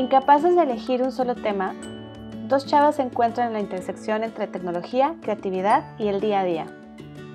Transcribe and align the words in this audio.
Incapaces 0.00 0.56
de 0.56 0.62
elegir 0.62 1.02
un 1.02 1.12
solo 1.12 1.34
tema, 1.34 1.74
dos 2.48 2.64
chavas 2.64 2.96
se 2.96 3.02
encuentran 3.02 3.48
en 3.48 3.52
la 3.52 3.60
intersección 3.60 4.24
entre 4.24 4.46
tecnología, 4.46 5.14
creatividad 5.20 5.84
y 5.98 6.08
el 6.08 6.22
día 6.22 6.40
a 6.40 6.44
día. 6.44 6.66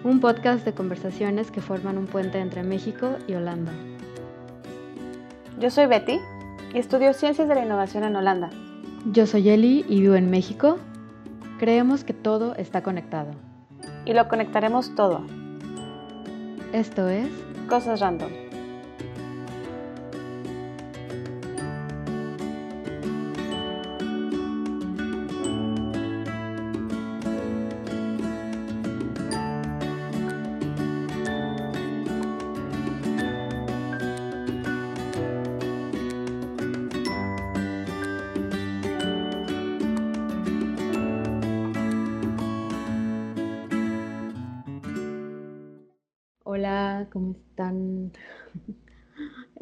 Un 0.04 0.20
podcast 0.20 0.66
de 0.66 0.74
conversaciones 0.74 1.52
que 1.52 1.62
forman 1.62 2.00
un 2.00 2.08
puente 2.08 2.40
entre 2.40 2.64
México 2.64 3.18
y 3.28 3.36
Holanda. 3.36 3.72
Yo 5.60 5.70
soy 5.70 5.86
Betty 5.86 6.20
y 6.74 6.80
estudio 6.80 7.14
Ciencias 7.14 7.48
de 7.48 7.54
la 7.54 7.64
Innovación 7.64 8.04
en 8.04 8.16
Holanda. 8.16 8.50
Yo 9.12 9.28
soy 9.28 9.48
Eli 9.48 9.86
y 9.88 10.02
vivo 10.02 10.16
en 10.16 10.32
México. 10.32 10.80
Creemos 11.60 12.04
que 12.04 12.14
todo 12.14 12.56
está 12.56 12.82
conectado. 12.82 13.30
Y 14.06 14.14
lo 14.14 14.28
conectaremos 14.28 14.96
todo. 14.96 15.22
Esto 16.74 17.10
es 17.10 17.28
Cosas 17.70 18.00
Random. 18.00 18.45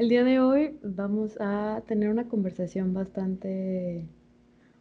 El 0.03 0.09
día 0.09 0.25
de 0.25 0.41
hoy 0.41 0.77
vamos 0.83 1.37
a 1.39 1.81
tener 1.87 2.09
una 2.09 2.27
conversación 2.27 2.93
bastante, 2.93 4.05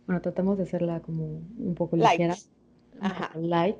bueno, 0.04 0.20
tratamos 0.20 0.58
de 0.58 0.64
hacerla 0.64 0.98
como 0.98 1.42
un 1.58 1.76
poco 1.76 1.96
ligera, 1.96 2.34
light, 3.40 3.76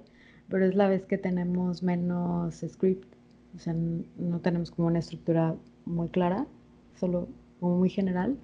pero 0.49 0.67
es 0.67 0.77
la 0.77 0.87
vez 0.87 1.05
que 1.05 1.19
tenemos 1.19 1.83
menos 1.83 2.65
script, 2.65 3.13
o 3.57 3.59
sea, 3.59 3.75
no 3.75 4.39
tenemos 4.39 4.71
como 4.71 4.87
una 4.87 5.01
estructura 5.01 5.57
muy 5.85 6.11
clara, 6.11 6.47
solo 6.95 7.27
como 7.59 7.77
muy 7.77 7.91
general, 7.91 8.37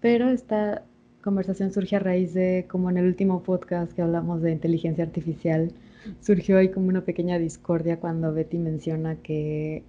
pero 0.00 0.30
esta 0.30 0.86
conversación 1.22 1.74
surge 1.74 1.96
a 1.96 1.98
raíz 1.98 2.32
de 2.32 2.64
como 2.70 2.88
en 2.88 2.96
el 2.96 3.04
último 3.04 3.42
podcast 3.42 3.92
que 3.92 4.00
hablamos 4.00 4.40
de 4.40 4.52
inteligencia 4.52 5.04
artificial, 5.04 5.74
surgió 6.22 6.56
ahí 6.56 6.70
como 6.70 6.88
una 6.88 7.04
pequeña 7.04 7.38
discordia 7.38 8.00
cuando 8.00 8.32
Betty 8.32 8.56
menciona 8.56 9.16
que 9.16 9.84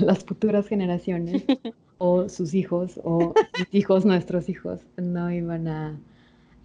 las 0.00 0.24
futuras 0.24 0.66
generaciones 0.68 1.44
o 1.98 2.28
sus 2.28 2.54
hijos 2.54 3.00
o 3.04 3.34
mis 3.58 3.74
hijos, 3.74 4.04
nuestros 4.04 4.48
hijos, 4.48 4.80
no 4.96 5.30
iban 5.30 5.68
a, 5.68 5.98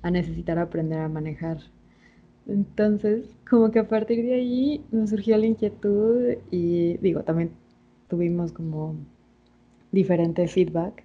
a 0.01 0.11
necesitar 0.11 0.59
aprender 0.59 0.99
a 0.99 1.09
manejar. 1.09 1.57
Entonces, 2.47 3.25
como 3.49 3.71
que 3.71 3.79
a 3.79 3.87
partir 3.87 4.23
de 4.23 4.33
ahí 4.35 4.83
nos 4.91 5.11
surgió 5.11 5.37
la 5.37 5.45
inquietud 5.45 6.35
y 6.51 6.97
digo, 6.97 7.23
también 7.23 7.51
tuvimos 8.09 8.51
como 8.51 8.95
diferente 9.91 10.47
feedback 10.47 11.03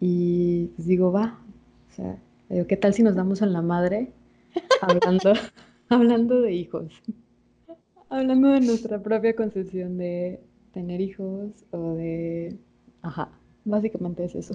y 0.00 0.66
pues 0.76 0.86
digo, 0.86 1.10
va, 1.12 1.38
o 1.90 1.94
sea, 1.94 2.18
¿qué 2.68 2.76
tal 2.76 2.94
si 2.94 3.02
nos 3.02 3.16
damos 3.16 3.42
en 3.42 3.52
la 3.52 3.62
madre 3.62 4.12
hablando 4.80 5.32
Hablando 5.88 6.40
de 6.40 6.52
hijos. 6.52 6.92
Hablando 8.14 8.52
de 8.52 8.60
nuestra 8.60 9.02
propia 9.02 9.34
concepción 9.34 9.98
de 9.98 10.38
tener 10.72 11.00
hijos 11.00 11.50
o 11.72 11.94
de... 11.94 12.56
Ajá, 13.02 13.28
básicamente 13.64 14.24
es 14.24 14.36
eso. 14.36 14.54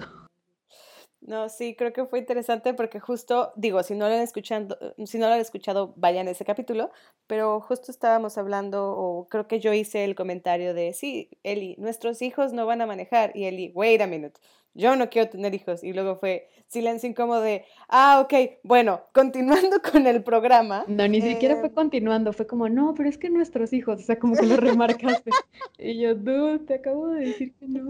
No, 1.30 1.48
sí, 1.48 1.76
creo 1.76 1.92
que 1.92 2.06
fue 2.06 2.18
interesante 2.18 2.74
porque 2.74 2.98
justo, 2.98 3.52
digo, 3.54 3.84
si 3.84 3.94
no 3.94 4.08
lo 4.08 4.16
han 4.16 4.20
escuchado, 4.20 4.76
si 5.06 5.16
no 5.16 5.28
lo 5.28 5.34
han 5.34 5.40
escuchado, 5.40 5.94
vayan 5.94 6.26
a 6.26 6.32
ese 6.32 6.44
capítulo, 6.44 6.90
pero 7.28 7.60
justo 7.60 7.92
estábamos 7.92 8.36
hablando, 8.36 8.90
o 8.96 9.28
creo 9.28 9.46
que 9.46 9.60
yo 9.60 9.72
hice 9.72 10.04
el 10.04 10.16
comentario 10.16 10.74
de, 10.74 10.92
sí, 10.92 11.30
Eli, 11.44 11.76
nuestros 11.78 12.20
hijos 12.20 12.52
no 12.52 12.66
van 12.66 12.80
a 12.80 12.86
manejar, 12.86 13.30
y 13.36 13.44
Eli, 13.44 13.70
wait 13.76 14.00
a 14.00 14.08
minute, 14.08 14.40
yo 14.74 14.96
no 14.96 15.08
quiero 15.08 15.30
tener 15.30 15.54
hijos, 15.54 15.84
y 15.84 15.92
luego 15.92 16.16
fue 16.16 16.48
silencio 16.66 17.08
incómodo 17.08 17.42
de, 17.42 17.64
ah, 17.88 18.20
ok, 18.24 18.58
bueno, 18.64 19.02
continuando 19.12 19.80
con 19.92 20.08
el 20.08 20.24
programa. 20.24 20.82
No, 20.88 21.06
ni 21.06 21.22
siquiera 21.22 21.58
fue 21.60 21.68
eh, 21.68 21.72
continuando, 21.72 22.32
fue 22.32 22.48
como, 22.48 22.68
no, 22.68 22.92
pero 22.96 23.08
es 23.08 23.18
que 23.18 23.30
nuestros 23.30 23.72
hijos, 23.72 24.00
o 24.00 24.02
sea, 24.02 24.18
como 24.18 24.34
que 24.34 24.46
lo 24.46 24.56
remarcaste. 24.56 25.30
y 25.78 26.00
yo, 26.00 26.16
dude, 26.16 26.58
te 26.66 26.74
acabo 26.74 27.06
de 27.10 27.26
decir 27.26 27.54
que 27.54 27.68
no. 27.68 27.88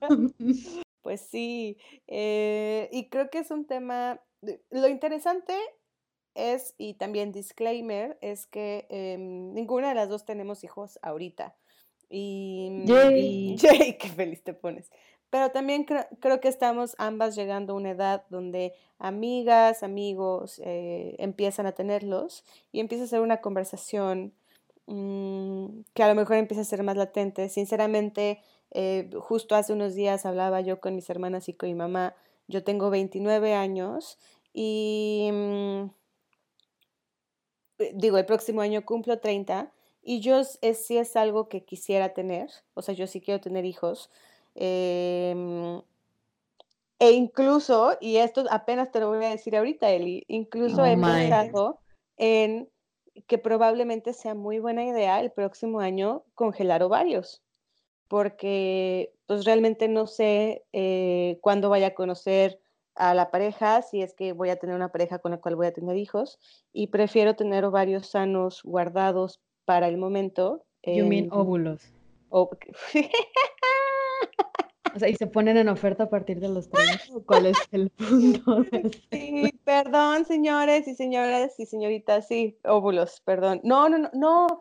Pues 1.16 1.30
sí, 1.30 1.78
eh, 2.08 2.90
y 2.92 3.08
creo 3.08 3.30
que 3.30 3.38
es 3.38 3.50
un 3.50 3.64
tema, 3.66 4.20
lo 4.68 4.86
interesante 4.86 5.54
es, 6.34 6.74
y 6.76 6.92
también 6.92 7.32
disclaimer, 7.32 8.18
es 8.20 8.46
que 8.46 8.86
em, 8.90 9.54
ninguna 9.54 9.88
de 9.88 9.94
las 9.94 10.10
dos 10.10 10.26
tenemos 10.26 10.62
hijos 10.62 10.98
ahorita. 11.00 11.56
Y, 12.10 12.84
Yay. 12.86 13.96
qué 13.96 14.08
feliz 14.14 14.44
te 14.44 14.52
pones. 14.52 14.90
Pero 15.30 15.52
también 15.52 15.86
creo 15.86 16.40
que 16.40 16.48
estamos 16.48 16.94
ambas 16.98 17.34
llegando 17.34 17.72
a 17.72 17.76
una 17.76 17.92
edad 17.92 18.26
donde 18.28 18.74
amigas, 18.98 19.82
amigos 19.82 20.60
eh, 20.66 21.16
empiezan 21.18 21.64
a 21.64 21.72
tenerlos 21.72 22.44
y 22.72 22.80
empieza 22.80 23.04
a 23.04 23.06
ser 23.06 23.20
una 23.20 23.40
conversación 23.40 24.34
mm, 24.84 25.80
que 25.94 26.02
a 26.02 26.08
lo 26.08 26.14
mejor 26.14 26.36
empieza 26.36 26.60
a 26.60 26.64
ser 26.66 26.82
más 26.82 26.98
latente. 26.98 27.48
Sinceramente, 27.48 28.42
eh, 28.78 29.08
justo 29.18 29.54
hace 29.54 29.72
unos 29.72 29.94
días 29.94 30.26
hablaba 30.26 30.60
yo 30.60 30.80
con 30.80 30.94
mis 30.94 31.08
hermanas 31.08 31.48
y 31.48 31.54
con 31.54 31.70
mi 31.70 31.74
mamá. 31.74 32.14
Yo 32.46 32.62
tengo 32.62 32.90
29 32.90 33.54
años 33.54 34.18
y 34.52 35.30
mm, 35.32 35.84
eh, 37.78 37.92
digo, 37.94 38.18
el 38.18 38.26
próximo 38.26 38.60
año 38.60 38.84
cumplo 38.84 39.18
30 39.18 39.72
y 40.02 40.20
yo 40.20 40.38
es, 40.38 40.58
sí 40.86 40.98
es 40.98 41.16
algo 41.16 41.48
que 41.48 41.64
quisiera 41.64 42.12
tener, 42.12 42.50
o 42.74 42.82
sea, 42.82 42.94
yo 42.94 43.06
sí 43.06 43.22
quiero 43.22 43.40
tener 43.40 43.64
hijos. 43.64 44.10
Em, 44.54 45.80
e 46.98 47.12
incluso, 47.12 47.96
y 47.98 48.18
esto 48.18 48.44
apenas 48.50 48.90
te 48.90 49.00
lo 49.00 49.08
voy 49.08 49.24
a 49.24 49.30
decir 49.30 49.56
ahorita, 49.56 49.88
Eli, 49.90 50.24
incluso 50.28 50.84
he 50.84 50.98
pensado 50.98 51.80
en 52.18 52.68
que 53.26 53.38
probablemente 53.38 54.12
sea 54.12 54.34
muy 54.34 54.58
buena 54.58 54.84
idea 54.84 55.18
el 55.20 55.32
próximo 55.32 55.80
año 55.80 56.24
congelar 56.34 56.82
ovarios 56.82 57.42
porque 58.08 59.12
pues 59.26 59.44
realmente 59.44 59.88
no 59.88 60.06
sé 60.06 60.64
eh, 60.72 61.38
cuándo 61.40 61.68
vaya 61.68 61.88
a 61.88 61.94
conocer 61.94 62.60
a 62.94 63.14
la 63.14 63.30
pareja, 63.30 63.82
si 63.82 64.00
es 64.02 64.14
que 64.14 64.32
voy 64.32 64.48
a 64.48 64.56
tener 64.56 64.74
una 64.74 64.90
pareja 64.90 65.18
con 65.18 65.32
la 65.32 65.38
cual 65.38 65.56
voy 65.56 65.66
a 65.66 65.72
tener 65.72 65.96
hijos, 65.96 66.38
y 66.72 66.86
prefiero 66.88 67.36
tener 67.36 67.64
ovarios 67.64 68.06
sanos 68.08 68.62
guardados 68.64 69.40
para 69.64 69.88
el 69.88 69.98
momento. 69.98 70.64
You 70.84 71.06
mean 71.06 71.28
óvulos. 71.30 71.82
o 72.30 72.48
sea, 74.98 75.08
¿y 75.08 75.14
se 75.14 75.26
ponen 75.26 75.56
en 75.56 75.68
oferta 75.68 76.04
a 76.04 76.08
partir 76.08 76.40
de 76.40 76.48
los 76.48 76.70
30? 76.70 77.24
¿Cuál 77.26 77.46
es 77.46 77.58
el 77.72 77.90
punto? 77.90 78.64
Sí, 79.10 79.52
perdón, 79.64 80.24
señores 80.24 80.88
y 80.88 80.94
señoras 80.94 81.58
y 81.58 81.66
señoritas, 81.66 82.26
sí, 82.28 82.58
óvulos, 82.64 83.20
perdón. 83.24 83.60
No, 83.62 83.88
no, 83.88 83.98
no, 83.98 84.10
no 84.14 84.60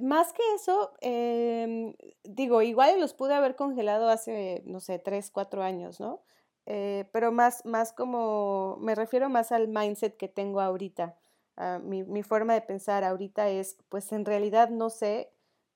más 0.00 0.32
que 0.32 0.42
eso, 0.54 0.92
em, 1.00 1.94
digo, 2.24 2.62
igual 2.62 3.00
los 3.00 3.14
pude 3.14 3.34
haber 3.34 3.56
congelado 3.56 4.08
hace, 4.08 4.62
no 4.66 4.80
sé, 4.80 4.98
tres, 4.98 5.30
cuatro 5.30 5.62
años, 5.62 6.00
¿no? 6.00 6.22
Eh, 6.66 7.06
pero 7.12 7.32
más, 7.32 7.64
más 7.64 7.92
como, 7.92 8.76
me 8.80 8.94
refiero 8.94 9.28
más 9.28 9.52
al 9.52 9.68
mindset 9.68 10.16
que 10.16 10.28
tengo 10.28 10.60
ahorita. 10.60 11.16
Ah, 11.56 11.80
mi, 11.82 12.02
mi, 12.04 12.22
forma 12.22 12.54
de 12.54 12.62
pensar 12.62 13.04
ahorita 13.04 13.48
es, 13.50 13.76
pues 13.88 14.12
en 14.12 14.24
realidad 14.24 14.70
no 14.70 14.90
sé 14.90 15.30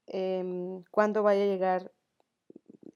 em, 0.06 0.84
cuándo 0.90 1.22
vaya 1.22 1.42
a 1.44 1.46
llegar 1.46 1.92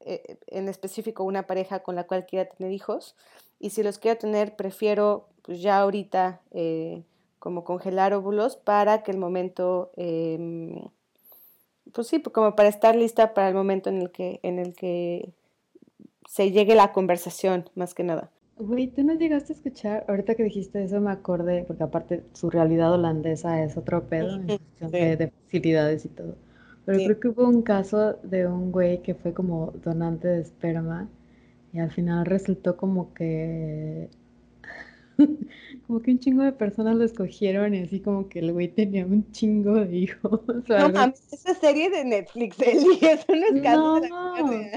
eh, 0.00 0.38
en 0.46 0.68
específico 0.68 1.24
una 1.24 1.46
pareja 1.46 1.80
con 1.80 1.94
la 1.94 2.04
cual 2.06 2.26
quiera 2.26 2.48
tener 2.48 2.72
hijos. 2.72 3.16
Y 3.58 3.70
si 3.70 3.82
los 3.82 3.98
quiero 3.98 4.18
tener, 4.18 4.56
prefiero 4.56 5.28
pues 5.42 5.60
ya 5.60 5.78
ahorita 5.78 6.40
eh, 6.52 7.02
como 7.40 7.64
congelar 7.64 8.14
óvulos 8.14 8.56
para 8.56 9.02
que 9.02 9.10
el 9.10 9.18
momento, 9.18 9.90
em, 9.96 10.82
pues 11.92 12.06
sí, 12.06 12.20
pues 12.20 12.32
como 12.32 12.54
para 12.54 12.68
estar 12.68 12.94
lista 12.94 13.34
para 13.34 13.48
el 13.48 13.54
momento 13.54 13.90
en 13.90 14.02
el 14.02 14.10
que, 14.12 14.38
en 14.44 14.58
el 14.60 14.74
que 14.76 15.32
se 16.28 16.52
llegue 16.52 16.76
la 16.76 16.92
conversación, 16.92 17.68
más 17.74 17.94
que 17.94 18.04
nada. 18.04 18.30
Güey, 18.56 18.88
tú 18.88 19.02
no 19.02 19.14
llegaste 19.14 19.54
a 19.54 19.56
escuchar, 19.56 20.04
ahorita 20.06 20.34
que 20.34 20.44
dijiste 20.44 20.84
eso 20.84 21.00
me 21.00 21.10
acordé, 21.10 21.64
porque 21.64 21.82
aparte 21.82 22.24
su 22.34 22.50
realidad 22.50 22.92
holandesa 22.92 23.64
es 23.64 23.78
otro 23.78 24.04
pedo 24.04 24.36
en 24.36 24.46
cuestión 24.46 24.90
de, 24.90 25.32
facilidades 25.44 26.04
y 26.04 26.08
todo. 26.10 26.36
Pero 26.84 26.98
creo 26.98 27.20
que 27.20 27.28
hubo 27.28 27.48
un 27.48 27.62
caso 27.62 28.14
de 28.22 28.46
un 28.46 28.70
güey 28.70 29.00
que 29.02 29.14
fue 29.14 29.32
como 29.32 29.72
donante 29.82 30.28
de 30.28 30.42
esperma 30.42 31.08
y 31.72 31.78
al 31.78 31.90
final 31.90 32.26
resultó 32.26 32.76
como 32.76 33.14
que 33.14 34.10
como 35.86 36.00
que 36.00 36.10
un 36.10 36.18
chingo 36.18 36.42
de 36.42 36.52
personas 36.52 36.96
lo 36.96 37.04
escogieron 37.04 37.74
y 37.74 37.80
así 37.80 38.00
como 38.00 38.28
que 38.28 38.40
el 38.40 38.52
güey 38.52 38.68
tenía 38.68 39.04
un 39.06 39.30
chingo 39.32 39.74
de 39.74 39.96
hijos. 39.96 40.40
no 40.68 40.88
mames, 40.90 41.32
esa 41.32 41.54
serie 41.54 41.90
de 41.90 42.04
Netflix, 42.04 42.58
Eli, 42.60 42.98
eso 43.00 43.34
no 43.34 43.56
es 43.56 43.62
caso 43.62 44.00
de 44.00 44.08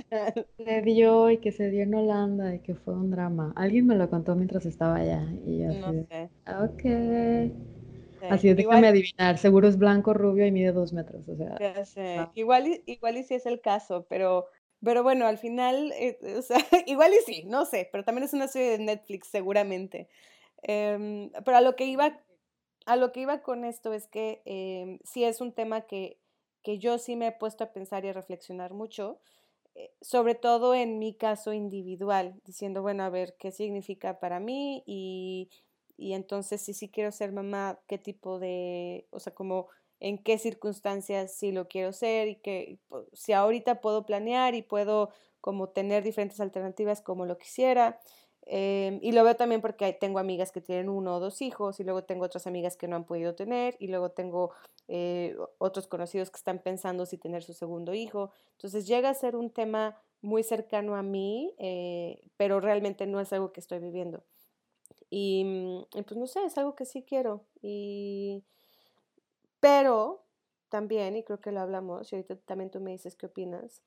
la 0.10 0.34
Le 0.58 0.82
dio 0.82 1.30
y 1.30 1.38
que 1.38 1.52
se 1.52 1.70
dio 1.70 1.84
en 1.84 1.94
Holanda 1.96 2.56
y 2.56 2.60
que 2.60 2.76
fue 2.76 2.94
un 2.94 3.12
drama. 3.12 3.54
Alguien 3.56 3.88
me 3.88 3.96
lo 3.96 4.10
contó 4.10 4.36
mientras 4.36 4.66
estaba 4.66 4.98
allá 4.98 5.28
y 5.46 5.60
yo 5.60 5.70
así, 5.70 5.80
no 5.80 6.06
sé. 6.08 6.30
ok. 6.48 8.32
Así 8.32 8.48
es, 8.48 8.56
déjame 8.56 8.88
adivinar, 8.88 9.38
seguro 9.38 9.68
es 9.68 9.78
blanco, 9.78 10.14
rubio 10.14 10.46
y 10.48 10.52
mide 10.52 10.72
dos 10.72 10.94
metros, 10.94 11.28
o 11.28 11.36
sea. 11.36 12.32
Igual, 12.36 12.82
igual 12.86 13.18
y 13.18 13.24
si 13.24 13.34
es 13.36 13.46
el 13.46 13.60
caso, 13.60 14.06
pero 14.10 14.48
pero 14.84 15.02
bueno, 15.02 15.26
al 15.26 15.38
final, 15.38 15.94
eh, 15.94 16.18
o 16.38 16.42
sea, 16.42 16.58
igual 16.88 17.12
y 17.14 17.24
sí, 17.26 17.44
no 17.46 17.66
sé, 17.66 17.88
pero 17.92 18.04
también 18.04 18.26
es 18.26 18.34
una 18.34 18.48
serie 18.48 18.72
de 18.72 18.80
Netflix 18.80 19.28
seguramente. 19.28 20.10
Em, 20.64 21.32
pero 21.46 21.58
a 21.58 21.62
lo 21.62 21.76
que 21.76 21.86
iba, 21.86 22.20
a 22.86 22.96
lo 22.96 23.12
que 23.12 23.22
iba 23.22 23.42
con 23.42 23.66
esto 23.66 23.94
es 23.94 24.08
que 24.08 24.42
eh, 24.46 25.00
sí 25.04 25.24
es 25.24 25.42
un 25.42 25.54
tema 25.54 25.82
que, 25.82 26.20
que 26.64 26.80
yo 26.80 26.98
sí 26.98 27.16
me 27.16 27.28
he 27.28 27.32
puesto 27.32 27.64
a 27.64 27.74
pensar 27.74 28.06
y 28.06 28.10
a 28.10 28.14
reflexionar 28.14 28.74
mucho, 28.74 29.20
eh, 29.76 29.92
sobre 30.02 30.36
todo 30.36 30.76
en 30.76 31.00
mi 31.00 31.14
caso 31.16 31.54
individual, 31.54 32.40
diciendo, 32.46 32.82
bueno, 32.82 33.04
a 33.04 33.10
ver, 33.10 33.36
¿qué 33.40 33.52
significa 33.52 34.20
para 34.20 34.40
mí? 34.40 34.84
Y, 34.86 35.50
y 35.98 36.14
entonces, 36.14 36.62
si 36.62 36.74
sí 36.74 36.90
quiero 36.90 37.12
ser 37.12 37.32
mamá, 37.32 37.80
¿qué 37.88 37.98
tipo 37.98 38.40
de, 38.40 39.08
o 39.12 39.20
sea, 39.20 39.34
como 39.34 39.68
en 40.00 40.18
qué 40.18 40.38
circunstancias 40.38 41.34
sí 41.34 41.52
lo 41.52 41.68
quiero 41.70 41.94
ser 41.94 42.28
y 42.28 42.36
que 42.36 42.78
si 43.14 43.32
ahorita 43.34 43.80
puedo 43.82 44.06
planear 44.06 44.54
y 44.54 44.62
puedo 44.62 45.12
como 45.40 45.70
tener 45.70 46.04
diferentes 46.04 46.40
alternativas 46.40 47.02
como 47.02 47.26
lo 47.26 47.38
quisiera. 47.38 48.00
Em, 48.46 49.00
y 49.02 49.14
lo 49.14 49.24
veo 49.24 49.36
también 49.36 49.62
porque 49.62 49.94
tengo 49.94 50.20
amigas 50.20 50.52
que 50.52 50.62
tienen 50.62 50.90
uno 50.90 51.16
o 51.16 51.20
dos 51.20 51.42
hijos 51.42 51.80
y 51.80 51.84
luego 51.84 52.04
tengo 52.04 52.26
otras 52.26 52.46
amigas 52.48 52.76
que 52.76 52.88
no 52.88 52.96
han 52.96 53.06
podido 53.06 53.36
tener 53.36 53.78
y 53.80 53.88
luego 53.88 54.12
tengo 54.12 54.52
eh, 54.88 55.36
otros 55.60 55.88
conocidos 55.88 56.30
que 56.30 56.38
están 56.38 56.60
pensando 56.60 57.06
si 57.06 57.18
tener 57.18 57.44
su 57.44 57.54
segundo 57.54 57.94
hijo. 57.94 58.32
Entonces 58.54 58.86
llega 58.88 59.10
a 59.10 59.14
ser 59.14 59.36
un 59.36 59.50
tema 59.50 59.98
muy 60.22 60.44
cercano 60.44 60.96
a 60.96 61.04
mí, 61.04 61.54
eh, 61.58 62.22
pero 62.38 62.60
realmente 62.60 63.06
no 63.08 63.20
es 63.20 63.32
algo 63.34 63.52
que 63.54 63.60
estoy 63.60 63.80
viviendo. 63.80 64.24
Mm, 65.12 65.82
y, 65.94 66.02
pues 66.04 66.18
no 66.18 66.28
sé, 66.28 66.44
es 66.46 66.58
algo 66.58 66.76
que 66.76 66.86
sí 66.86 67.04
quiero. 67.04 67.46
Y, 67.62 68.44
pero 69.60 70.24
también, 70.70 71.16
y 71.16 71.24
creo 71.24 71.40
que 71.40 71.52
lo 71.52 71.62
hablamos, 71.62 72.12
y 72.12 72.16
ahorita 72.16 72.36
también 72.38 72.72
tú 72.72 72.80
me 72.80 72.92
dices 72.92 73.16
qué 73.16 73.28
opinas, 73.28 73.84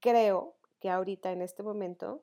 creo 0.00 0.54
que 0.80 0.88
ahorita 0.90 1.32
en 1.32 1.42
este 1.42 1.62
momento 1.62 2.22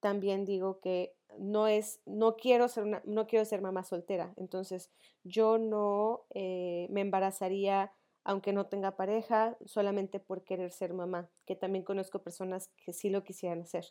también 0.00 0.44
digo 0.44 0.80
que 0.80 1.14
no 1.38 1.68
es, 1.68 2.00
no 2.06 2.36
quiero 2.36 2.68
ser 2.68 2.84
una, 2.84 3.02
no 3.04 3.26
quiero 3.26 3.44
ser 3.44 3.60
mamá 3.62 3.84
soltera. 3.84 4.32
Entonces, 4.36 4.90
yo 5.24 5.58
no 5.58 6.26
eh, 6.34 6.86
me 6.90 7.00
embarazaría 7.00 7.92
aunque 8.28 8.52
no 8.52 8.66
tenga 8.66 8.94
pareja, 8.94 9.56
solamente 9.64 10.20
por 10.20 10.44
querer 10.44 10.70
ser 10.70 10.92
mamá, 10.92 11.30
que 11.46 11.56
también 11.56 11.82
conozco 11.82 12.18
personas 12.18 12.68
que 12.84 12.92
sí 12.92 13.08
lo 13.08 13.24
quisieran 13.24 13.62
hacer. 13.62 13.86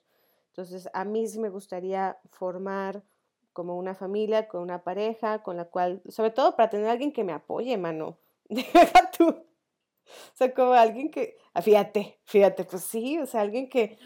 Entonces, 0.49 0.87
a 0.93 1.05
mí 1.05 1.27
sí 1.27 1.39
me 1.39 1.49
gustaría 1.49 2.19
formar 2.29 3.03
como 3.51 3.79
una 3.79 3.95
familia, 3.95 4.47
con 4.47 4.61
una 4.61 4.83
pareja, 4.83 5.41
con 5.41 5.57
la 5.57 5.65
cual, 5.65 6.03
sobre 6.07 6.29
todo 6.29 6.55
para 6.55 6.69
tener 6.69 6.87
alguien 6.87 7.11
que 7.11 7.23
me 7.23 7.33
apoye, 7.33 7.75
mano. 7.77 8.19
Deja 8.49 9.09
tú. 9.17 9.27
O 9.27 10.35
sea, 10.35 10.53
como 10.53 10.73
alguien 10.73 11.09
que, 11.09 11.37
fíjate, 11.63 12.19
fíjate, 12.25 12.63
pues 12.63 12.83
sí, 12.83 13.17
o 13.17 13.25
sea, 13.25 13.41
alguien 13.41 13.67
que, 13.67 13.97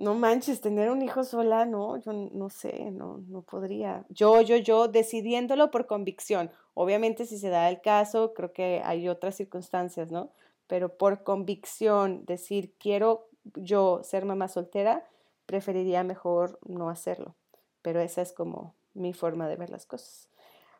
no 0.00 0.14
manches, 0.14 0.60
tener 0.60 0.90
un 0.90 1.02
hijo 1.02 1.24
sola, 1.24 1.66
no, 1.66 1.98
yo 1.98 2.12
no 2.12 2.48
sé, 2.48 2.90
no, 2.90 3.18
no 3.28 3.42
podría. 3.42 4.06
Yo, 4.08 4.40
yo, 4.40 4.56
yo, 4.56 4.88
decidiéndolo 4.88 5.70
por 5.70 5.86
convicción. 5.86 6.50
Obviamente, 6.74 7.26
si 7.26 7.38
se 7.38 7.50
da 7.50 7.68
el 7.68 7.82
caso, 7.82 8.32
creo 8.32 8.52
que 8.52 8.80
hay 8.84 9.08
otras 9.08 9.36
circunstancias, 9.36 10.10
¿no? 10.10 10.32
Pero 10.66 10.96
por 10.96 11.22
convicción, 11.22 12.24
decir, 12.24 12.74
quiero 12.78 13.28
yo 13.54 14.00
ser 14.02 14.24
mamá 14.24 14.48
soltera, 14.48 15.06
preferiría 15.44 16.02
mejor 16.02 16.58
no 16.66 16.88
hacerlo. 16.88 17.34
Pero 17.82 18.00
esa 18.00 18.22
es 18.22 18.32
como 18.32 18.74
mi 18.94 19.12
forma 19.12 19.48
de 19.48 19.56
ver 19.56 19.68
las 19.68 19.84
cosas. 19.84 20.30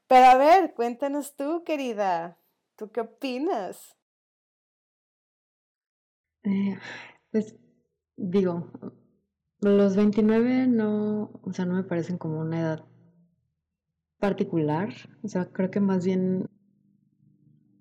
Pero 0.07 0.27
a 0.27 0.37
ver, 0.37 0.73
cuéntanos 0.75 1.37
tú, 1.37 1.63
querida, 1.65 2.39
¿tú 2.77 2.91
qué 2.91 3.03
opinas? 3.03 3.97
Eh, 6.45 6.79
pues 7.31 7.55
digo, 8.17 8.67
los 9.61 9.97
29 9.97 10.67
no, 10.67 11.31
o 11.43 11.53
sea, 11.53 11.67
no 11.67 11.75
me 11.75 11.85
parecen 11.85 12.19
como 12.19 12.41
una 12.41 12.61
edad 12.61 12.85
particular, 14.19 14.91
o 15.23 15.29
sea, 15.29 15.47
creo 15.47 15.71
que 15.71 15.81
más 15.81 16.05
bien 16.05 16.47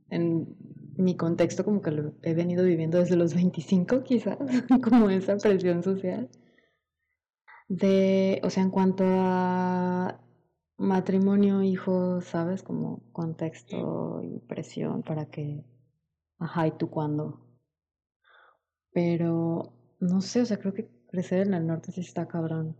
en 0.10 0.56
mi 0.98 1.16
contexto 1.16 1.64
como 1.64 1.82
que 1.82 1.92
lo 1.92 2.14
he 2.24 2.34
venido 2.34 2.64
viviendo 2.66 2.98
desde 2.98 3.16
los 3.16 3.34
25 3.34 4.04
quizás, 4.04 4.38
como 4.84 5.10
esa 5.10 5.38
presión 5.38 5.84
social 5.84 6.30
de, 7.70 8.42
o 8.44 8.50
sea, 8.50 8.64
en 8.64 8.72
cuanto 8.72 9.04
a 9.08 10.20
matrimonio, 10.78 11.62
hijos, 11.62 12.26
¿sabes? 12.26 12.64
Como 12.64 13.02
contexto 13.12 14.22
y 14.24 14.40
presión 14.40 15.04
para 15.04 15.28
que, 15.28 15.64
ajá, 16.40 16.68
¿y 16.68 16.72
tú 16.72 16.90
cuándo? 16.90 17.40
Pero, 18.92 19.74
no 20.00 20.22
sé, 20.22 20.42
o 20.42 20.46
sea, 20.46 20.58
creo 20.58 20.74
que 20.74 20.90
crecer 21.08 21.48
en 21.48 21.54
el 21.54 21.68
norte 21.68 21.92
sí 21.92 22.02
está 22.02 22.28
cabrón. 22.28 22.76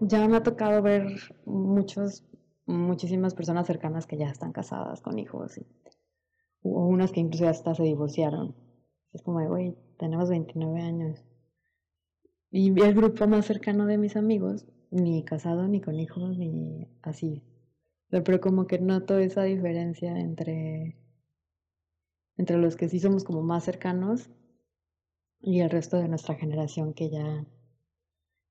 Ya 0.00 0.26
me 0.28 0.36
ha 0.36 0.42
tocado 0.42 0.82
ver 0.82 1.06
muchos, 1.46 2.24
muchísimas 2.66 3.34
personas 3.34 3.66
cercanas 3.66 4.06
que 4.06 4.18
ya 4.18 4.28
están 4.28 4.52
casadas 4.52 5.00
con 5.00 5.18
hijos 5.18 5.58
y 5.58 5.66
o 6.64 6.86
unas 6.86 7.12
que 7.12 7.20
incluso 7.20 7.46
hasta 7.46 7.74
se 7.74 7.82
divorciaron. 7.82 8.54
Es 9.12 9.22
como, 9.22 9.46
güey, 9.46 9.76
tenemos 9.98 10.30
29 10.30 10.80
años. 10.80 11.24
Y 12.50 12.68
el 12.80 12.94
grupo 12.94 13.26
más 13.26 13.46
cercano 13.46 13.86
de 13.86 13.98
mis 13.98 14.16
amigos, 14.16 14.66
ni 14.90 15.24
casado, 15.24 15.68
ni 15.68 15.80
con 15.80 16.00
hijos, 16.00 16.38
ni 16.38 16.88
así. 17.02 17.42
Pero 18.08 18.40
como 18.40 18.66
que 18.66 18.78
noto 18.78 19.18
esa 19.18 19.42
diferencia 19.42 20.18
entre, 20.18 20.96
entre 22.36 22.58
los 22.58 22.76
que 22.76 22.88
sí 22.88 22.98
somos 22.98 23.24
como 23.24 23.42
más 23.42 23.64
cercanos 23.64 24.30
y 25.44 25.60
el 25.60 25.70
resto 25.70 25.96
de 25.96 26.08
nuestra 26.08 26.34
generación 26.34 26.94
que 26.94 27.10
ya, 27.10 27.44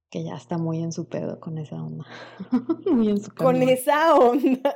que 0.09 0.23
ya 0.23 0.35
está 0.35 0.57
muy 0.57 0.81
en 0.81 0.91
su 0.91 1.09
pedo 1.09 1.39
con 1.39 1.57
esa 1.57 1.81
onda. 1.81 2.05
muy 2.91 3.09
en 3.09 3.19
su 3.19 3.33
Con 3.33 3.61
esa 3.63 4.15
onda. 4.15 4.75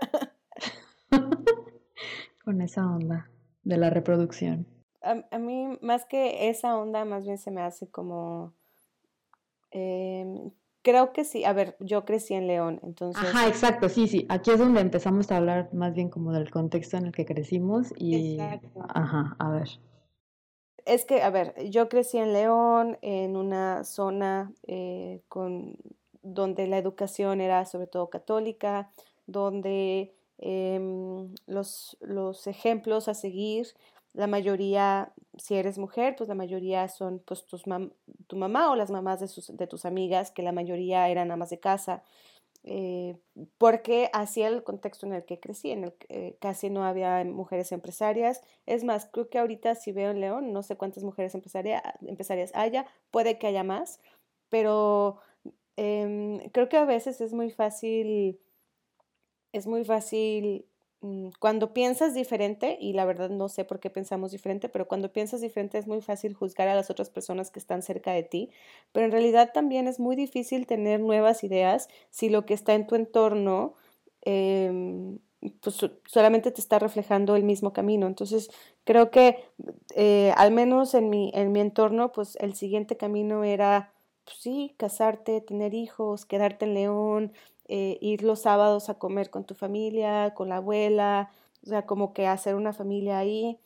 con 2.44 2.62
esa 2.62 2.86
onda 2.86 3.30
de 3.64 3.78
la 3.78 3.90
reproducción. 3.90 4.68
a, 5.02 5.38
mí, 5.38 5.78
más 5.81 6.06
que 6.06 6.50
esa 6.50 6.78
onda, 6.78 7.06
más 7.06 7.26
bien 7.26 7.38
se 7.38 7.52
me 7.52 7.62
hace 7.62 7.88
como 7.88 8.54
Em, 9.71 10.52
creo 10.81 11.14
que 11.14 11.24
sí. 11.24 11.44
A 11.45 11.54
ver, 11.54 11.76
yo 11.80 12.06
crecí 12.06 12.33
en 12.33 12.47
León, 12.47 12.80
entonces. 12.83 13.24
Ajá, 13.24 13.47
exacto, 13.47 13.90
sí, 13.90 14.07
sí. 14.07 14.26
Aquí 14.30 14.52
es 14.52 14.59
donde 14.59 14.81
empezamos 14.81 15.31
a 15.31 15.38
hablar 15.38 15.69
más 15.74 15.94
bien 15.94 16.09
como 16.09 16.31
del 16.31 16.50
contexto 16.50 16.97
en 16.97 17.07
el 17.07 17.12
que 17.12 17.26
crecimos 17.26 17.94
y. 17.97 18.33
Exacto. 18.40 18.86
Ajá, 18.90 19.36
a 19.40 19.50
ver. 19.52 19.69
Es 20.88 21.04
que, 21.04 21.22
a 21.22 21.30
ver, 21.30 21.54
yo 21.70 21.90
crecí 21.90 22.18
en 22.18 22.32
León, 22.32 22.98
en 23.02 23.36
una 23.36 23.84
zona 23.84 24.54
eh, 24.68 25.22
con, 25.28 25.76
donde 26.24 26.66
la 26.66 26.78
educación 26.78 27.42
era 27.42 27.66
sobre 27.66 27.88
todo 27.88 28.10
católica, 28.10 28.90
donde 29.26 30.14
em, 30.38 31.36
los, 31.46 31.98
los 32.00 32.48
ejemplos 32.48 33.10
a 33.10 33.16
seguir 33.16 33.68
la 34.14 34.28
mayoría, 34.28 35.12
si 35.38 35.56
eres 35.56 35.78
mujer, 35.78 36.16
pues 36.18 36.30
la 36.30 36.36
mayoría 36.36 36.88
son 36.88 37.20
pues 37.20 37.46
tus 37.46 37.64
tu 38.28 38.36
mamá 38.38 38.72
o 38.72 38.76
las 38.78 38.90
mamás 38.90 39.20
de, 39.20 39.28
sus, 39.28 39.56
de 39.58 39.68
tus 39.68 39.84
amigas, 39.84 40.32
que 40.32 40.42
la 40.42 40.54
mayoría 40.54 41.10
eran 41.10 41.32
amas 41.32 41.50
de 41.50 41.60
casa, 41.60 42.02
eh, 42.69 43.18
porque 43.57 44.09
así 44.12 44.42
el 44.42 44.62
contexto 44.62 45.06
en 45.06 45.14
el 45.14 45.24
que 45.24 45.40
crecí, 45.40 45.71
en 45.71 45.86
el 45.86 45.94
que 45.94 46.07
eh, 46.09 46.38
casi 46.42 46.69
no 46.69 46.83
había 46.83 47.24
mujeres 47.24 47.71
empresarias. 47.71 48.42
Es 48.66 48.83
más, 48.83 49.06
creo 49.06 49.30
que 49.30 49.40
ahorita 49.40 49.76
si 49.76 49.94
veo 49.94 50.12
en 50.12 50.19
León, 50.19 50.52
no 50.52 50.64
sé 50.64 50.76
cuántas 50.76 51.04
mujeres 51.06 51.33
empresarias, 51.33 51.81
empresarias 52.06 52.52
haya, 52.56 52.86
puede 53.09 53.40
que 53.40 53.47
haya 53.47 53.64
más, 53.64 54.02
pero 54.50 55.18
em, 55.78 56.40
creo 56.52 56.68
que 56.68 56.78
a 56.78 56.86
veces 56.86 57.21
es 57.21 57.33
muy 57.33 57.52
fácil, 57.52 58.38
es 59.54 59.66
muy 59.66 59.86
fácil 59.86 60.66
cuando 61.39 61.73
piensas 61.73 62.13
diferente, 62.16 62.77
y 62.81 62.94
la 62.94 63.06
verdad 63.06 63.30
no 63.30 63.49
sé 63.49 63.66
por 63.66 63.80
qué 63.80 63.89
pensamos 63.89 64.31
diferente, 64.31 64.68
pero 64.68 64.87
cuando 64.87 65.11
piensas 65.11 65.42
diferente 65.42 65.77
es 65.77 65.87
muy 65.87 66.01
fácil 66.01 66.33
juzgar 66.33 66.68
a 66.68 66.75
las 66.75 66.89
otras 66.89 67.09
personas 67.09 67.51
que 67.51 67.59
están 67.59 67.83
cerca 67.83 68.11
de 68.11 68.23
ti, 68.23 68.49
pero 68.92 69.06
en 69.06 69.11
realidad 69.11 69.51
también 69.54 69.87
es 69.87 69.99
muy 69.99 70.16
difícil 70.16 70.66
tener 70.66 70.99
nuevas 70.99 71.44
ideas 71.44 71.87
si 72.09 72.30
lo 72.30 72.45
que 72.45 72.54
está 72.56 72.73
en 72.73 72.87
tu 72.87 72.95
entorno 72.95 73.75
em, 74.21 75.19
pues 75.61 75.77
solamente 76.07 76.51
te 76.51 76.61
está 76.61 76.80
reflejando 76.80 77.35
el 77.35 77.44
mismo 77.44 77.73
camino. 77.73 78.07
Entonces 78.07 78.49
creo 78.83 79.11
que 79.11 79.37
eh, 79.95 80.33
al 80.35 80.51
menos 80.51 80.94
en 80.94 81.09
mi, 81.09 81.31
en 81.33 81.51
mi 81.51 81.59
entorno, 81.59 82.11
pues 82.11 82.37
el 82.42 82.54
siguiente 82.56 82.97
camino 82.97 83.44
era, 83.44 83.94
pues 84.25 84.37
sí, 84.39 84.75
casarte, 84.77 85.42
tener 85.42 85.73
hijos, 85.73 86.25
quedarte 86.25 86.66
en 86.66 86.73
León, 86.73 87.33
eh, 87.68 87.97
ir 88.02 88.24
los 88.24 88.42
sábados 88.42 88.90
a 88.90 88.95
comer 89.00 89.30
con 89.30 89.45
tu 89.45 89.56
familia, 89.56 90.33
con 90.36 90.50
la 90.50 90.57
abuela, 90.57 91.31
o 91.64 91.68
sea, 91.68 91.86
como 91.86 92.14
que 92.14 92.28
hacer 92.28 92.56
una 92.56 92.74
familia 92.74 93.19
ahí. 93.19 93.59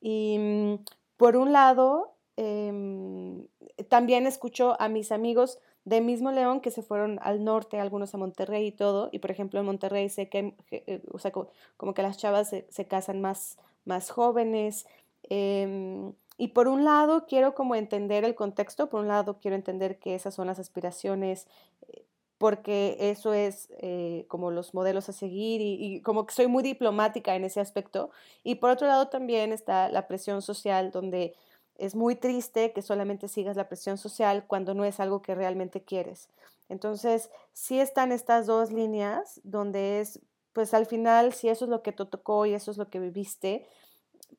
Y 0.00 0.38
mm, 0.38 0.84
por 1.16 1.36
un 1.36 1.52
lado, 1.52 2.14
em, 2.36 3.46
también 3.88 4.26
escucho 4.26 4.76
a 4.80 4.88
mis 4.88 5.12
amigos 5.12 5.58
de 5.84 6.00
mismo 6.00 6.32
León 6.32 6.60
que 6.60 6.70
se 6.70 6.82
fueron 6.82 7.18
al 7.22 7.44
norte, 7.44 7.78
algunos 7.78 8.14
a 8.14 8.18
Monterrey 8.18 8.66
y 8.66 8.72
todo, 8.72 9.10
y 9.12 9.18
por 9.18 9.30
ejemplo 9.30 9.60
en 9.60 9.66
Monterrey 9.66 10.08
sé 10.08 10.28
que, 10.28 10.56
eh, 10.70 11.02
o 11.12 11.18
sea, 11.18 11.30
como, 11.30 11.94
que 11.94 12.02
las 12.02 12.16
chavas 12.18 12.48
se, 12.48 12.86
casan 12.86 13.20
más, 13.20 13.58
más 13.84 14.10
jóvenes. 14.10 14.86
Em, 15.24 16.12
y 16.36 16.48
por 16.48 16.68
un 16.68 16.84
lado 16.84 17.26
quiero 17.26 17.54
como 17.54 17.74
entender 17.74 18.24
el 18.24 18.34
contexto, 18.34 18.88
por 18.88 19.00
un 19.00 19.08
lado 19.08 19.38
quiero 19.40 19.56
entender 19.56 19.98
que 19.98 20.14
esas 20.14 20.34
son 20.34 20.46
las 20.48 20.58
aspiraciones, 20.58 21.46
eh, 21.88 22.04
porque 22.44 22.98
eso 23.00 23.32
es 23.32 23.70
eh, 23.78 24.26
como 24.28 24.50
los 24.50 24.74
modelos 24.74 25.08
a 25.08 25.14
seguir 25.14 25.62
y, 25.62 25.78
y, 25.80 26.02
como 26.02 26.26
que 26.26 26.34
soy 26.34 26.46
muy 26.46 26.62
diplomática 26.62 27.34
en 27.34 27.42
ese 27.42 27.58
aspecto. 27.58 28.10
Y 28.42 28.56
por 28.56 28.68
otro 28.68 28.86
lado 28.86 29.08
también 29.08 29.50
está 29.50 29.88
la 29.88 30.06
presión 30.06 30.42
social, 30.42 30.90
donde 30.90 31.34
es 31.78 31.94
muy 31.94 32.16
triste 32.16 32.74
que 32.74 32.82
solamente 32.82 33.28
sigas 33.28 33.56
la 33.56 33.66
presión 33.66 33.96
social 33.96 34.44
cuando 34.46 34.74
no 34.74 34.84
es 34.84 35.00
algo 35.00 35.22
que 35.22 35.34
realmente 35.34 35.84
quieres. 35.84 36.28
Entonces, 36.68 37.30
sí 37.54 37.80
están 37.80 38.12
estas 38.12 38.44
dos 38.44 38.70
líneas 38.70 39.40
donde 39.42 40.00
es, 40.00 40.20
pues 40.52 40.74
al 40.74 40.84
final, 40.84 41.32
si 41.32 41.48
eso 41.48 41.64
es 41.64 41.70
lo 41.70 41.82
que 41.82 41.92
te 41.92 42.04
tocó 42.04 42.44
y 42.44 42.52
eso 42.52 42.70
es 42.70 42.76
lo 42.76 42.90
que 42.90 43.00
viviste, 43.00 43.66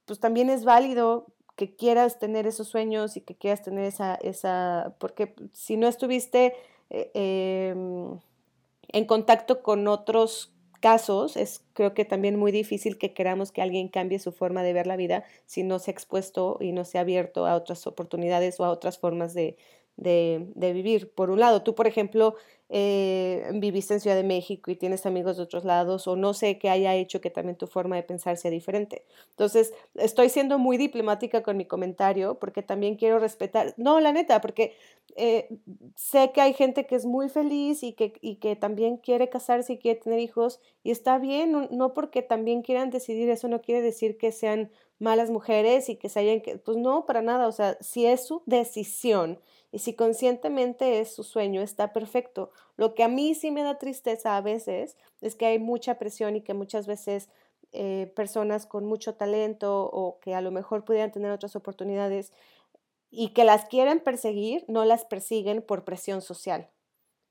pues 0.05 0.19
también 0.19 0.51
es 0.51 0.63
válido 0.63 1.25
que 1.55 1.75
quieras 1.75 2.19
tener 2.19 2.45
esos 2.45 2.67
sueños 2.67 3.17
y 3.17 3.21
que 3.21 3.35
quieras 3.35 3.63
tener 3.63 3.85
esa, 3.85 4.13
esa 4.13 4.93
porque 4.99 5.33
si 5.53 5.75
no 5.75 5.87
estuviste 5.87 6.53
eh, 6.89 7.11
em, 7.13 8.19
en 8.89 9.05
contacto 9.05 9.63
con 9.63 9.87
otros 9.87 10.53
casos, 10.81 11.37
es 11.37 11.63
creo 11.73 11.93
que 11.93 12.05
también 12.05 12.37
muy 12.37 12.51
difícil 12.51 12.97
que 12.97 13.13
queramos 13.13 13.51
que 13.51 13.61
alguien 13.61 13.87
cambie 13.87 14.19
su 14.19 14.31
forma 14.31 14.63
de 14.63 14.73
ver 14.73 14.87
la 14.87 14.97
vida 14.97 15.23
si 15.45 15.63
no 15.63 15.79
se 15.79 15.91
ha 15.91 15.93
expuesto 15.93 16.57
y 16.61 16.71
no 16.73 16.85
se 16.85 16.97
ha 16.97 17.01
abierto 17.01 17.47
a 17.47 17.55
otras 17.55 17.87
oportunidades 17.87 18.59
o 18.59 18.65
a 18.65 18.69
otras 18.69 18.99
formas 18.99 19.33
de, 19.33 19.57
de, 19.97 20.73
vivir. 20.73 21.11
Por 21.13 21.29
un 21.29 21.39
lado, 21.39 21.63
tú, 21.63 21.75
por 21.75 21.87
ejemplo, 21.87 22.35
eh, 22.69 23.49
viviste 23.53 23.93
en 23.93 23.99
Ciudad 23.99 24.15
de 24.15 24.23
México 24.23 24.71
y 24.71 24.75
tienes 24.75 25.05
amigos 25.05 25.37
de 25.37 25.43
otros 25.43 25.65
lados 25.65 26.07
o 26.07 26.15
no 26.15 26.33
sé 26.33 26.57
qué 26.57 26.69
haya 26.69 26.95
hecho 26.95 27.21
que 27.21 27.29
también 27.29 27.57
tu 27.57 27.67
forma 27.67 27.95
de 27.95 28.03
pensar 28.03 28.37
sea 28.37 28.51
diferente. 28.51 29.05
Entonces, 29.29 29.73
estoy 29.95 30.29
siendo 30.29 30.57
muy 30.57 30.77
diplomática 30.77 31.43
con 31.43 31.57
mi 31.57 31.65
comentario 31.65 32.39
porque 32.39 32.63
también 32.63 32.95
quiero 32.95 33.19
respetar, 33.19 33.73
no, 33.77 33.99
la 33.99 34.11
neta, 34.11 34.41
porque 34.41 34.75
eh, 35.15 35.47
sé 35.95 36.31
que 36.33 36.41
hay 36.41 36.53
gente 36.53 36.87
que 36.87 36.95
es 36.95 37.05
muy 37.05 37.29
feliz 37.29 37.83
y 37.83 37.93
que, 37.93 38.13
y 38.19 38.37
que 38.37 38.55
también 38.55 38.97
quiere 38.97 39.29
casarse 39.29 39.73
y 39.73 39.77
quiere 39.77 39.99
tener 39.99 40.19
hijos 40.19 40.59
y 40.83 40.91
está 40.91 41.19
bien, 41.19 41.51
no, 41.51 41.67
no 41.71 41.93
porque 41.93 42.21
también 42.21 42.63
quieran 42.63 42.89
decidir, 42.89 43.29
eso 43.29 43.47
no 43.47 43.61
quiere 43.61 43.81
decir 43.81 44.17
que 44.17 44.31
sean 44.31 44.71
malas 44.99 45.29
mujeres 45.29 45.89
y 45.89 45.97
que 45.97 46.09
se 46.09 46.19
hayan, 46.19 46.41
pues 46.63 46.77
no, 46.77 47.05
para 47.05 47.21
nada, 47.21 47.47
o 47.47 47.51
sea, 47.51 47.77
si 47.81 48.05
es 48.05 48.25
su 48.25 48.43
decisión 48.45 49.39
y 49.75 49.79
si 49.79 49.93
conscientemente 49.93 51.01
es 51.01 51.13
su 51.13 51.25
sueño, 51.25 51.61
está 51.61 51.91
perfecto. 51.91 52.49
Lo 52.77 52.95
que 52.95 53.03
a 53.03 53.09
mí 53.09 53.35
sí 53.35 53.51
me 53.51 53.61
da 53.61 53.77
tristeza 53.77 54.37
a 54.37 54.41
veces 54.41 54.95
es 55.19 55.35
que 55.35 55.47
hay 55.47 55.59
mucha 55.59 55.99
presión 55.99 56.37
y 56.37 56.41
que 56.41 56.53
muchas 56.53 56.87
veces 56.87 57.27
eh, 57.73 58.09
personas 58.15 58.67
con 58.67 58.85
mucho 58.85 59.15
talento 59.15 59.89
o 59.91 60.17
que 60.21 60.33
a 60.33 60.39
lo 60.39 60.49
mejor 60.51 60.85
pudieran 60.85 61.11
tener 61.11 61.29
otras 61.29 61.57
oportunidades 61.57 62.31
y 63.11 63.33
que 63.33 63.43
las 63.43 63.65
quieren 63.65 63.99
perseguir, 63.99 64.63
no 64.69 64.85
las 64.85 65.03
persiguen 65.03 65.61
por 65.61 65.83
presión 65.83 66.21
social. 66.21 66.69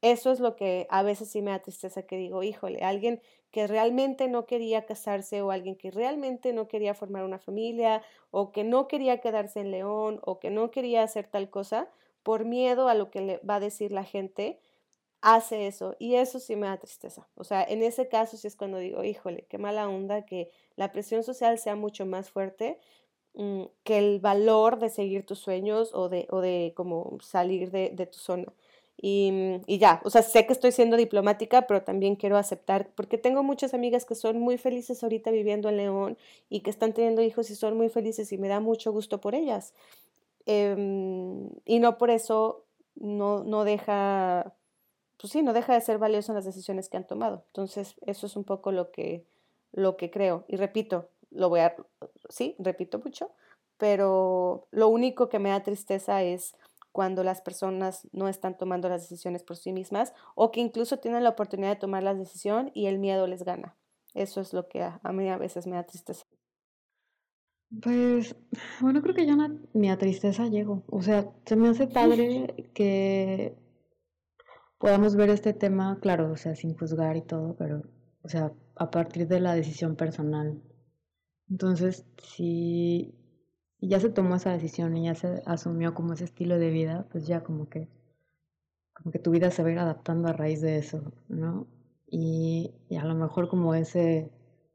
Eso 0.02 0.30
es 0.30 0.38
lo 0.38 0.54
que 0.54 0.86
a 0.90 1.02
veces 1.02 1.30
sí 1.30 1.40
me 1.40 1.50
da 1.50 1.60
tristeza 1.60 2.02
que 2.02 2.18
digo, 2.18 2.42
híjole, 2.42 2.80
alguien 2.80 3.22
que 3.52 3.66
realmente 3.66 4.28
no 4.28 4.44
quería 4.44 4.84
casarse 4.84 5.40
o 5.40 5.50
alguien 5.50 5.76
que 5.76 5.90
realmente 5.90 6.52
no 6.52 6.68
quería 6.68 6.92
formar 6.92 7.24
una 7.24 7.38
familia 7.38 8.02
o 8.30 8.52
que 8.52 8.64
no 8.64 8.86
quería 8.86 9.22
quedarse 9.22 9.60
en 9.60 9.70
León 9.70 10.20
o 10.24 10.40
que 10.40 10.50
no 10.50 10.70
quería 10.70 11.02
hacer 11.02 11.26
tal 11.26 11.48
cosa, 11.48 11.88
por 12.24 12.44
miedo 12.44 12.88
a 12.88 12.94
lo 12.94 13.10
que 13.10 13.20
le 13.20 13.38
va 13.48 13.56
a 13.56 13.60
decir 13.60 13.92
la 13.92 14.04
gente, 14.04 14.58
hace 15.24 15.66
eso. 15.66 15.96
Y 15.98 16.16
eso 16.16 16.40
sí 16.40 16.56
me 16.56 16.66
da 16.66 16.78
tristeza. 16.78 17.28
O 17.36 17.44
sea, 17.44 17.64
en 17.64 17.82
ese 17.82 18.08
caso 18.08 18.36
sí 18.36 18.46
es 18.46 18.56
cuando 18.56 18.78
digo, 18.78 19.04
híjole, 19.04 19.46
qué 19.48 19.58
mala 19.58 19.88
onda 19.88 20.26
que 20.26 20.50
la 20.76 20.92
presión 20.92 21.24
social 21.24 21.58
sea 21.58 21.76
mucho 21.76 22.06
más 22.06 22.30
fuerte 22.30 22.78
mm, 23.34 23.64
que 23.84 23.98
el 23.98 24.20
valor 24.20 24.78
de 24.78 24.90
seguir 24.90 25.26
tus 25.26 25.38
sueños 25.40 25.92
o 25.94 26.08
de, 26.08 26.26
o 26.30 26.40
de 26.40 26.72
como 26.76 27.18
salir 27.22 27.70
de, 27.70 27.90
tu 28.06 28.18
zona. 28.18 28.52
Y, 28.96 29.30
mm, 29.32 29.62
y, 29.66 29.78
ya, 29.78 30.00
o 30.04 30.10
sea, 30.10 30.22
sé 30.22 30.46
que 30.46 30.52
estoy 30.52 30.72
siendo 30.72 30.96
diplomática, 30.96 31.62
pero 31.66 31.82
también 31.82 32.16
quiero 32.16 32.36
aceptar, 32.36 32.90
porque 32.94 33.18
tengo 33.18 33.42
muchas 33.42 33.74
amigas 33.74 34.04
que 34.04 34.14
son 34.14 34.38
muy 34.40 34.58
felices 34.58 35.02
ahorita 35.02 35.30
viviendo 35.30 35.68
en 35.68 35.76
León 35.78 36.18
y 36.50 36.60
que 36.60 36.70
están 36.70 36.92
teniendo 36.92 37.22
hijos 37.22 37.50
y 37.50 37.56
son 37.56 37.76
muy 37.76 37.88
felices 37.88 38.32
y 38.32 38.38
me 38.38 38.48
da 38.48 38.60
mucho 38.60 38.92
gusto 38.92 39.20
por 39.20 39.34
ellas. 39.34 39.74
Em, 40.46 41.50
y 41.64 41.78
no 41.80 41.98
por 41.98 42.10
eso 42.10 42.66
no, 42.96 43.44
no 43.44 43.64
deja, 43.64 44.54
pues 45.18 45.32
sí, 45.32 45.42
no 45.42 45.52
deja 45.52 45.74
de 45.74 45.80
ser 45.80 45.98
valioso 45.98 46.32
en 46.32 46.36
las 46.36 46.44
decisiones 46.44 46.88
que 46.88 46.96
han 46.96 47.06
tomado. 47.06 47.44
Entonces, 47.48 47.96
eso 48.06 48.26
es 48.26 48.36
un 48.36 48.44
poco 48.44 48.72
lo 48.72 48.90
que, 48.90 49.26
lo 49.72 49.96
que 49.96 50.10
creo. 50.10 50.44
Y 50.48 50.56
repito, 50.56 51.08
lo 51.30 51.48
voy 51.48 51.60
a, 51.60 51.74
sí, 52.28 52.56
repito 52.58 52.98
mucho, 52.98 53.30
pero 53.78 54.68
lo 54.70 54.88
único 54.88 55.28
que 55.28 55.38
me 55.38 55.50
da 55.50 55.62
tristeza 55.62 56.22
es 56.22 56.54
cuando 56.92 57.24
las 57.24 57.40
personas 57.40 58.06
no 58.12 58.28
están 58.28 58.56
tomando 58.56 58.88
las 58.88 59.02
decisiones 59.02 59.42
por 59.42 59.56
sí 59.56 59.72
mismas 59.72 60.14
o 60.36 60.52
que 60.52 60.60
incluso 60.60 60.98
tienen 60.98 61.24
la 61.24 61.30
oportunidad 61.30 61.70
de 61.70 61.76
tomar 61.76 62.02
la 62.04 62.14
decisión 62.14 62.70
y 62.74 62.86
el 62.86 62.98
miedo 62.98 63.26
les 63.26 63.42
gana. 63.44 63.76
Eso 64.14 64.40
es 64.40 64.52
lo 64.52 64.68
que 64.68 64.82
a, 64.82 65.00
a 65.02 65.12
mí 65.12 65.28
a 65.28 65.38
veces 65.38 65.66
me 65.66 65.74
da 65.76 65.82
tristeza. 65.84 66.24
Pues, 67.82 68.36
bueno, 68.80 69.02
creo 69.02 69.14
que 69.14 69.26
ya 69.26 69.36
ni 69.72 69.90
a 69.90 69.98
tristeza 69.98 70.48
llego. 70.48 70.82
O 70.88 71.02
sea, 71.02 71.30
se 71.46 71.56
me 71.56 71.68
hace 71.68 71.86
padre 71.86 72.70
que 72.74 73.56
podamos 74.78 75.16
ver 75.16 75.30
este 75.30 75.52
tema, 75.54 75.98
claro, 76.00 76.32
o 76.32 76.36
sea, 76.36 76.54
sin 76.54 76.76
juzgar 76.76 77.16
y 77.16 77.22
todo, 77.22 77.56
pero, 77.56 77.82
o 78.22 78.28
sea, 78.28 78.52
a 78.76 78.90
partir 78.90 79.26
de 79.28 79.40
la 79.40 79.54
decisión 79.54 79.96
personal. 79.96 80.60
Entonces, 81.48 82.06
si 82.22 83.14
ya 83.80 84.00
se 84.00 84.10
tomó 84.10 84.36
esa 84.36 84.52
decisión 84.52 84.96
y 84.96 85.04
ya 85.04 85.14
se 85.14 85.42
asumió 85.46 85.94
como 85.94 86.14
ese 86.14 86.24
estilo 86.24 86.58
de 86.58 86.70
vida, 86.70 87.06
pues 87.10 87.26
ya 87.26 87.42
como 87.42 87.68
que, 87.68 87.88
como 88.92 89.10
que 89.10 89.18
tu 89.18 89.30
vida 89.30 89.50
se 89.50 89.62
va 89.62 89.68
a 89.68 89.72
ir 89.72 89.78
adaptando 89.78 90.28
a 90.28 90.32
raíz 90.32 90.60
de 90.60 90.78
eso, 90.78 91.12
¿no? 91.28 91.66
Y, 92.06 92.74
y 92.88 92.96
a 92.96 93.04
lo 93.04 93.14
mejor 93.14 93.48
como 93.48 93.74
ese 93.74 94.30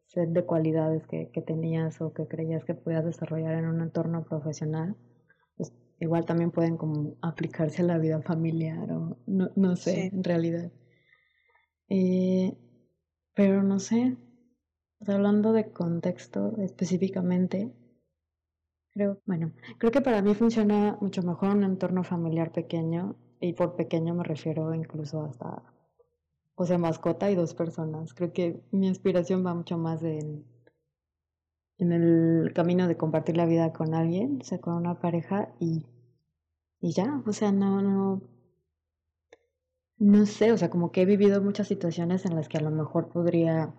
set 0.09 0.29
de 0.29 0.43
cualidades 0.43 1.05
que, 1.05 1.29
que, 1.29 1.41
tenías 1.41 2.01
o 2.01 2.13
que 2.13 2.27
creías 2.27 2.65
que 2.65 2.73
podías 2.73 3.05
desarrollar 3.05 3.53
en 3.53 3.67
un 3.67 3.81
entorno 3.81 4.23
profesional, 4.23 4.95
pues 5.55 5.71
igual 5.99 6.25
también 6.25 6.49
pueden 6.49 6.77
como 6.77 7.15
aplicarse 7.21 7.83
a 7.83 7.85
la 7.85 7.99
vida 7.99 8.19
familiar 8.23 8.91
o 8.91 9.17
no, 9.27 9.51
no 9.55 9.75
sé, 9.75 10.07
en 10.07 10.23
realidad. 10.23 10.71
Eh, 11.89 12.57
pero 13.35 13.61
no 13.61 13.77
sé, 13.79 14.17
hablando 15.07 15.53
de 15.53 15.71
contexto 15.71 16.57
específicamente, 16.57 17.71
creo, 18.89 19.21
bueno, 19.27 19.51
creo 19.77 19.91
que 19.91 20.01
para 20.01 20.23
mí 20.23 20.33
funciona 20.33 20.97
mucho 21.01 21.21
mejor 21.21 21.55
un 21.55 21.63
entorno 21.63 22.03
familiar 22.03 22.51
pequeño 22.51 23.15
y 23.39 23.53
por 23.53 23.75
pequeño 23.75 24.15
me 24.15 24.23
refiero 24.23 24.73
incluso 24.73 25.23
hasta 25.23 25.61
o 26.61 26.65
sea, 26.65 26.77
mascota 26.77 27.31
y 27.31 27.35
dos 27.35 27.53
personas. 27.53 28.13
Creo 28.13 28.33
que 28.33 28.61
mi 28.71 28.89
aspiración 28.89 29.45
va 29.45 29.53
mucho 29.53 29.77
más 29.77 30.03
en, 30.03 30.43
en 31.77 31.93
el 31.93 32.51
camino 32.53 32.85
de 32.89 32.97
compartir 32.97 33.37
la 33.37 33.45
vida 33.45 33.71
con 33.71 33.93
alguien, 33.95 34.39
o 34.41 34.43
sea, 34.43 34.59
con 34.59 34.73
una 34.73 34.99
pareja 34.99 35.53
y, 35.61 35.85
y 36.81 36.91
ya, 36.91 37.23
o 37.25 37.31
sea, 37.31 37.53
no, 37.53 37.81
no, 37.81 38.21
no 39.99 40.25
sé, 40.25 40.51
o 40.51 40.57
sea, 40.57 40.69
como 40.69 40.91
que 40.91 41.03
he 41.03 41.05
vivido 41.05 41.41
muchas 41.41 41.69
situaciones 41.69 42.25
en 42.25 42.35
las 42.35 42.49
que 42.49 42.57
a 42.57 42.61
lo 42.61 42.71
mejor 42.71 43.07
podría 43.07 43.73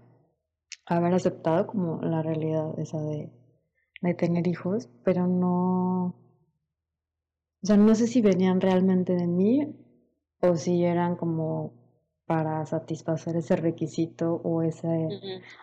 haber 0.87 1.13
aceptado 1.13 1.67
como 1.67 2.01
la 2.01 2.23
realidad 2.23 2.79
esa 2.79 2.99
de, 3.03 3.31
de 4.01 4.15
tener 4.15 4.47
hijos, 4.49 4.89
pero 5.05 5.27
no, 5.27 6.07
o 7.63 7.67
sea, 7.67 7.77
no 7.77 7.95
sé 7.95 8.07
si 8.07 8.23
venían 8.23 8.63
realmente 8.63 9.15
de 9.15 9.27
mí 9.27 9.77
o 10.41 10.57
si 10.57 10.83
eran 10.83 11.17
como 11.17 11.80
para 12.31 12.65
satisfacer 12.65 13.35
ese 13.35 13.57
requisito 13.57 14.41
o 14.45 14.63
ese 14.63 15.09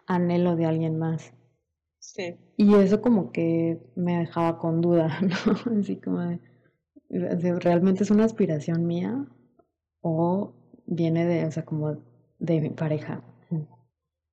anhelo 0.06 0.58
de 0.58 0.66
alguien 0.66 1.00
más. 1.00 1.34
Sí. 1.98 2.36
Y 2.58 2.76
eso 2.76 3.02
como 3.02 3.32
que 3.32 3.80
me 3.96 4.18
dejaba 4.18 4.60
con 4.60 4.82
duda, 4.82 5.18
¿no? 5.22 5.80
Así 5.80 5.96
como 5.96 6.38
¿realmente 7.10 8.04
es 8.04 8.12
una 8.12 8.26
aspiración 8.26 8.86
mía 8.86 9.26
o 10.02 10.56
viene 10.86 11.26
de, 11.26 11.46
o 11.46 11.52
sea, 11.52 11.64
como 11.64 12.00
de 12.38 12.60
mi 12.60 12.72
pareja? 12.72 13.24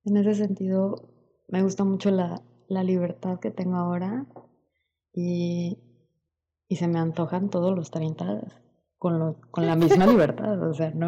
En 0.03 0.17
ese 0.17 0.35
sentido, 0.35 1.07
me 1.47 1.63
gusta 1.63 1.85
mucho 1.85 2.11
la, 2.11 2.41
la 2.67 2.83
libertad 2.83 3.39
que 3.39 3.49
tengo 3.49 3.77
ahora 3.77 4.25
y, 5.13 5.79
y 6.67 6.75
se 6.75 6.89
me 6.89 6.99
antojan 6.99 7.49
todos 7.49 7.73
los 7.73 7.91
30 7.91 8.41
con, 8.97 9.19
lo, 9.19 9.37
con 9.51 9.65
la 9.65 9.77
misma 9.77 10.05
libertad, 10.05 10.61
o 10.61 10.73
sea, 10.73 10.91
no, 10.91 11.07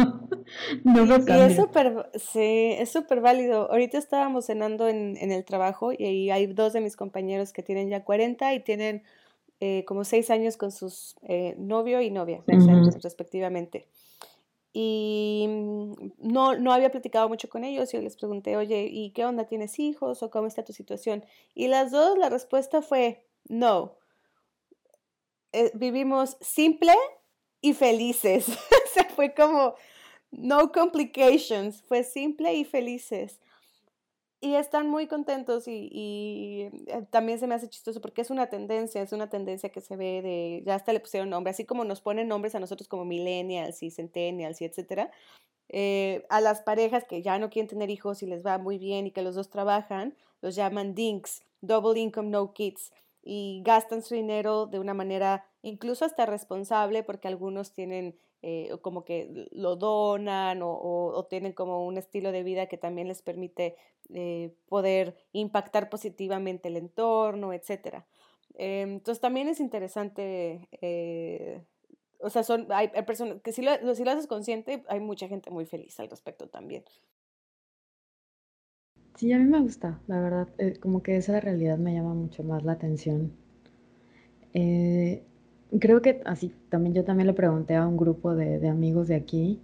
no 0.84 1.04
lo. 1.04 1.18
Y 1.18 1.40
es 1.40 1.56
súper, 1.56 2.10
sí, 2.14 2.74
es 2.78 2.90
súper 2.90 3.20
válido. 3.20 3.70
Ahorita 3.70 3.98
estábamos 3.98 4.46
cenando 4.46 4.88
en, 4.88 5.16
en, 5.18 5.32
el 5.32 5.44
trabajo 5.44 5.92
y 5.92 6.30
hay 6.30 6.46
dos 6.46 6.72
de 6.72 6.80
mis 6.80 6.96
compañeros 6.96 7.52
que 7.52 7.62
tienen 7.62 7.88
ya 7.88 8.04
40 8.04 8.54
y 8.54 8.60
tienen 8.60 9.02
eh, 9.62 9.84
como 9.84 10.04
seis 10.04 10.30
años 10.30 10.56
con 10.56 10.72
sus 10.72 11.16
eh, 11.28 11.54
novio 11.58 12.00
y 12.00 12.10
novia, 12.10 12.42
respectivamente. 13.02 13.86
Y 14.72 15.46
mm, 15.48 15.92
no, 16.32 16.56
no 16.56 16.72
había 16.72 16.90
platicado 16.90 17.28
mucho 17.28 17.50
con 17.50 17.64
ellos 17.64 17.92
y 17.92 17.98
les 17.98 18.16
pregunté, 18.16 18.56
oye, 18.56 18.88
¿y 18.90 19.10
qué 19.10 19.26
onda? 19.26 19.44
¿Tienes 19.44 19.78
hijos 19.78 20.22
o 20.22 20.30
cómo 20.30 20.46
está 20.46 20.64
tu 20.64 20.72
situación? 20.72 21.26
Y 21.54 21.68
las 21.68 21.90
dos, 21.90 22.16
la 22.16 22.30
respuesta 22.30 22.80
fue, 22.80 23.26
no. 23.48 23.98
Eh, 25.52 25.70
vivimos 25.74 26.38
simple 26.40 26.94
y 27.60 27.74
felices. 27.74 28.48
o 28.48 28.88
sea, 28.94 29.04
fue 29.10 29.34
como, 29.34 29.74
no 30.30 30.72
complications, 30.72 31.82
fue 31.82 32.04
simple 32.04 32.54
y 32.54 32.64
felices. 32.64 33.40
Y 34.42 34.54
están 34.54 34.88
muy 34.88 35.06
contentos 35.06 35.68
y, 35.68 36.70
eh, 36.86 37.06
también 37.10 37.38
se 37.38 37.46
me 37.46 37.54
hace 37.54 37.68
chistoso 37.68 38.00
porque 38.00 38.22
es 38.22 38.30
una 38.30 38.48
tendencia, 38.48 39.02
es 39.02 39.12
una 39.12 39.28
tendencia 39.28 39.68
que 39.70 39.82
se 39.82 39.96
ve 39.96 40.22
de, 40.22 40.62
ya 40.64 40.76
hasta 40.76 40.94
le 40.94 41.00
pusieron 41.00 41.28
nombre, 41.28 41.50
así 41.50 41.66
como 41.66 41.84
nos 41.84 42.00
ponen 42.00 42.28
nombres 42.28 42.54
a 42.54 42.60
nosotros 42.60 42.88
como 42.88 43.04
millennials 43.04 43.82
y 43.82 43.90
centennials 43.90 44.62
y 44.62 44.64
etcétera, 44.64 45.10
eh, 45.68 46.24
a 46.30 46.40
las 46.40 46.62
parejas 46.62 47.04
que 47.04 47.22
ya 47.22 47.38
no 47.38 47.50
quieren 47.50 47.68
tener 47.68 47.90
hijos 47.90 48.22
y 48.22 48.26
les 48.26 48.44
va 48.44 48.58
muy 48.58 48.78
bien 48.78 49.06
y 49.06 49.10
que 49.12 49.22
los 49.22 49.34
dos 49.34 49.50
trabajan, 49.50 50.16
los 50.40 50.54
llaman 50.56 50.94
DINKs, 50.94 51.44
Double 51.60 52.00
Income 52.00 52.30
No 52.30 52.54
Kids, 52.54 52.92
y 53.22 53.62
gastan 53.64 54.02
su 54.02 54.14
dinero 54.14 54.66
de 54.66 54.78
una 54.78 54.94
manera 54.94 55.46
incluso 55.62 56.04
hasta 56.04 56.26
responsable 56.26 57.02
porque 57.02 57.28
algunos 57.28 57.72
tienen 57.72 58.16
eh, 58.42 58.70
como 58.80 59.04
que 59.04 59.48
lo 59.52 59.76
donan 59.76 60.60
o, 60.62 61.26
tienen 61.28 61.52
como 61.52 61.86
un 61.86 61.98
estilo 61.98 62.32
de 62.32 62.42
vida 62.42 62.66
que 62.66 62.78
también 62.78 63.08
les 63.08 63.20
permite 63.20 63.76
eh, 64.14 64.54
poder 64.66 65.14
impactar 65.32 65.90
positivamente 65.90 66.68
el 66.68 66.76
entorno, 66.76 67.52
etc. 67.52 68.04
Em, 68.54 68.94
entonces 68.94 69.20
también 69.20 69.48
es 69.48 69.60
interesante, 69.60 70.68
eh, 70.80 71.62
o 72.18 72.30
sea, 72.30 72.42
son, 72.42 72.66
hay, 72.70 72.88
personas 73.06 73.42
que 73.42 73.52
si 73.52 73.62
lo, 73.62 73.94
si 73.94 74.08
haces 74.08 74.26
consciente, 74.26 74.84
hay 74.88 75.00
mucha 75.00 75.28
gente 75.28 75.50
muy 75.50 75.66
feliz 75.66 76.00
al 76.00 76.08
respecto 76.08 76.48
también. 76.48 76.84
Sí, 79.16 79.32
a 79.32 79.38
mí 79.38 79.44
me 79.44 79.60
gusta, 79.60 80.00
la 80.06 80.18
verdad, 80.18 80.48
como 80.80 81.02
que 81.02 81.16
esa 81.16 81.40
realidad 81.40 81.76
me 81.76 81.92
llama 81.92 82.14
mucho 82.14 82.42
más 82.42 82.64
la 82.64 82.72
atención. 82.72 83.32
Eh, 84.54 85.24
Creo 85.78 86.02
que 86.02 86.20
así, 86.24 86.52
también 86.68 86.94
yo 86.94 87.04
también 87.04 87.28
le 87.28 87.32
pregunté 87.32 87.76
a 87.76 87.86
un 87.86 87.96
grupo 87.96 88.34
de, 88.34 88.66
amigos 88.68 89.08
de 89.08 89.14
aquí. 89.14 89.60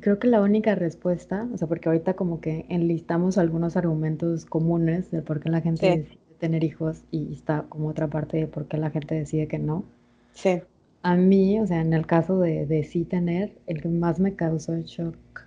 Creo 0.00 0.18
que 0.18 0.26
la 0.26 0.40
única 0.40 0.74
respuesta, 0.74 1.46
o 1.52 1.58
sea, 1.58 1.68
porque 1.68 1.88
ahorita 1.88 2.14
como 2.14 2.40
que 2.40 2.64
enlistamos 2.68 3.38
algunos 3.38 3.76
argumentos 3.76 4.44
comunes 4.46 5.10
de 5.10 5.22
por 5.22 5.40
qué 5.40 5.50
la 5.50 5.60
gente 5.60 5.98
decide 5.98 6.18
tener 6.38 6.64
hijos 6.64 7.04
y 7.10 7.32
está 7.32 7.64
como 7.68 7.88
otra 7.88 8.08
parte 8.08 8.38
de 8.38 8.46
por 8.46 8.66
qué 8.66 8.76
la 8.76 8.90
gente 8.90 9.14
decide 9.14 9.46
que 9.46 9.58
no. 9.58 9.84
Sí. 10.32 10.62
A 11.02 11.16
mí, 11.16 11.60
o 11.60 11.66
sea, 11.66 11.80
en 11.80 11.92
el 11.92 12.06
caso 12.06 12.40
de, 12.40 12.66
de 12.66 12.82
sí 12.84 13.04
tener, 13.04 13.52
el 13.66 13.82
que 13.82 13.88
más 13.88 14.18
me 14.18 14.34
causó 14.34 14.76
shock, 14.78 15.46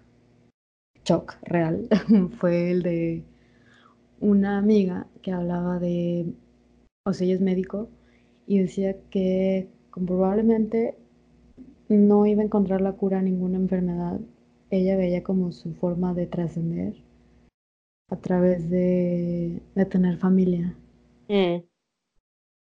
shock 1.03 1.35
real, 1.41 1.89
fue 2.39 2.71
el 2.71 2.83
de 2.83 3.23
una 4.19 4.57
amiga 4.57 5.07
que 5.21 5.31
hablaba 5.31 5.79
de, 5.79 6.27
o 7.05 7.13
sea, 7.13 7.25
ella 7.25 7.35
es 7.35 7.41
médico 7.41 7.89
y 8.45 8.59
decía 8.59 8.95
que 9.09 9.67
probablemente 10.05 10.95
no 11.89 12.25
iba 12.25 12.41
a 12.41 12.45
encontrar 12.45 12.81
la 12.81 12.93
cura 12.93 13.19
a 13.19 13.21
ninguna 13.21 13.57
enfermedad. 13.57 14.19
Ella 14.69 14.97
veía 14.97 15.23
como 15.23 15.51
su 15.51 15.73
forma 15.73 16.13
de 16.13 16.27
trascender 16.27 16.95
a 18.09 18.15
través 18.17 18.69
de, 18.69 19.61
tener 19.89 20.17
familia. 20.17 20.75
Mm. 21.27 21.63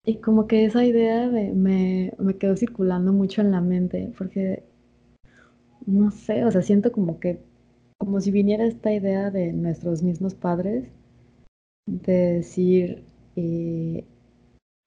Y 0.06 0.16
como 0.18 0.48
que 0.48 0.66
esa 0.66 0.86
idea 0.86 1.28
me, 1.28 2.14
me 2.18 2.38
quedó 2.38 2.56
circulando 2.56 3.12
mucho 3.12 3.42
en 3.42 3.52
la 3.52 3.62
mente, 3.62 4.12
porque, 4.18 4.64
no 5.86 6.12
sé, 6.12 6.46
o 6.46 6.52
sea, 6.52 6.62
siento 6.62 6.92
como 6.92 7.20
que, 7.20 7.40
como 7.98 8.22
si 8.22 8.32
viniera 8.32 8.66
esta 8.66 8.94
idea 8.94 9.32
de 9.32 9.52
nuestros 9.52 10.04
mismos 10.04 10.34
padres, 10.34 10.90
de 11.88 12.34
decir, 12.36 13.04
eh, 13.36 14.06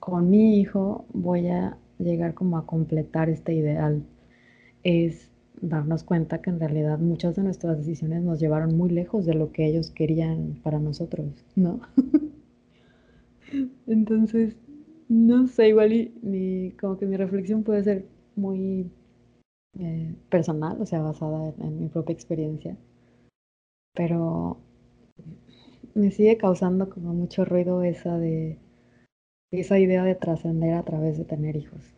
con 0.00 0.30
mi 0.30 0.58
hijo 0.58 1.04
voy 1.12 1.48
a 1.48 1.76
llegar 2.00 2.34
como 2.34 2.58
a 2.58 2.66
completar 2.66 3.28
este 3.28 3.54
ideal 3.54 4.02
es 4.82 5.30
darnos 5.60 6.04
cuenta 6.04 6.40
que 6.40 6.50
en 6.50 6.60
realidad 6.60 6.98
muchas 6.98 7.36
de 7.36 7.42
nuestras 7.42 7.78
decisiones 7.78 8.22
nos 8.22 8.40
llevaron 8.40 8.76
muy 8.76 8.90
lejos 8.90 9.26
de 9.26 9.34
lo 9.34 9.52
que 9.52 9.66
ellos 9.66 9.90
querían 9.90 10.58
para 10.62 10.78
nosotros, 10.78 11.44
¿no? 11.54 11.80
Entonces, 13.86 14.56
no 15.08 15.48
sé, 15.48 15.68
igual 15.68 15.92
y 15.92 16.70
como 16.80 16.96
que 16.96 17.06
mi 17.06 17.16
reflexión 17.16 17.62
puede 17.62 17.82
ser 17.84 18.06
muy 18.36 18.90
eh, 19.78 20.14
personal, 20.28 20.80
o 20.80 20.86
sea, 20.86 21.00
basada 21.00 21.54
en, 21.58 21.80
mi 21.80 21.88
propia 21.88 22.12
experiencia, 22.12 22.76
pero 23.94 24.58
me 25.94 26.10
sigue 26.10 26.36
causando 26.36 26.90
como 26.90 27.14
mucho 27.14 27.44
ruido 27.44 27.82
esa 27.82 28.18
de 28.18 28.58
esa 29.50 29.78
idea 29.78 30.04
de 30.04 30.14
trascender 30.14 30.74
a 30.74 30.84
través 30.84 31.18
de 31.18 31.24
tener 31.24 31.56
hijos. 31.56 31.94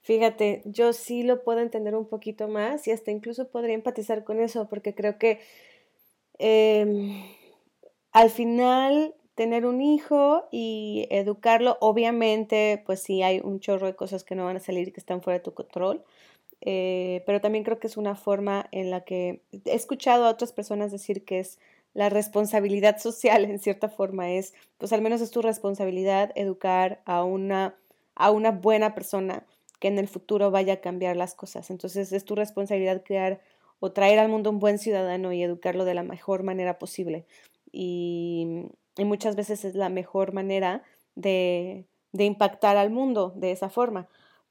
Fíjate, 0.00 0.62
yo 0.66 0.92
sí 0.92 1.22
lo 1.22 1.42
puedo 1.44 1.60
entender 1.60 1.94
un 1.94 2.06
poquito 2.06 2.46
más 2.48 2.86
y 2.86 2.90
hasta 2.90 3.10
incluso 3.10 3.48
podría 3.48 3.74
empatizar 3.74 4.24
con 4.24 4.40
eso, 4.40 4.68
porque 4.68 4.94
creo 4.94 5.18
que 5.18 5.40
em, 6.38 7.22
al 8.12 8.30
final 8.30 9.14
tener 9.34 9.64
un 9.64 9.80
hijo 9.80 10.44
y 10.52 11.06
educarlo, 11.10 11.78
obviamente, 11.80 12.82
pues 12.84 13.00
sí 13.02 13.22
hay 13.22 13.40
un 13.42 13.60
chorro 13.60 13.86
de 13.86 13.96
cosas 13.96 14.24
que 14.24 14.34
no 14.34 14.44
van 14.44 14.56
a 14.56 14.60
salir 14.60 14.92
que 14.92 15.00
están 15.00 15.22
fuera 15.22 15.38
de 15.38 15.44
tu 15.44 15.54
control, 15.54 16.04
eh, 16.60 17.22
pero 17.26 17.40
también 17.40 17.64
creo 17.64 17.78
que 17.78 17.86
es 17.86 17.96
una 17.96 18.14
forma 18.14 18.68
en 18.72 18.90
la 18.90 19.04
que 19.04 19.42
he 19.52 19.74
escuchado 19.74 20.26
a 20.26 20.30
otras 20.30 20.52
personas 20.52 20.92
decir 20.92 21.24
que 21.24 21.40
es 21.40 21.58
la 21.94 22.08
responsabilidad 22.08 22.98
social, 22.98 23.44
en 23.44 23.60
cierta 23.60 23.88
forma, 23.88 24.32
es, 24.32 24.52
pues 24.78 24.92
al 24.92 25.00
menos 25.00 25.20
es 25.20 25.30
tu 25.30 25.40
responsabilidad 25.42 26.32
educar 26.34 27.00
a 27.06 27.22
una, 27.22 27.76
a 28.16 28.30
una 28.32 28.50
buena 28.50 28.94
persona 28.94 29.46
que 29.78 29.88
en 29.88 29.98
el 29.98 30.08
futuro 30.08 30.50
vaya 30.50 30.74
a 30.74 30.80
cambiar 30.80 31.16
las 31.16 31.34
cosas. 31.34 31.70
Entonces 31.70 32.12
es 32.12 32.24
tu 32.24 32.34
responsabilidad 32.34 33.02
crear 33.04 33.40
o 33.78 33.92
traer 33.92 34.18
al 34.18 34.28
mundo 34.28 34.50
un 34.50 34.58
buen 34.58 34.78
ciudadano 34.78 35.32
y 35.32 35.42
educarlo 35.42 35.84
de 35.84 35.94
la 35.94 36.02
mejor 36.02 36.42
manera 36.42 36.78
posible. 36.78 37.26
Y, 37.70 38.66
muchas 38.98 39.34
veces 39.34 39.64
es 39.64 39.74
la 39.74 39.88
mejor 39.88 40.32
manera 40.32 40.82
de, 41.16 41.84
de 42.12 42.24
impactar 42.24 42.76
al 42.76 42.90
mundo 42.90 43.32
de 43.36 43.50
esa 43.50 43.68
forma. 43.68 44.08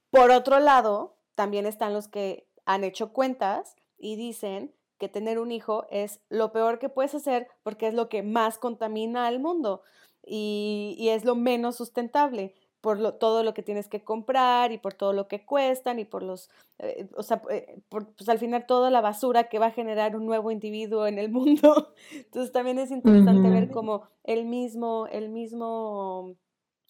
Por 0.10 0.32
otro 0.32 0.60
lado, 0.60 1.16
también 1.34 1.66
están 1.66 1.94
los 1.94 2.08
que 2.08 2.46
han 2.66 2.84
hecho 2.84 3.14
cuentas 3.14 3.76
y 3.98 4.18
dicen 4.18 4.72
que 4.98 5.10
tener 5.10 5.40
un 5.40 5.52
hijo 5.52 5.86
es 5.90 6.22
lo 6.30 6.52
peor 6.52 6.80
que 6.80 6.90
puedes 6.90 7.16
hacer 7.16 7.48
porque 7.64 7.88
es 7.88 7.94
lo 7.94 8.10
que 8.10 8.24
más 8.24 8.58
contamina 8.58 9.28
al 9.28 9.40
mundo 9.40 9.82
y, 10.26 11.08
es 11.10 11.26
lo 11.26 11.36
menos 11.36 11.76
sustentable 11.76 12.54
por 12.82 13.00
lo, 13.00 13.14
todo 13.14 13.44
lo 13.44 13.54
que 13.54 13.64
tienes 13.64 13.88
que 13.88 14.04
comprar 14.04 14.74
y 14.74 14.78
por 14.78 14.94
todo 14.94 15.14
lo 15.14 15.28
que 15.28 15.46
cuestan 15.46 16.00
y 16.00 16.06
por 16.06 16.22
los, 16.22 16.50
eh, 16.80 17.08
o 17.16 17.24
sea, 17.24 17.42
eh, 17.50 17.82
pues 17.90 18.28
al 18.28 18.40
final 18.40 18.66
toda 18.66 18.92
la 18.92 19.00
basura 19.00 19.46
que 19.46 19.58
va 19.58 19.68
a 19.68 19.72
generar 19.72 20.18
un 20.18 20.26
nuevo 20.26 20.52
individuo 20.52 21.08
en 21.08 21.18
el 21.18 21.32
mundo. 21.32 21.94
Entonces 22.14 22.52
también 22.52 22.80
es 22.80 22.92
interesante 22.92 23.50
ver 23.50 23.72
cómo 23.72 24.04
el 24.24 24.46
mismo, 24.46 25.08
el 25.08 25.30
mismo 25.30 26.36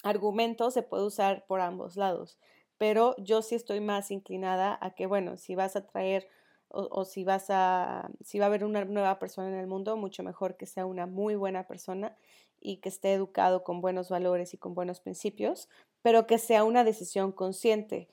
argumento 0.04 0.72
se 0.72 0.82
puede 0.82 1.06
usar 1.06 1.46
por 1.48 1.62
ambos 1.62 1.96
lados. 1.96 2.40
Pero 2.80 3.16
yo 3.18 3.44
sí 3.44 3.54
estoy 3.54 3.80
más 3.80 4.10
inclinada 4.10 4.80
a 4.82 4.96
que, 4.96 5.06
bueno, 5.06 5.38
si 5.38 5.54
vas 5.54 5.76
a 5.76 5.86
traer 5.86 6.28
o, 6.74 7.06
si 7.06 7.24
vas 7.24 7.46
a, 7.50 8.10
si 8.24 8.40
va 8.40 8.46
a 8.46 8.48
haber 8.48 8.66
una 8.66 8.84
nueva 8.84 9.20
persona 9.20 9.48
en 9.48 9.56
el 9.56 9.68
mundo, 9.68 9.96
mucho 9.96 10.24
mejor 10.24 10.58
que 10.58 10.66
sea 10.66 10.88
una 10.88 11.06
muy 11.06 11.36
buena 11.36 11.68
persona 11.68 12.18
y 12.60 12.78
que 12.78 12.90
esté 12.90 13.14
educado 13.14 13.64
con 13.64 13.80
buenos 13.80 14.10
valores 14.10 14.54
y 14.54 14.58
con 14.58 14.74
buenos 14.74 15.00
principios, 15.00 15.70
pero 16.02 16.26
que 16.26 16.40
sea 16.40 16.64
una 16.64 16.84
decisión 16.84 17.32
consciente. 17.32 18.08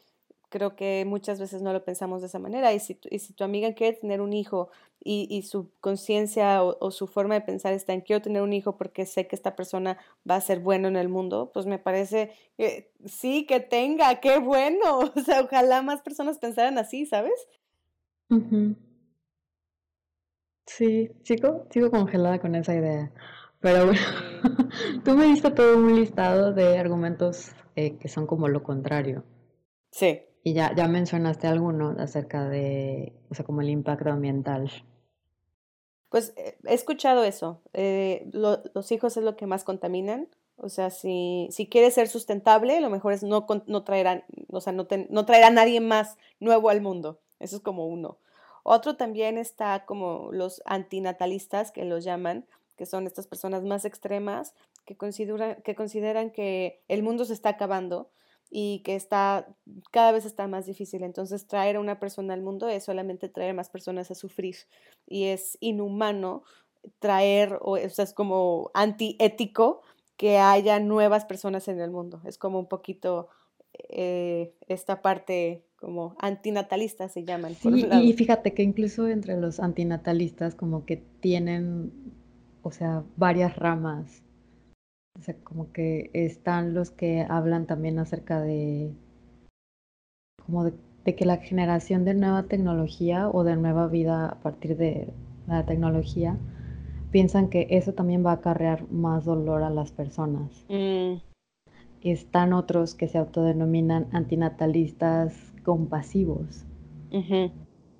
Creo 0.50 0.76
que 0.76 1.04
muchas 1.06 1.40
veces 1.40 1.62
no 1.62 1.72
lo 1.72 1.84
pensamos 1.84 2.20
de 2.20 2.26
esa 2.26 2.38
manera 2.38 2.72
y 2.74 2.80
si, 2.80 2.98
y 3.08 3.20
si 3.20 3.32
tu 3.32 3.44
amiga 3.44 3.72
quiere 3.72 3.96
tener 3.96 4.20
un 4.20 4.32
hijo 4.34 4.68
y, 5.02 5.26
y 5.30 5.42
su 5.42 5.70
conciencia 5.80 6.62
o, 6.62 6.90
su 6.90 7.06
forma 7.06 7.34
de 7.34 7.40
pensar 7.40 7.72
está 7.72 7.94
en 7.94 8.02
quiero 8.02 8.20
tener 8.20 8.42
un 8.42 8.52
hijo 8.52 8.76
porque 8.76 9.06
sé 9.06 9.26
que 9.26 9.36
esta 9.36 9.56
persona 9.56 9.96
va 10.28 10.34
a 10.36 10.40
ser 10.40 10.60
bueno 10.60 10.88
en 10.88 10.96
el 10.96 11.08
mundo, 11.08 11.50
pues 11.54 11.64
me 11.66 11.78
parece 11.78 12.32
que 12.58 12.92
sí, 13.06 13.46
que 13.46 13.60
tenga, 13.60 14.20
qué 14.20 14.38
bueno. 14.38 14.98
O 15.16 15.20
sea, 15.20 15.40
ojalá 15.40 15.80
más 15.80 16.02
personas 16.02 16.38
pensaran 16.38 16.76
así, 16.76 17.06
¿sabes? 17.06 17.48
Sí, 20.66 21.10
sigo, 21.22 21.66
sigo 21.70 21.90
congelada 21.90 22.38
con 22.38 22.54
esa 22.54 22.74
idea. 22.74 23.12
Pero 23.60 23.86
bueno, 23.86 24.00
tú 25.04 25.14
me 25.14 25.24
diste 25.24 25.50
todo 25.50 25.76
un 25.76 25.96
listado 25.96 26.52
de 26.52 26.78
argumentos 26.78 27.52
eh, 27.76 27.98
que 27.98 28.08
son 28.08 28.26
como 28.26 28.48
lo 28.48 28.62
contrario. 28.62 29.24
Sí. 29.90 30.22
Y 30.42 30.54
ya, 30.54 30.74
ya 30.74 30.88
mencionaste 30.88 31.46
alguno 31.46 31.96
acerca 31.98 32.48
de, 32.48 33.12
o 33.30 33.34
sea, 33.34 33.44
como 33.44 33.60
el 33.60 33.68
impacto 33.68 34.10
ambiental. 34.10 34.70
Pues 36.08 36.32
eh, 36.36 36.56
he 36.64 36.74
escuchado 36.74 37.24
eso. 37.24 37.62
Eh, 37.72 38.30
los 38.32 38.92
hijos 38.92 39.16
es 39.16 39.24
lo 39.24 39.36
que 39.36 39.46
más 39.46 39.64
contaminan. 39.64 40.28
O 40.56 40.68
sea, 40.68 40.90
si, 40.90 41.48
si 41.50 41.68
quieres 41.68 41.94
ser 41.94 42.08
sustentable, 42.08 42.80
lo 42.80 42.90
mejor 42.90 43.12
es 43.12 43.22
no, 43.22 43.46
no 43.66 43.82
traer 43.82 44.24
o 44.48 44.60
sea, 44.60 44.72
no, 44.72 44.86
no 45.08 45.24
traer 45.24 45.44
a 45.44 45.50
nadie 45.50 45.80
más 45.80 46.16
nuevo 46.38 46.70
al 46.70 46.80
mundo. 46.80 47.20
Eso 47.40 47.56
es 47.56 47.62
como 47.62 47.86
uno. 47.86 48.18
Otro 48.62 48.96
también 48.96 49.38
está 49.38 49.84
como 49.86 50.30
los 50.32 50.62
antinatalistas, 50.66 51.72
que 51.72 51.84
los 51.84 52.04
llaman, 52.04 52.46
que 52.76 52.86
son 52.86 53.06
estas 53.06 53.26
personas 53.26 53.64
más 53.64 53.84
extremas, 53.84 54.54
que 54.84 54.96
consideran 54.96 55.60
que, 55.62 55.74
consideran 55.74 56.30
que 56.30 56.82
el 56.88 57.02
mundo 57.02 57.24
se 57.24 57.32
está 57.32 57.50
acabando 57.50 58.10
y 58.50 58.80
que 58.80 58.96
está 58.96 59.46
cada 59.90 60.12
vez 60.12 60.24
está 60.24 60.46
más 60.46 60.66
difícil. 60.66 61.02
Entonces 61.02 61.46
traer 61.46 61.76
a 61.76 61.80
una 61.80 61.98
persona 61.98 62.34
al 62.34 62.42
mundo 62.42 62.68
es 62.68 62.84
solamente 62.84 63.28
traer 63.28 63.54
más 63.54 63.70
personas 63.70 64.10
a 64.10 64.14
sufrir 64.14 64.56
y 65.06 65.26
es 65.26 65.56
inhumano 65.60 66.42
traer, 66.98 67.58
o, 67.60 67.76
sea, 67.88 68.04
es 68.04 68.14
como 68.14 68.70
antiético 68.74 69.82
que 70.16 70.38
haya 70.38 70.80
nuevas 70.80 71.24
personas 71.24 71.68
en 71.68 71.80
el 71.80 71.90
mundo. 71.90 72.20
Es 72.24 72.38
como 72.38 72.58
un 72.58 72.66
poquito 72.66 73.28
eh, 73.88 74.54
esta 74.68 75.02
parte 75.02 75.64
como 75.76 76.14
antinatalista 76.18 77.08
se 77.08 77.24
llaman. 77.24 77.54
Sí, 77.54 77.86
y 77.90 78.12
fíjate 78.12 78.52
que 78.52 78.62
incluso 78.62 79.08
entre 79.08 79.40
los 79.40 79.60
antinatalistas 79.60 80.54
como 80.54 80.84
que 80.84 81.02
tienen, 81.20 81.92
o 82.62 82.70
sea, 82.70 83.02
varias 83.16 83.56
ramas 83.56 84.22
o 85.18 85.22
sea, 85.22 85.34
como 85.44 85.72
que 85.72 86.10
están 86.14 86.72
los 86.72 86.90
que 86.90 87.26
hablan 87.28 87.66
también 87.66 87.98
acerca 87.98 88.40
de 88.40 88.92
como 90.44 90.64
de, 90.64 90.74
que 91.04 91.24
la 91.24 91.38
generación 91.38 92.04
de 92.04 92.14
nueva 92.14 92.44
tecnología 92.44 93.28
o 93.28 93.44
de 93.44 93.56
nueva 93.56 93.88
vida 93.88 94.28
a 94.28 94.40
partir 94.40 94.76
de 94.76 95.12
la 95.46 95.66
tecnología 95.66 96.38
piensan 97.10 97.50
que 97.50 97.66
eso 97.70 97.92
también 97.92 98.24
va 98.24 98.30
a 98.30 98.34
acarrear 98.34 98.90
más 98.90 99.24
dolor 99.24 99.62
a 99.62 99.70
las 99.70 99.90
personas. 99.90 100.64
Mm. 100.68 101.20
Están 102.02 102.52
otros 102.52 102.94
que 102.94 103.08
se 103.08 103.18
autodenominan 103.18 104.06
antinatalistas 104.12 105.34
compasivos. 105.64 106.64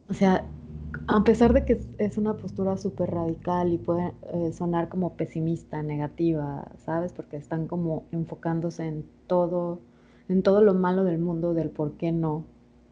O 0.09 0.15
sea, 0.15 0.45
a 1.07 1.25
pesar 1.25 1.53
de 1.53 1.65
que 1.65 1.81
es 1.99 2.19
una 2.19 2.37
postura 2.37 2.77
súper 2.77 3.11
radical 3.11 3.73
y 3.73 3.79
puede 3.79 4.13
eh, 4.33 4.53
sonar 4.53 4.89
como 4.89 5.15
pesimista, 5.15 5.83
negativa, 5.83 6.71
¿sabes? 6.79 7.13
Porque 7.13 7.37
están 7.37 7.67
como 7.67 8.05
enfocándose 8.13 8.87
en 8.87 9.05
todo, 9.27 9.81
en 10.29 10.43
todo 10.43 10.63
lo 10.63 10.75
malo 10.75 11.05
del 11.05 11.19
mundo, 11.19 11.55
del 11.55 11.71
por 11.71 11.93
qué 11.93 12.13
no 12.13 12.45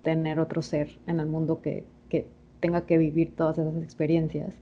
tener 0.02 0.40
otro 0.40 0.62
ser 0.62 0.98
en 1.06 1.20
el 1.20 1.26
mundo 1.26 1.60
que, 1.60 1.84
que 2.08 2.26
tenga 2.60 2.86
que 2.86 2.98
vivir 2.98 3.34
todas 3.34 3.58
esas 3.58 3.76
experiencias. 3.82 4.54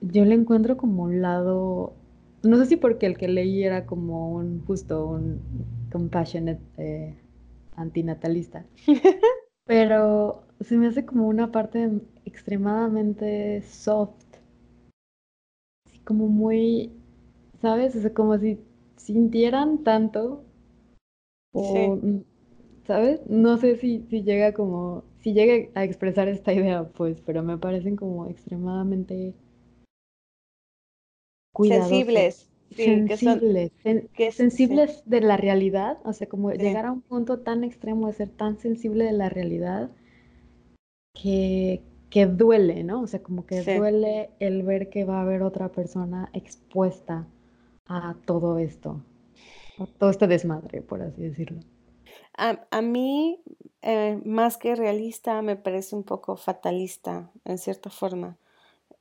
Yo 0.00 0.24
le 0.24 0.34
encuentro 0.34 0.76
como 0.76 1.02
un 1.02 1.20
lado, 1.20 1.92
no 2.42 2.56
sé 2.56 2.66
si 2.66 2.76
porque 2.76 3.06
el 3.06 3.16
que 3.16 3.28
leí 3.28 3.62
era 3.62 3.86
como 3.86 4.32
un, 4.32 4.64
justo 4.66 5.06
un 5.06 5.40
compassionate 5.92 6.62
eh, 6.78 7.14
antinatalista, 7.76 8.64
pero 9.66 10.42
se 10.60 10.76
me 10.76 10.86
hace 10.86 11.04
como 11.04 11.28
una 11.28 11.52
parte 11.52 11.90
extremadamente 12.24 13.62
soft. 13.62 14.24
Así 15.86 15.98
como 16.00 16.28
muy, 16.28 16.92
¿sabes? 17.60 17.96
O 17.96 18.00
sea, 18.00 18.12
como 18.12 18.38
si 18.38 18.60
sintieran 18.96 19.82
tanto. 19.82 20.44
O, 21.52 21.98
¿sabes? 22.86 23.20
No 23.28 23.56
sé 23.56 23.76
si, 23.76 24.06
si 24.08 24.22
llega 24.22 24.52
como, 24.52 25.04
si 25.18 25.32
llega 25.32 25.68
a 25.74 25.84
expresar 25.84 26.28
esta 26.28 26.52
idea, 26.52 26.84
pues, 26.88 27.20
pero 27.20 27.42
me 27.42 27.58
parecen 27.58 27.96
como 27.96 28.26
extremadamente 28.26 29.34
Sensibles. 31.56 32.48
sensibles, 32.74 33.72
sensibles 34.32 35.02
de 35.06 35.20
la 35.20 35.36
realidad, 35.36 35.98
o 36.04 36.12
sea, 36.12 36.28
como 36.28 36.52
llegar 36.52 36.86
a 36.86 36.92
un 36.92 37.00
punto 37.00 37.40
tan 37.40 37.64
extremo 37.64 38.06
de 38.06 38.12
ser 38.12 38.28
tan 38.30 38.58
sensible 38.58 39.04
de 39.04 39.12
la 39.12 39.28
realidad 39.28 39.90
que, 41.12 41.82
que 42.10 42.26
duele, 42.26 42.84
¿no? 42.84 43.02
O 43.02 43.06
sea, 43.06 43.22
como 43.22 43.44
que 43.44 43.62
duele 43.62 44.30
el 44.38 44.62
ver 44.62 44.88
que 44.88 45.04
va 45.04 45.18
a 45.18 45.22
haber 45.22 45.42
otra 45.42 45.70
persona 45.72 46.30
expuesta 46.32 47.26
a 47.86 48.14
todo 48.24 48.58
esto, 48.58 49.02
a 49.78 49.86
todo 49.86 50.10
este 50.10 50.28
desmadre, 50.28 50.80
por 50.80 51.02
así 51.02 51.22
decirlo. 51.22 51.60
A, 52.36 52.66
a 52.70 52.82
mí, 52.82 53.40
eh, 53.82 54.20
más 54.24 54.56
que 54.56 54.76
realista, 54.76 55.42
me 55.42 55.56
parece 55.56 55.96
un 55.96 56.04
poco 56.04 56.36
fatalista, 56.36 57.30
en 57.44 57.58
cierta 57.58 57.90
forma. 57.90 58.38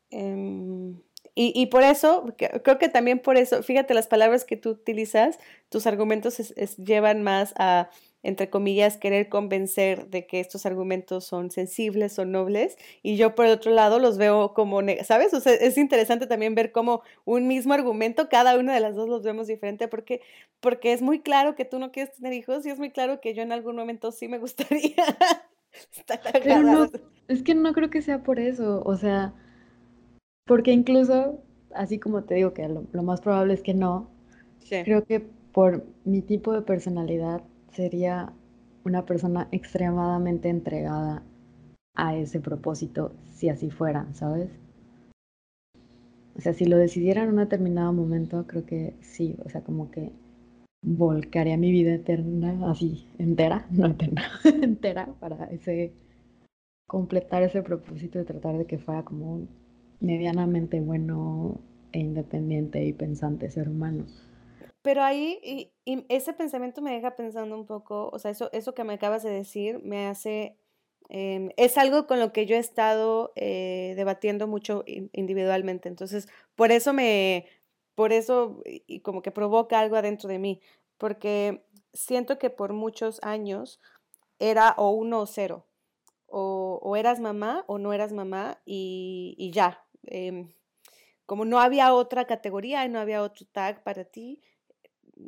Em, 0.09 0.99
y, 1.35 1.53
y, 1.55 1.67
por 1.67 1.83
eso, 1.83 2.25
creo 2.37 2.77
que 2.77 2.89
también 2.89 3.19
por 3.19 3.37
eso, 3.37 3.63
fíjate, 3.63 3.93
las 3.93 4.07
palabras 4.07 4.45
que 4.45 4.57
tú 4.57 4.71
utilizas, 4.71 5.39
tus 5.69 5.87
argumentos 5.87 6.53
llevan 6.77 7.23
más 7.23 7.53
a 7.57 7.89
entre 8.23 8.49
comillas, 8.49 8.97
querer 8.97 9.29
convencer 9.29 10.07
de 10.09 10.27
que 10.27 10.39
estos 10.39 10.65
argumentos 10.65 11.25
son 11.25 11.51
sensibles 11.51 12.19
o 12.19 12.25
nobles, 12.25 12.77
y 13.01 13.15
yo 13.15 13.33
por 13.35 13.45
el 13.45 13.53
otro 13.53 13.71
lado 13.71 13.99
los 13.99 14.17
veo 14.17 14.53
como, 14.53 14.81
¿sabes? 15.03 15.33
O 15.33 15.39
sea, 15.39 15.53
es 15.53 15.77
interesante 15.77 16.27
también 16.27 16.55
ver 16.55 16.71
cómo 16.71 17.01
un 17.25 17.47
mismo 17.47 17.73
argumento, 17.73 18.27
cada 18.29 18.57
una 18.57 18.73
de 18.73 18.81
las 18.81 18.95
dos 18.95 19.07
los 19.07 19.23
vemos 19.23 19.47
diferente, 19.47 19.87
porque, 19.87 20.21
porque 20.59 20.91
es 20.93 21.01
muy 21.01 21.21
claro 21.21 21.55
que 21.55 21.65
tú 21.65 21.79
no 21.79 21.91
quieres 21.91 22.13
tener 22.15 22.33
hijos 22.33 22.65
y 22.65 22.69
es 22.69 22.79
muy 22.79 22.91
claro 22.91 23.21
que 23.21 23.33
yo 23.33 23.41
en 23.41 23.51
algún 23.51 23.75
momento 23.75 24.11
sí 24.11 24.27
me 24.27 24.37
gustaría. 24.39 25.17
Pero 26.43 26.89
es 27.27 27.43
que 27.43 27.55
no 27.55 27.73
creo 27.73 27.89
que 27.89 28.01
sea 28.01 28.23
por 28.23 28.39
eso, 28.39 28.81
o 28.85 28.97
sea, 28.97 29.33
porque 30.49 30.71
incluso, 30.71 31.43
así 31.75 31.99
como 31.99 32.23
te 32.23 32.33
digo 32.33 32.55
que 32.55 32.67
lo, 32.67 33.03
más 33.03 33.21
probable 33.21 33.53
es 33.53 33.61
que 33.61 33.75
no, 33.75 34.09
creo 34.67 35.03
que 35.05 35.19
por 35.51 35.85
mi 36.05 36.23
tipo 36.23 36.53
de 36.53 36.63
personalidad, 36.63 37.43
sería 37.71 38.33
una 38.83 39.05
persona 39.05 39.47
extremadamente 39.51 40.49
entregada 40.49 41.21
a 41.93 42.15
ese 42.15 42.39
propósito 42.39 43.13
si 43.35 43.49
así 43.49 43.69
fuera, 43.69 44.07
¿sabes? 44.15 44.49
O 46.35 46.41
sea, 46.41 46.53
si 46.53 46.65
lo 46.65 46.77
decidiera 46.77 47.21
en 47.21 47.29
un 47.29 47.35
determinado 47.35 47.93
momento, 47.93 48.47
creo 48.47 48.65
que 48.65 48.95
sí, 49.01 49.35
o 49.45 49.49
sea, 49.49 49.61
como 49.61 49.91
que 49.91 50.11
volcaría 50.81 51.57
mi 51.57 51.71
vida 51.71 51.93
eterna, 51.93 52.71
así, 52.71 53.07
entera, 53.19 53.67
no 53.69 53.85
eterna, 53.85 54.23
entera, 54.63 55.13
para 55.19 55.45
ese, 55.51 55.93
completar 56.87 57.43
ese 57.43 57.61
propósito 57.61 58.17
de 58.17 58.25
tratar 58.25 58.57
de 58.57 58.65
que 58.65 58.79
fuera 58.79 59.03
como 59.03 59.47
medianamente 60.01 60.79
bueno 60.79 61.59
e 61.91 61.99
independiente 61.99 62.83
y 62.83 62.93
pensante 62.93 63.49
ser 63.49 63.69
humano. 63.69 64.05
Pero 64.81 65.03
ahí, 65.03 65.39
y, 65.43 65.71
ese 66.09 66.33
pensamiento 66.33 66.81
me 66.81 66.91
deja 66.91 67.15
pensando 67.15 67.55
un 67.55 67.65
poco, 67.65 68.09
o 68.13 68.19
sea, 68.19 68.31
eso, 68.31 68.49
eso 68.53 68.73
que 68.73 68.83
me 68.83 68.93
acabas 68.93 69.23
de 69.23 69.29
decir 69.29 69.81
me 69.83 70.07
hace, 70.07 70.57
em, 71.09 71.49
es 71.57 71.77
algo 71.77 72.07
con 72.07 72.19
lo 72.19 72.31
que 72.31 72.45
yo 72.45 72.55
he 72.55 72.59
estado 72.59 73.33
eh, 73.35 73.93
debatiendo 73.97 74.47
mucho 74.47 74.83
individualmente, 74.87 75.89
entonces, 75.89 76.27
por 76.55 76.71
eso 76.71 76.93
me, 76.93 77.45
por 77.95 78.13
eso, 78.13 78.61
y 78.65 79.01
como 79.01 79.21
que 79.21 79.31
provoca 79.31 79.79
algo 79.79 79.97
adentro 79.97 80.29
de 80.29 80.39
mí, 80.39 80.61
porque 80.97 81.65
siento 81.93 82.39
que 82.39 82.49
por 82.49 82.73
muchos 82.73 83.19
años 83.23 83.79
era 84.39 84.73
o 84.77 84.91
uno 84.91 85.21
o 85.21 85.25
cero, 85.25 85.65
o, 86.27 86.95
eras 86.95 87.19
mamá 87.19 87.63
o 87.67 87.77
no 87.79 87.93
eras 87.93 88.13
mamá 88.13 88.61
y, 88.65 89.35
y 89.37 89.51
ya. 89.51 89.83
Em, 90.03 90.49
como 91.25 91.45
no 91.45 91.59
había 91.59 91.93
otra 91.93 92.25
categoría 92.25 92.85
y 92.85 92.89
no 92.89 92.99
había 92.99 93.21
otro 93.21 93.45
tag 93.51 93.83
para 93.83 94.05
ti, 94.05 94.41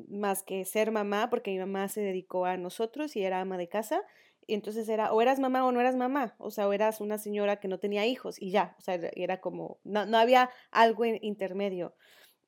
más 0.10 0.43
que 0.43 0.65
ser 0.65 0.91
mamá, 0.91 1.29
porque 1.29 1.51
mi 1.51 1.60
mamá 1.60 1.88
se 1.89 2.01
dedicó 2.01 2.45
a 2.45 2.57
nosotros 2.57 3.15
y 3.15 3.23
era 3.23 3.41
ama 3.41 3.57
de 3.57 3.67
casa. 3.67 4.01
Entonces 4.47 4.89
era, 4.89 5.13
o 5.13 5.21
eras 5.21 5.39
mamá 5.39 5.65
o 5.65 5.71
no 5.71 5.79
eras 5.79 5.95
mamá, 5.95 6.36
o 6.39 6.51
sea, 6.51 6.67
o 6.67 6.73
eras 6.73 7.01
una 7.01 7.17
señora 7.17 7.57
que 7.60 7.67
no 7.67 7.79
tenía 7.79 8.05
hijos 8.05 8.41
y 8.41 8.51
ya, 8.51 8.75
o 8.79 8.81
sea, 8.81 8.95
era 9.15 9.39
como, 9.39 9.79
no, 9.84 10.05
no 10.05 10.17
había 10.17 10.49
algo 10.71 11.05
intermedio. 11.05 11.95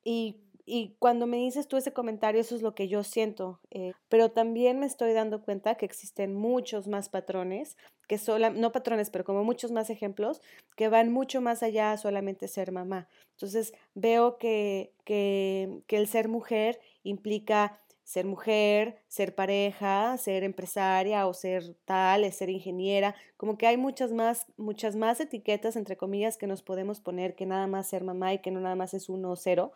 Y, 0.02 0.43
y, 0.66 0.94
cuando 0.98 1.26
me 1.26 1.38
dices 1.38 1.68
tú 1.68 1.76
ese 1.76 1.92
comentario, 1.92 2.40
eso 2.40 2.54
es 2.54 2.62
lo 2.62 2.74
que 2.74 2.88
yo 2.88 3.02
siento, 3.04 3.60
eh, 3.70 3.92
pero 4.08 4.30
también 4.30 4.78
me 4.78 4.86
estoy 4.86 5.12
dando 5.12 5.42
cuenta 5.42 5.74
que 5.76 5.86
existen 5.86 6.34
muchos 6.34 6.88
más 6.88 7.08
patrones, 7.08 7.76
que 8.08 8.18
solo, 8.18 8.50
no 8.50 8.72
patrones, 8.72 9.10
pero 9.10 9.24
como 9.24 9.44
muchos 9.44 9.70
más 9.72 9.90
ejemplos, 9.90 10.40
que 10.76 10.88
van 10.88 11.12
mucho 11.12 11.40
más 11.40 11.62
allá 11.62 11.92
a 11.92 11.96
solamente 11.96 12.48
ser 12.48 12.72
mamá. 12.72 13.08
Entonces 13.32 13.72
veo 13.94 14.38
que, 14.38 14.92
que, 15.04 15.82
que 15.86 15.96
el 15.96 16.06
ser 16.06 16.28
mujer 16.28 16.80
implica 17.02 17.78
ser 18.04 18.26
mujer, 18.26 18.98
ser 19.08 19.34
pareja, 19.34 20.16
ser 20.18 20.44
empresaria 20.44 21.26
o 21.26 21.32
ser 21.32 21.74
tal, 21.86 22.30
ser 22.32 22.50
ingeniera, 22.50 23.14
como 23.38 23.56
que 23.56 23.66
hay 23.66 23.78
muchas 23.78 24.12
más, 24.12 24.46
muchas 24.58 24.94
más 24.94 25.20
etiquetas, 25.20 25.74
entre 25.76 25.96
comillas, 25.96 26.36
que 26.36 26.46
nos 26.46 26.62
podemos 26.62 27.00
poner 27.00 27.34
que 27.34 27.46
nada 27.46 27.66
más 27.66 27.88
ser 27.88 28.04
mamá 28.04 28.34
y 28.34 28.38
que 28.38 28.50
no 28.50 28.60
nada 28.60 28.76
más 28.76 28.92
es 28.94 29.08
uno 29.08 29.32
o 29.32 29.36
cero. 29.36 29.72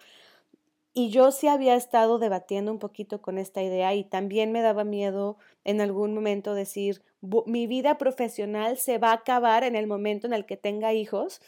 Y 0.99 1.11
yo 1.11 1.31
sí 1.31 1.47
había 1.47 1.77
estado 1.77 2.19
debatiendo 2.19 2.73
un 2.73 2.81
poquito 2.81 3.23
con 3.23 3.39
esta 3.39 3.63
idea 3.63 3.95
y 3.95 4.03
también 4.03 4.51
me 4.51 4.63
daba 4.63 4.83
miedo 4.83 5.37
en 5.63 5.81
algún 5.81 6.13
momento 6.13 6.55
decir, 6.55 7.05
mi 7.47 7.69
vida 7.69 7.99
profesional 7.99 8.79
se 8.79 8.99
va 8.99 9.11
a 9.11 9.15
acabar 9.15 9.63
en 9.63 9.77
el 9.77 9.87
momento 9.87 10.27
en 10.27 10.33
el 10.33 10.45
que 10.45 10.57
tenga 10.57 10.95
hijos, 10.95 11.41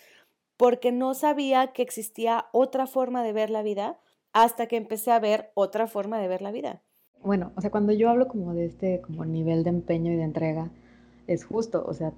porque 0.56 0.92
no 0.92 1.14
sabía 1.14 1.72
que 1.72 1.82
existía 1.82 2.46
otra 2.52 2.86
forma 2.86 3.24
de 3.24 3.32
ver 3.32 3.50
la 3.50 3.62
vida 3.62 3.98
hasta 4.32 4.68
que 4.68 4.76
empecé 4.76 5.10
a 5.10 5.18
ver 5.18 5.50
otra 5.54 5.88
forma 5.88 6.20
de 6.20 6.28
ver 6.28 6.42
la 6.42 6.52
vida. 6.52 6.80
Bueno, 7.20 7.50
o 7.56 7.60
sea, 7.60 7.72
cuando 7.72 7.92
yo 7.92 8.08
hablo 8.08 8.28
como 8.28 8.54
de 8.54 8.66
este 8.66 9.00
como 9.00 9.24
nivel 9.24 9.64
de 9.64 9.70
empeño 9.70 10.12
y 10.12 10.16
de 10.16 10.22
entrega, 10.22 10.70
es 11.26 11.44
justo, 11.44 11.84
o 11.84 11.92
sea, 11.92 12.12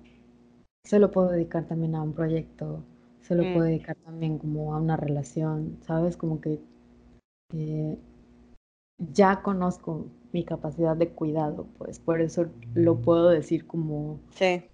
se 0.85 0.99
lo 0.99 1.11
puedo 1.11 1.31
dedicar 1.31 1.64
también 1.64 1.95
a 1.95 2.03
un 2.03 2.12
proyecto, 2.12 2.85
se 3.23 3.35
lo 3.35 3.42
puedo 3.45 3.61
mm. 3.61 3.68
dedicar 3.68 3.97
también 4.05 4.37
como 4.37 4.75
a 4.75 4.79
una 4.79 4.99
relación, 4.99 5.79
¿sabes? 5.87 6.18
Como 6.18 6.42
que 6.42 6.61
eh, 7.55 7.97
ya 8.99 9.43
conozco 9.43 10.07
mi 10.33 10.45
capacidad 10.45 10.97
de 10.97 11.09
cuidado, 11.09 11.67
pues 11.79 11.99
por 11.99 12.21
eso 12.21 12.47
lo 12.75 13.01
puedo 13.01 13.29
decir 13.29 13.67
como 13.67 14.21
sí. 14.31 14.65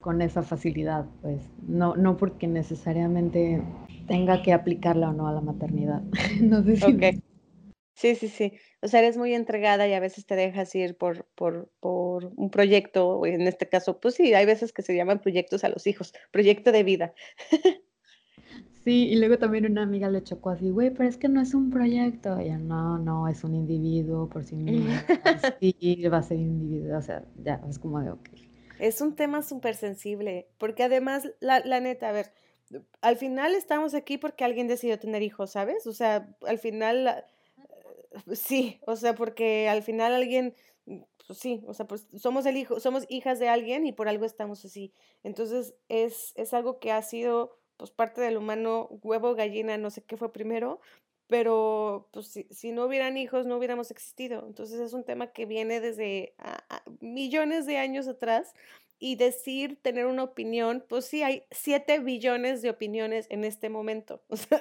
con 0.00 0.22
esa 0.22 0.42
facilidad, 0.42 1.06
pues 1.22 1.42
no, 1.66 1.96
no 1.96 2.16
porque 2.16 2.46
necesariamente 2.46 3.62
tenga 4.06 4.42
que 4.42 4.52
aplicarla 4.52 5.10
o 5.10 5.12
no 5.12 5.28
a 5.28 5.32
la 5.32 5.40
maternidad. 5.40 6.02
no 6.40 6.62
sé 6.62 6.76
si 6.76 6.98
Sí, 8.00 8.14
sí, 8.14 8.28
sí. 8.28 8.54
O 8.80 8.88
sea, 8.88 9.00
eres 9.00 9.18
muy 9.18 9.34
entregada 9.34 9.86
y 9.86 9.92
a 9.92 10.00
veces 10.00 10.24
te 10.24 10.34
dejas 10.34 10.74
ir 10.74 10.96
por, 10.96 11.26
por, 11.34 11.70
por 11.80 12.32
un 12.34 12.50
proyecto, 12.50 13.26
en 13.26 13.42
este 13.42 13.68
caso, 13.68 14.00
pues 14.00 14.14
sí, 14.14 14.32
hay 14.32 14.46
veces 14.46 14.72
que 14.72 14.80
se 14.80 14.96
llaman 14.96 15.20
proyectos 15.20 15.64
a 15.64 15.68
los 15.68 15.86
hijos, 15.86 16.14
proyecto 16.30 16.72
de 16.72 16.82
vida. 16.82 17.14
Sí, 18.84 19.08
y 19.08 19.16
luego 19.16 19.36
también 19.38 19.66
una 19.66 19.82
amiga 19.82 20.08
le 20.08 20.22
chocó 20.22 20.50
así, 20.50 20.70
güey, 20.70 20.90
pero 20.90 21.08
es 21.08 21.18
que 21.18 21.28
no 21.28 21.42
es 21.42 21.52
un 21.52 21.70
proyecto. 21.70 22.38
Ella, 22.38 22.56
no, 22.56 22.98
no, 22.98 23.28
es 23.28 23.44
un 23.44 23.54
individuo 23.54 24.28
por 24.28 24.44
sí 24.44 24.56
mismo. 24.56 24.90
sí, 25.60 26.08
va 26.08 26.18
a 26.18 26.22
ser 26.22 26.38
individuo. 26.38 26.96
O 26.96 27.02
sea, 27.02 27.24
ya, 27.42 27.60
es 27.68 27.78
como 27.78 28.00
de, 28.00 28.10
ok. 28.10 28.28
Es 28.78 29.02
un 29.02 29.14
tema 29.14 29.42
súper 29.42 29.74
sensible, 29.74 30.48
porque 30.56 30.82
además, 30.82 31.30
la, 31.40 31.60
la 31.60 31.80
neta, 31.80 32.08
a 32.08 32.12
ver, 32.12 32.32
al 33.02 33.16
final 33.16 33.54
estamos 33.54 33.94
aquí 33.94 34.16
porque 34.16 34.44
alguien 34.44 34.68
decidió 34.68 34.98
tener 34.98 35.22
hijos, 35.22 35.50
¿sabes? 35.50 35.86
O 35.86 35.92
sea, 35.92 36.34
al 36.46 36.58
final, 36.58 37.24
sí, 38.32 38.80
o 38.86 38.96
sea, 38.96 39.14
porque 39.14 39.68
al 39.68 39.82
final 39.82 40.14
alguien, 40.14 40.54
pues 41.26 41.38
sí, 41.38 41.62
o 41.66 41.74
sea, 41.74 41.86
pues 41.86 42.06
somos 42.16 42.46
el 42.46 42.56
hijo, 42.56 42.80
somos 42.80 43.04
hijas 43.10 43.38
de 43.38 43.48
alguien 43.48 43.86
y 43.86 43.92
por 43.92 44.08
algo 44.08 44.24
estamos 44.24 44.64
así. 44.64 44.94
Entonces, 45.22 45.74
es, 45.88 46.32
es 46.36 46.54
algo 46.54 46.78
que 46.78 46.92
ha 46.92 47.02
sido 47.02 47.59
pues 47.80 47.90
parte 47.90 48.20
del 48.20 48.36
humano, 48.36 48.90
huevo, 49.02 49.34
gallina, 49.34 49.78
no 49.78 49.88
sé 49.88 50.02
qué 50.02 50.18
fue 50.18 50.34
primero, 50.34 50.82
pero 51.28 52.10
pues 52.12 52.26
si, 52.26 52.46
si, 52.50 52.72
no 52.72 52.84
hubieran 52.84 53.16
hijos 53.16 53.46
no 53.46 53.56
hubiéramos 53.56 53.90
existido. 53.90 54.44
Entonces 54.46 54.80
es 54.80 54.92
un 54.92 55.02
tema 55.02 55.28
que 55.28 55.46
viene 55.46 55.80
desde 55.80 56.34
millones 57.00 57.64
de 57.64 57.78
años 57.78 58.06
atrás 58.06 58.52
y 58.98 59.16
decir, 59.16 59.78
tener 59.80 60.04
una 60.04 60.24
opinión, 60.24 60.84
pues 60.90 61.06
sí, 61.06 61.22
hay 61.22 61.44
siete 61.50 62.00
billones 62.00 62.60
de 62.60 62.68
opiniones 62.68 63.26
en 63.30 63.44
este 63.44 63.70
momento, 63.70 64.20
o 64.28 64.36
sea, 64.36 64.60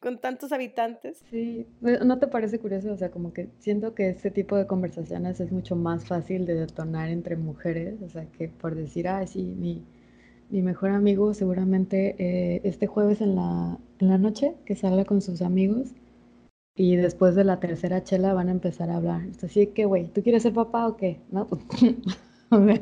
con 0.00 0.18
tantos 0.22 0.52
habitantes. 0.52 1.22
Sí, 1.30 1.66
¿no 1.82 2.18
te 2.18 2.28
parece 2.28 2.58
curioso? 2.58 2.92
O 2.92 2.96
sea, 2.96 3.10
como 3.10 3.34
que 3.34 3.50
siento 3.58 3.94
que 3.94 4.08
este 4.08 4.30
tipo 4.30 4.56
de 4.56 4.66
conversaciones 4.66 5.38
es 5.38 5.52
mucho 5.52 5.76
más 5.76 6.06
fácil 6.06 6.46
de 6.46 6.54
detonar 6.54 7.10
entre 7.10 7.36
mujeres, 7.36 8.00
o 8.00 8.08
sea, 8.08 8.24
que 8.24 8.48
por 8.48 8.74
decir, 8.74 9.06
ah, 9.06 9.26
sí, 9.26 9.42
mi 9.42 9.84
mi 10.50 10.62
mejor 10.62 10.90
amigo 10.90 11.34
seguramente 11.34 12.16
eh, 12.18 12.60
este 12.64 12.86
jueves 12.86 13.20
en 13.20 13.36
la, 13.36 13.78
noche 14.00 14.54
que 14.66 14.76
salga 14.76 15.04
con 15.04 15.22
sus 15.22 15.40
amigos 15.42 15.94
y 16.76 16.96
después 16.96 17.34
de 17.34 17.44
la 17.44 17.58
tercera 17.58 18.04
chela 18.04 18.34
van 18.34 18.48
a 18.48 18.52
empezar 18.52 18.90
a 18.90 18.96
hablar. 18.96 19.22
Así 19.42 19.68
que, 19.68 19.86
güey, 19.86 20.08
¿tú 20.08 20.22
quieres 20.22 20.42
ser 20.42 20.52
papá 20.52 20.86
o 20.86 20.96
qué? 20.96 21.20
¿No? 21.30 21.48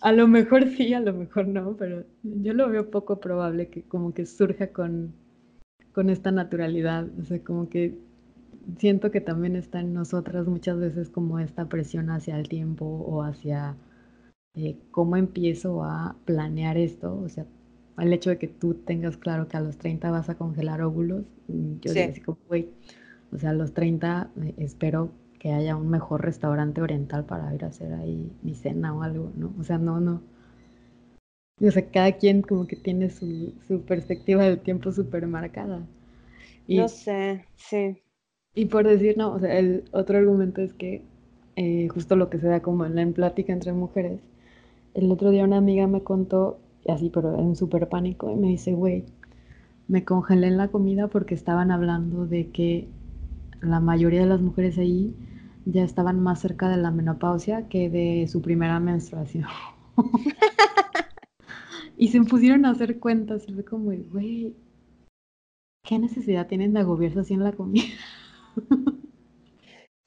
a 0.00 0.12
lo 0.12 0.28
mejor 0.28 0.68
sí, 0.70 0.92
a 0.94 1.00
lo 1.00 1.12
mejor 1.12 1.48
no, 1.48 1.76
pero 1.76 2.04
yo 2.22 2.54
lo 2.54 2.68
veo 2.68 2.90
poco 2.90 3.20
probable 3.20 3.68
que 3.68 3.82
como 3.82 4.12
que 4.12 4.26
surja 4.26 4.68
con, 4.68 5.14
con 5.92 6.10
esta 6.10 6.32
naturalidad. 6.32 7.06
O 7.20 7.24
sea, 7.24 7.38
como 7.44 7.68
que 7.68 7.98
siento 8.78 9.10
que 9.10 9.20
también 9.20 9.56
está 9.56 9.80
en 9.80 9.94
nosotras 9.94 10.46
muchas 10.46 10.78
veces 10.78 11.10
como 11.10 11.38
esta 11.38 11.68
presión 11.68 12.10
hacia 12.10 12.38
el 12.38 12.48
tiempo 12.48 12.86
o 12.86 13.22
hacia 13.22 13.76
eh, 14.54 14.76
cómo 14.90 15.16
empiezo 15.16 15.82
a 15.84 16.16
planear 16.24 16.76
esto, 16.76 17.18
o 17.18 17.28
sea, 17.28 17.46
el 17.98 18.12
hecho 18.12 18.30
de 18.30 18.38
que 18.38 18.48
tú 18.48 18.74
tengas 18.74 19.16
claro 19.16 19.48
que 19.48 19.56
a 19.56 19.60
los 19.60 19.78
30 19.78 20.10
vas 20.10 20.28
a 20.28 20.36
congelar 20.36 20.82
óvulos, 20.82 21.24
mm, 21.48 21.80
yo 21.80 21.92
sí. 21.92 22.20
como, 22.20 22.38
güey, 22.48 22.68
o 23.32 23.38
sea, 23.38 23.50
a 23.50 23.54
los 23.54 23.72
30 23.72 24.30
eh, 24.42 24.54
espero 24.58 25.10
que 25.38 25.52
haya 25.52 25.76
un 25.76 25.88
mejor 25.88 26.22
restaurante 26.22 26.80
oriental 26.80 27.24
para 27.24 27.54
ir 27.54 27.64
a 27.64 27.68
hacer 27.68 27.92
ahí 27.94 28.30
mi 28.42 28.54
cena 28.54 28.94
o 28.94 29.02
algo, 29.02 29.32
¿no? 29.36 29.52
O 29.58 29.64
sea, 29.64 29.78
no, 29.78 30.00
no. 30.00 30.22
O 31.60 31.70
sea, 31.70 31.84
cada 31.90 32.12
quien 32.12 32.42
como 32.42 32.66
que 32.66 32.76
tiene 32.76 33.10
su, 33.10 33.52
su 33.66 33.82
perspectiva 33.82 34.44
del 34.44 34.60
tiempo 34.60 34.92
súper 34.92 35.26
marcada. 35.26 35.86
no 36.68 36.88
sé, 36.88 37.46
sí. 37.56 38.02
Y 38.54 38.66
por 38.66 38.86
decir, 38.86 39.16
no, 39.16 39.32
o 39.34 39.40
sea, 39.40 39.58
el 39.58 39.84
otro 39.92 40.18
argumento 40.18 40.60
es 40.60 40.74
que 40.74 41.02
eh, 41.56 41.88
justo 41.88 42.16
lo 42.16 42.30
que 42.30 42.38
se 42.38 42.46
da 42.48 42.60
como 42.60 42.84
en 42.84 42.94
la 42.94 43.06
plática 43.06 43.52
entre 43.52 43.72
mujeres, 43.72 44.20
el 44.94 45.10
otro 45.10 45.30
día 45.30 45.44
una 45.44 45.58
amiga 45.58 45.86
me 45.86 46.02
contó, 46.02 46.58
así, 46.88 47.10
pero 47.10 47.38
en 47.38 47.56
súper 47.56 47.88
pánico, 47.88 48.30
y 48.30 48.36
me 48.36 48.48
dice, 48.48 48.74
güey, 48.74 49.04
me 49.88 50.04
congelé 50.04 50.48
en 50.48 50.56
la 50.56 50.68
comida 50.68 51.08
porque 51.08 51.34
estaban 51.34 51.70
hablando 51.70 52.26
de 52.26 52.50
que 52.50 52.88
la 53.60 53.80
mayoría 53.80 54.20
de 54.20 54.26
las 54.26 54.40
mujeres 54.40 54.78
ahí 54.78 55.14
ya 55.64 55.84
estaban 55.84 56.20
más 56.20 56.40
cerca 56.40 56.68
de 56.68 56.76
la 56.76 56.90
menopausia 56.90 57.68
que 57.68 57.88
de 57.88 58.26
su 58.28 58.42
primera 58.42 58.80
menstruación. 58.80 59.46
y 61.96 62.08
se 62.08 62.20
pusieron 62.22 62.64
a 62.64 62.70
hacer 62.70 62.98
cuentas 62.98 63.48
y 63.48 63.52
fue 63.52 63.64
como, 63.64 63.84
güey, 63.84 64.54
¿qué 65.84 65.98
necesidad 65.98 66.46
tienen 66.46 66.72
de 66.72 66.80
agobiarse 66.80 67.20
así 67.20 67.34
en 67.34 67.44
la 67.44 67.52
comida? 67.52 67.84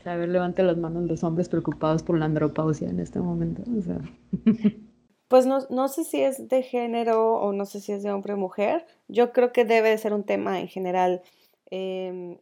A 0.06 0.16
ver, 0.16 0.30
levante 0.30 0.62
las 0.62 0.78
manos 0.78 1.06
los 1.06 1.24
hombres 1.24 1.50
preocupados 1.50 2.04
por 2.04 2.18
la 2.18 2.26
andropausia 2.26 2.88
en 2.88 3.00
este 3.00 3.20
momento. 3.20 3.64
Pues 5.28 5.48
no, 5.48 5.58
no, 5.72 5.88
sé 5.88 6.04
si 6.04 6.22
es 6.22 6.48
de 6.50 6.62
género 6.62 7.34
o 7.34 7.52
no 7.52 7.66
sé 7.66 7.82
si 7.82 7.92
es 7.92 8.04
de 8.04 8.12
hombre 8.12 8.34
o 8.34 8.38
mujer. 8.38 8.86
Yo 9.08 9.34
creo 9.34 9.52
que 9.52 9.66
debe 9.66 9.98
ser 9.98 10.14
un 10.14 10.24
tema 10.24 10.60
en 10.60 10.68
general, 10.68 11.24
em, 11.72 12.38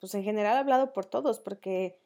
pues 0.00 0.14
en 0.14 0.24
general 0.24 0.56
hablado 0.56 0.94
por 0.94 1.04
todos, 1.04 1.40
porque... 1.40 1.98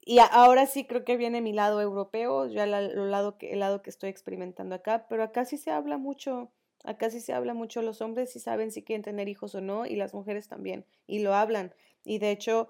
Y 0.00 0.18
ahora 0.18 0.66
sí 0.66 0.86
creo 0.86 1.04
que 1.04 1.18
viene 1.18 1.42
mi 1.42 1.52
lado 1.52 1.82
europeo, 1.82 2.46
ya 2.46 2.64
el 2.64 3.10
lado 3.10 3.36
que, 3.36 3.52
el 3.52 3.60
lado 3.60 3.82
que 3.82 3.90
estoy 3.90 4.08
experimentando 4.08 4.74
acá, 4.74 5.06
pero 5.08 5.22
acá 5.22 5.44
sí 5.44 5.58
se 5.58 5.70
habla 5.70 5.98
mucho, 5.98 6.50
acá 6.84 7.10
sí 7.10 7.20
se 7.20 7.34
habla 7.34 7.52
mucho, 7.52 7.82
los 7.82 8.00
hombres 8.00 8.32
sí 8.32 8.40
saben 8.40 8.70
si 8.70 8.82
quieren 8.82 9.02
tener 9.02 9.28
hijos 9.28 9.54
o 9.54 9.60
no, 9.60 9.84
y 9.84 9.96
las 9.96 10.14
mujeres 10.14 10.48
también, 10.48 10.86
y 11.06 11.18
lo 11.18 11.34
hablan. 11.34 11.74
Y 12.04 12.18
de 12.18 12.30
hecho, 12.30 12.68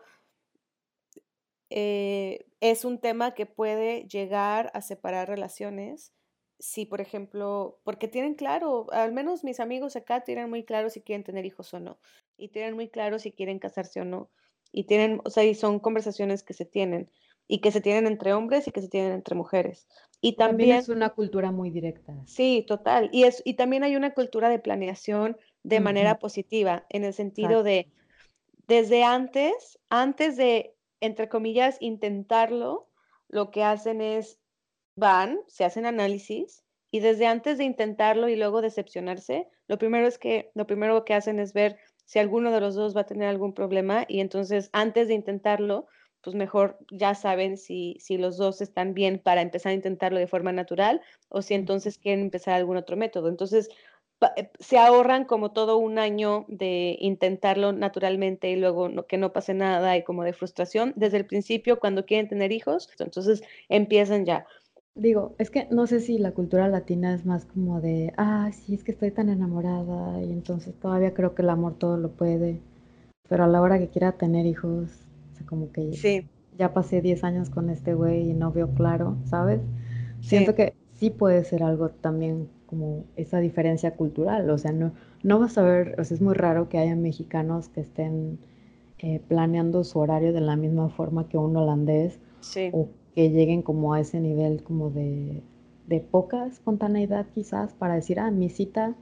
eh, 1.70 2.46
es 2.60 2.84
un 2.84 2.98
tema 2.98 3.34
que 3.34 3.46
puede 3.46 4.06
llegar 4.08 4.70
a 4.74 4.80
separar 4.80 5.28
relaciones 5.28 6.12
si, 6.58 6.86
por 6.86 7.00
ejemplo, 7.00 7.80
porque 7.84 8.08
tienen 8.08 8.34
claro, 8.34 8.86
al 8.92 9.12
menos 9.12 9.44
mis 9.44 9.60
amigos 9.60 9.96
acá 9.96 10.22
tienen 10.24 10.48
muy 10.48 10.64
claro 10.64 10.88
si 10.88 11.02
quieren 11.02 11.24
tener 11.24 11.44
hijos 11.44 11.74
o 11.74 11.80
no, 11.80 11.98
y 12.38 12.48
tienen 12.48 12.74
muy 12.74 12.88
claro 12.88 13.18
si 13.18 13.32
quieren 13.32 13.58
casarse 13.58 14.00
o 14.00 14.04
no, 14.04 14.30
y 14.72 14.84
tienen, 14.84 15.20
o 15.24 15.30
sea, 15.30 15.44
y 15.44 15.54
son 15.54 15.78
conversaciones 15.80 16.42
que 16.42 16.54
se 16.54 16.64
tienen, 16.64 17.10
y 17.48 17.60
que 17.60 17.70
se 17.70 17.80
tienen 17.80 18.06
entre 18.06 18.32
hombres 18.32 18.66
y 18.66 18.72
que 18.72 18.80
se 18.80 18.88
tienen 18.88 19.12
entre 19.12 19.34
mujeres. 19.34 19.86
Y 20.20 20.36
también, 20.36 20.78
es 20.78 20.88
una 20.88 21.10
cultura 21.10 21.52
muy 21.52 21.70
directa. 21.70 22.14
Sí, 22.26 22.64
total. 22.66 23.08
Y, 23.12 23.24
es, 23.24 23.42
y 23.44 23.54
también 23.54 23.84
hay 23.84 23.94
una 23.94 24.14
cultura 24.14 24.48
de 24.48 24.58
planeación 24.58 25.36
de 25.62 25.80
manera 25.80 26.18
positiva, 26.18 26.86
en 26.88 27.04
el 27.04 27.12
sentido 27.12 27.62
de, 27.62 27.90
desde 28.66 29.04
antes, 29.04 29.78
antes 29.90 30.36
de 30.36 30.75
entre 31.00 31.28
comillas, 31.28 31.76
intentarlo, 31.80 32.88
lo 33.28 33.50
que 33.50 33.62
hacen 33.62 34.00
es, 34.00 34.40
van, 34.96 35.40
se 35.46 35.64
hacen 35.64 35.86
análisis 35.86 36.64
y 36.90 37.00
desde 37.00 37.26
antes 37.26 37.58
de 37.58 37.64
intentarlo 37.64 38.28
y 38.28 38.36
luego 38.36 38.62
decepcionarse, 38.62 39.48
lo 39.68 39.78
primero 39.78 40.06
es 40.06 40.18
que, 40.18 40.50
lo 40.54 40.66
primero 40.66 41.04
que 41.04 41.14
hacen 41.14 41.40
es 41.40 41.52
ver 41.52 41.78
si 42.04 42.18
alguno 42.18 42.52
de 42.52 42.60
los 42.60 42.74
dos 42.74 42.96
va 42.96 43.02
a 43.02 43.06
tener 43.06 43.28
algún 43.28 43.52
problema 43.52 44.04
y 44.08 44.20
entonces 44.20 44.70
antes 44.72 45.08
de 45.08 45.14
intentarlo, 45.14 45.86
pues 46.22 46.34
mejor 46.34 46.78
ya 46.90 47.14
saben 47.14 47.56
si, 47.56 47.96
si 48.00 48.16
los 48.16 48.36
dos 48.36 48.60
están 48.60 48.94
bien 48.94 49.18
para 49.18 49.42
empezar 49.42 49.70
a 49.70 49.74
intentarlo 49.74 50.18
de 50.18 50.26
forma 50.26 50.52
natural 50.52 51.00
o 51.28 51.42
si 51.42 51.54
entonces 51.54 51.98
quieren 51.98 52.20
empezar 52.20 52.54
algún 52.54 52.76
otro 52.76 52.96
método. 52.96 53.28
Entonces, 53.28 53.68
se 54.58 54.78
ahorran 54.78 55.24
como 55.24 55.52
todo 55.52 55.76
un 55.78 55.98
año 55.98 56.44
de 56.48 56.96
intentarlo 57.00 57.72
naturalmente 57.72 58.50
y 58.50 58.56
luego 58.56 59.06
que 59.06 59.18
no 59.18 59.32
pase 59.32 59.54
nada 59.54 59.96
y 59.96 60.04
como 60.04 60.24
de 60.24 60.32
frustración 60.32 60.92
desde 60.96 61.18
el 61.18 61.26
principio 61.26 61.78
cuando 61.80 62.06
quieren 62.06 62.28
tener 62.28 62.52
hijos, 62.52 62.88
entonces 62.98 63.42
empiezan 63.68 64.24
ya. 64.24 64.46
Digo, 64.94 65.34
es 65.38 65.50
que 65.50 65.68
no 65.70 65.86
sé 65.86 66.00
si 66.00 66.18
la 66.18 66.32
cultura 66.32 66.68
latina 66.68 67.14
es 67.14 67.24
más 67.26 67.44
como 67.44 67.80
de, 67.80 68.12
ah, 68.16 68.50
sí, 68.52 68.74
es 68.74 68.82
que 68.82 68.92
estoy 68.92 69.10
tan 69.10 69.28
enamorada 69.28 70.20
y 70.22 70.32
entonces 70.32 70.74
todavía 70.74 71.12
creo 71.14 71.34
que 71.34 71.42
el 71.42 71.50
amor 71.50 71.74
todo 71.78 71.96
lo 71.98 72.10
puede. 72.10 72.60
pero 73.28 73.44
a 73.44 73.48
la 73.48 73.62
hora 73.62 73.78
que 73.78 73.88
quiera 73.88 74.12
tener 74.12 74.46
hijos, 74.46 74.90
o 75.34 75.36
sea, 75.38 75.46
como 75.46 75.72
que 75.72 76.00
Sí, 76.00 76.28
ya 76.58 76.74
pasé 76.74 77.02
10 77.02 77.24
años 77.24 77.50
con 77.50 77.70
este 77.70 77.94
güey 77.94 78.30
y 78.30 78.34
no 78.34 78.52
veo 78.52 78.68
claro, 78.74 79.16
¿sabes? 79.26 79.60
Siento 80.22 80.54
que 80.56 80.74
sí 80.94 81.10
puede 81.10 81.44
ser 81.44 81.62
algo 81.64 81.90
también 81.90 82.48
como 82.66 83.04
esa 83.16 83.38
diferencia 83.38 83.92
cultural, 83.96 84.50
o 84.50 84.58
sea, 84.58 84.72
no, 84.72 84.92
no 85.22 85.38
vas 85.38 85.56
a 85.58 85.62
ver, 85.62 86.00
o 86.00 86.04
sea, 86.04 86.14
es 86.14 86.20
muy 86.20 86.34
raro 86.34 86.68
que 86.68 86.78
haya 86.78 86.96
mexicanos 86.96 87.68
que 87.68 87.80
estén 87.80 88.38
eh, 88.98 89.20
planeando 89.28 89.84
su 89.84 89.98
horario 89.98 90.32
de 90.32 90.40
la 90.40 90.56
misma 90.56 90.88
forma 90.88 91.28
que 91.28 91.38
un 91.38 91.56
holandés 91.56 92.18
sí, 92.40 92.70
o 92.72 92.88
que 93.14 93.30
lleguen 93.30 93.62
como 93.62 93.94
a 93.94 94.00
ese 94.00 94.20
nivel 94.20 94.62
como 94.62 94.90
de, 94.90 95.42
de 95.86 96.00
poca 96.00 96.46
espontaneidad 96.46 97.26
quizás 97.34 97.72
para 97.74 97.94
decir, 97.94 98.20
ah, 98.20 98.30
mi 98.30 98.48
cita 98.48 98.94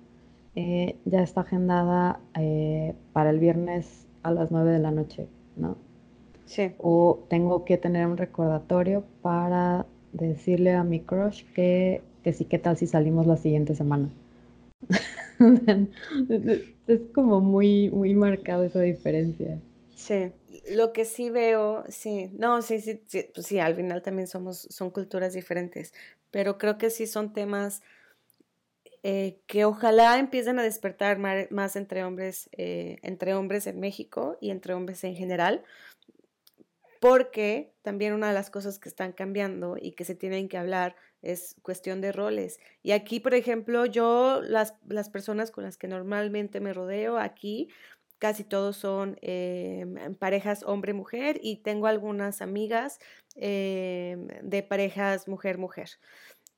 eh, 0.57 0.97
ya 1.05 1.23
está 1.23 1.41
agendada 1.43 2.21
eh, 2.39 2.95
para 3.13 3.31
el 3.31 3.41
viernes 3.41 4.07
a 4.23 4.31
las 4.31 4.51
9 4.53 4.71
de 4.73 4.79
la 4.79 4.91
noche, 4.91 5.29
¿no? 5.57 5.77
sí. 6.47 6.73
O 6.79 7.25
tengo 7.29 7.65
que 7.65 7.79
tener 7.79 8.07
un 8.07 8.17
recordatorio 8.17 9.05
para 9.23 9.87
decirle 10.13 10.75
a 10.75 10.85
mi 10.85 11.01
crush 11.01 11.45
que, 11.55 12.03
que 12.25 12.33
sí, 12.33 12.47
qué 12.47 12.59
tal 12.59 12.77
si 12.77 12.89
salimos 12.89 13.27
la 13.27 13.37
siguiente 13.37 13.77
semana. 13.77 14.11
Es 16.87 17.01
como 17.15 17.41
muy, 17.41 17.91
muy 17.91 18.15
marcado 18.15 18.65
esa 18.65 18.81
diferencia. 18.81 19.59
Sí, 19.95 20.33
lo 20.71 20.93
que 20.93 21.05
sí 21.05 21.31
veo, 21.31 21.85
sí, 21.89 22.31
no, 22.35 22.61
sí, 22.63 22.81
sí, 22.81 23.01
sí, 23.07 23.27
pues 23.33 23.47
sí, 23.47 23.59
al 23.59 23.75
final 23.75 24.03
también 24.03 24.29
somos, 24.29 24.67
son 24.71 24.91
culturas 24.91 25.33
diferentes, 25.33 25.95
pero 26.31 26.59
creo 26.59 26.77
que 26.77 26.91
sí 26.91 27.07
son 27.07 27.33
temas 27.33 27.83
eh, 29.03 29.39
que 29.47 29.67
ojalá 29.67 30.19
empiecen 30.19 30.59
a 30.59 30.63
despertar 30.63 31.19
más, 31.19 31.77
entre 31.77 32.05
hombres, 32.05 32.49
eh, 32.53 32.97
entre 33.03 33.35
hombres 33.35 33.67
en 33.67 33.79
México 33.79 34.39
y 34.41 34.51
entre 34.51 34.75
hombres 34.75 35.05
en 35.05 35.15
general, 35.15 35.63
porque 37.01 37.75
también 37.83 38.15
una 38.15 38.29
de 38.29 38.35
las 38.35 38.51
cosas 38.51 38.79
que 38.79 38.89
están 38.89 39.13
cambiando 39.13 39.77
y 39.79 39.93
que 39.93 40.07
se 40.07 40.15
tienen 40.15 40.49
que 40.49 40.57
hablar 40.57 40.97
es 41.25 41.57
cuestión 41.63 42.01
de 42.01 42.13
roles. 42.13 42.61
Y 42.83 42.93
aquí, 42.93 43.21
por 43.21 43.35
ejemplo, 43.35 43.87
yo, 43.87 44.41
las, 44.43 44.75
las 44.87 45.11
personas 45.11 45.51
con 45.51 45.65
las 45.65 45.77
que 45.77 45.89
normalmente 45.89 46.61
me 46.61 46.73
rodeo 46.73 47.19
aquí, 47.19 47.69
casi 48.19 48.45
todos 48.45 48.77
son 48.77 49.19
eh, 49.23 49.87
parejas 50.19 50.63
hombre-mujer 50.65 51.39
y 51.43 51.57
tengo 51.57 51.87
algunas 51.87 52.43
amigas 52.43 52.99
eh, 53.37 54.17
de 54.43 54.63
parejas 54.63 55.29
mujer-mujer. 55.29 55.91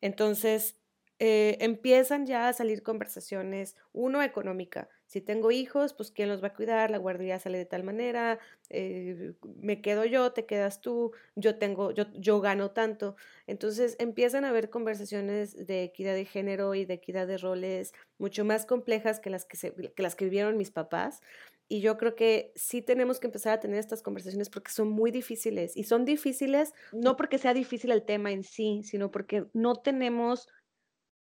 Entonces, 0.01 0.77
eh, 1.19 1.57
empiezan 1.61 2.27
ya 2.27 2.49
a 2.49 2.53
salir 2.53 2.83
conversaciones, 2.83 3.77
uno, 3.93 4.23
económica. 4.23 4.89
Si 5.07 5.21
tengo 5.21 5.53
hijos, 5.53 5.95
pues 5.95 6.11
quién 6.11 6.29
los 6.29 6.43
va 6.43 6.49
a 6.49 6.55
cuidar, 6.55 6.91
la 6.91 6.99
guardería 6.99 7.39
sale 7.39 7.59
de 7.59 7.65
tal 7.65 7.85
manera, 7.85 8.41
eh, 8.71 9.35
me 9.61 9.81
quedo 9.81 10.05
yo, 10.05 10.33
te 10.33 10.47
quedas 10.47 10.81
tú, 10.81 11.13
yo 11.37 11.59
tengo, 11.59 11.93
yo, 11.93 12.07
yo 12.15 12.41
gano 12.41 12.73
tanto. 12.73 13.17
Entonces 13.47 13.97
empiezan 14.01 14.45
a 14.45 14.49
haber 14.49 14.69
conversaciones 14.69 15.67
de 15.67 15.85
equidad 15.85 16.15
de 16.15 16.25
género 16.25 16.75
y 16.75 16.85
de 16.85 16.95
equidad 16.95 17.27
de 17.29 17.39
roles 17.39 17.93
mucho 18.19 18.45
más 18.45 18.67
complejas 18.67 19.21
que 19.21 19.31
las 19.31 19.45
que, 19.45 19.57
se, 19.57 19.73
que 19.73 20.03
las 20.03 20.17
que 20.17 20.25
vivieron 20.25 20.57
mis 20.57 20.73
papás. 20.73 21.21
Y 21.69 21.81
yo 21.81 21.99
creo 21.99 22.15
que 22.15 22.53
sí 22.55 22.81
tenemos 22.81 23.19
que 23.19 23.27
empezar 23.27 23.53
a 23.53 23.61
tener 23.61 23.79
estas 23.79 24.03
conversaciones 24.03 24.51
porque 24.51 24.71
son 24.71 24.89
muy 24.89 25.11
difíciles. 25.11 25.77
Y 25.77 25.85
son 25.85 26.05
difíciles 26.05 26.73
no 26.93 27.17
porque 27.17 27.39
sea 27.39 27.55
difícil 27.55 27.91
el 27.91 28.05
tema 28.05 28.33
en 28.33 28.45
sí, 28.45 28.83
sino 28.85 29.11
porque 29.11 29.47
no 29.53 29.75
tenemos 29.77 30.49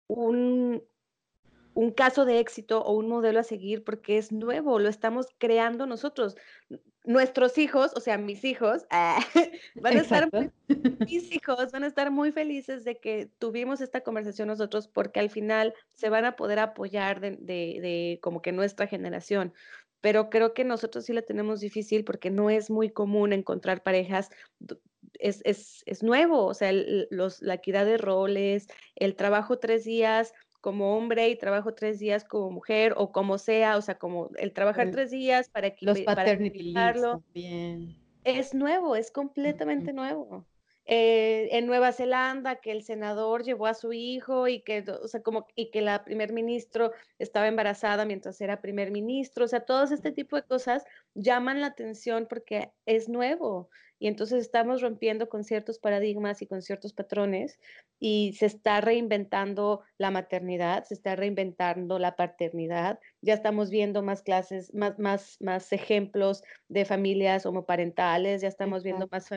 un, 0.08 0.82
un 1.78 1.92
caso 1.92 2.24
de 2.24 2.40
éxito 2.40 2.82
o 2.82 2.92
un 2.96 3.08
modelo 3.08 3.38
a 3.40 3.44
seguir 3.44 3.84
porque 3.84 4.18
es 4.18 4.32
nuevo, 4.32 4.78
lo 4.80 4.88
estamos 4.88 5.28
creando 5.38 5.86
nosotros. 5.86 6.36
Nuestros 7.04 7.56
hijos, 7.56 7.92
o 7.96 8.00
sea, 8.00 8.18
mis 8.18 8.44
hijos, 8.44 8.84
ah, 8.90 9.18
van 9.76 9.96
a 9.96 10.00
estar 10.00 10.28
muy, 10.32 10.50
mis 11.06 11.32
hijos 11.32 11.70
van 11.72 11.84
a 11.84 11.86
estar 11.86 12.10
muy 12.10 12.32
felices 12.32 12.84
de 12.84 12.98
que 12.98 13.30
tuvimos 13.38 13.80
esta 13.80 14.00
conversación 14.02 14.48
nosotros 14.48 14.88
porque 14.88 15.20
al 15.20 15.30
final 15.30 15.72
se 15.94 16.10
van 16.10 16.24
a 16.24 16.36
poder 16.36 16.58
apoyar 16.58 17.20
de, 17.20 17.32
de, 17.32 17.78
de 17.80 18.18
como 18.22 18.42
que 18.42 18.52
nuestra 18.52 18.86
generación. 18.88 19.54
Pero 20.00 20.30
creo 20.30 20.54
que 20.54 20.64
nosotros 20.64 21.04
sí 21.06 21.12
la 21.12 21.22
tenemos 21.22 21.60
difícil 21.60 22.04
porque 22.04 22.30
no 22.30 22.50
es 22.50 22.70
muy 22.70 22.90
común 22.90 23.32
encontrar 23.32 23.82
parejas, 23.82 24.30
es, 25.18 25.40
es, 25.44 25.82
es 25.86 26.02
nuevo, 26.02 26.46
o 26.46 26.54
sea, 26.54 26.70
el- 26.70 27.08
los, 27.10 27.40
la 27.42 27.54
equidad 27.54 27.86
de 27.86 27.98
roles, 27.98 28.66
el 28.96 29.16
trabajo 29.16 29.58
tres 29.58 29.84
días 29.84 30.32
como 30.60 30.96
hombre 30.96 31.28
y 31.28 31.36
trabajo 31.36 31.74
tres 31.74 31.98
días 31.98 32.24
como 32.24 32.50
mujer 32.50 32.94
o 32.96 33.12
como 33.12 33.38
sea, 33.38 33.76
o 33.76 33.82
sea, 33.82 33.98
como 33.98 34.30
el 34.36 34.52
trabajar 34.52 34.90
tres 34.90 35.10
días 35.10 35.48
para, 35.48 35.74
los 35.80 35.98
equipe- 35.98 36.04
para 36.04 36.24
es 38.24 38.54
nuevo, 38.54 38.96
es 38.96 39.10
completamente 39.10 39.92
nuevo. 39.92 40.46
Eh, 40.90 41.48
en 41.52 41.66
Nueva 41.66 41.92
Zelanda, 41.92 42.56
que 42.56 42.72
el 42.72 42.82
senador 42.82 43.42
llevó 43.44 43.66
a 43.66 43.74
su 43.74 43.92
hijo 43.92 44.48
y 44.48 44.62
que, 44.62 44.84
o 45.02 45.06
sea, 45.06 45.22
como, 45.22 45.46
y 45.54 45.70
que 45.70 45.82
la 45.82 46.02
primer 46.02 46.32
ministro 46.32 46.92
estaba 47.18 47.46
embarazada 47.46 48.06
mientras 48.06 48.40
era 48.40 48.62
primer 48.62 48.90
ministro, 48.90 49.44
o 49.44 49.48
sea, 49.48 49.60
todos 49.60 49.90
este 49.90 50.12
tipo 50.12 50.36
de 50.36 50.44
cosas 50.44 50.84
llaman 51.14 51.60
la 51.60 51.66
atención 51.68 52.26
porque 52.26 52.72
es 52.86 53.10
nuevo 53.10 53.68
y 53.98 54.08
entonces 54.08 54.40
estamos 54.40 54.80
rompiendo 54.82 55.28
con 55.28 55.44
ciertos 55.44 55.78
paradigmas 55.78 56.42
y 56.42 56.46
con 56.46 56.62
ciertos 56.62 56.92
patrones 56.92 57.58
y 57.98 58.32
se 58.38 58.46
está 58.46 58.80
reinventando 58.80 59.82
la 59.98 60.10
maternidad, 60.10 60.84
se 60.84 60.94
está 60.94 61.16
reinventando 61.16 61.98
la 61.98 62.16
paternidad, 62.16 63.00
ya 63.20 63.34
estamos 63.34 63.70
viendo 63.70 64.02
más 64.02 64.22
clases, 64.22 64.72
más, 64.74 64.98
más, 64.98 65.36
más 65.40 65.72
ejemplos 65.72 66.42
de 66.68 66.84
familias 66.84 67.46
homoparentales, 67.46 68.42
ya 68.42 68.48
estamos 68.48 68.82
viendo 68.84 69.08
más, 69.10 69.30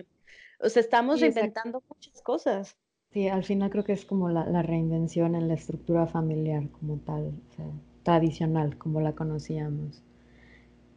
o 0.60 0.69
sea, 0.69 0.82
estamos 0.82 1.19
Sí, 1.19 1.21
reinventando 1.21 1.84
muchas 1.89 2.21
cosas. 2.21 2.78
Sí, 3.13 3.28
al 3.28 3.43
final 3.43 3.69
creo 3.69 3.84
que 3.84 3.93
es 3.93 4.06
como 4.06 4.30
la, 4.30 4.45
la 4.47 4.63
reinvención 4.63 5.36
en 5.36 5.47
la 5.47 5.54
estructura 5.54 6.08
familiar 6.08 6.69
como 6.71 6.97
tal, 7.00 7.39
o 7.47 7.52
sea, 7.56 7.71
tradicional, 8.04 8.78
como 8.78 9.02
la 9.02 9.13
conocíamos. 9.13 10.04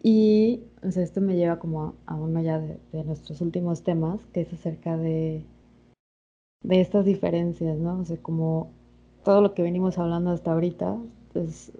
Y 0.06 0.60
o 0.82 0.90
sea, 0.90 1.02
esto 1.02 1.22
me 1.22 1.34
lleva 1.34 1.58
como 1.58 1.94
a, 2.04 2.14
uno 2.14 2.42
ya 2.42 2.58
de, 2.60 2.78
de 2.92 3.04
nuestros 3.04 3.40
últimos 3.40 3.82
temas, 3.82 4.20
que 4.34 4.42
es 4.42 4.52
acerca 4.52 4.98
de, 4.98 5.42
de 6.62 6.80
estas 6.82 7.06
diferencias, 7.06 7.78
¿no? 7.78 8.00
O 8.00 8.04
sea, 8.04 8.18
como 8.18 8.70
todo 9.24 9.40
lo 9.40 9.54
que 9.54 9.62
venimos 9.62 9.96
hablando 9.96 10.30
hasta 10.30 10.52
ahorita 10.52 10.98
es 11.34 11.72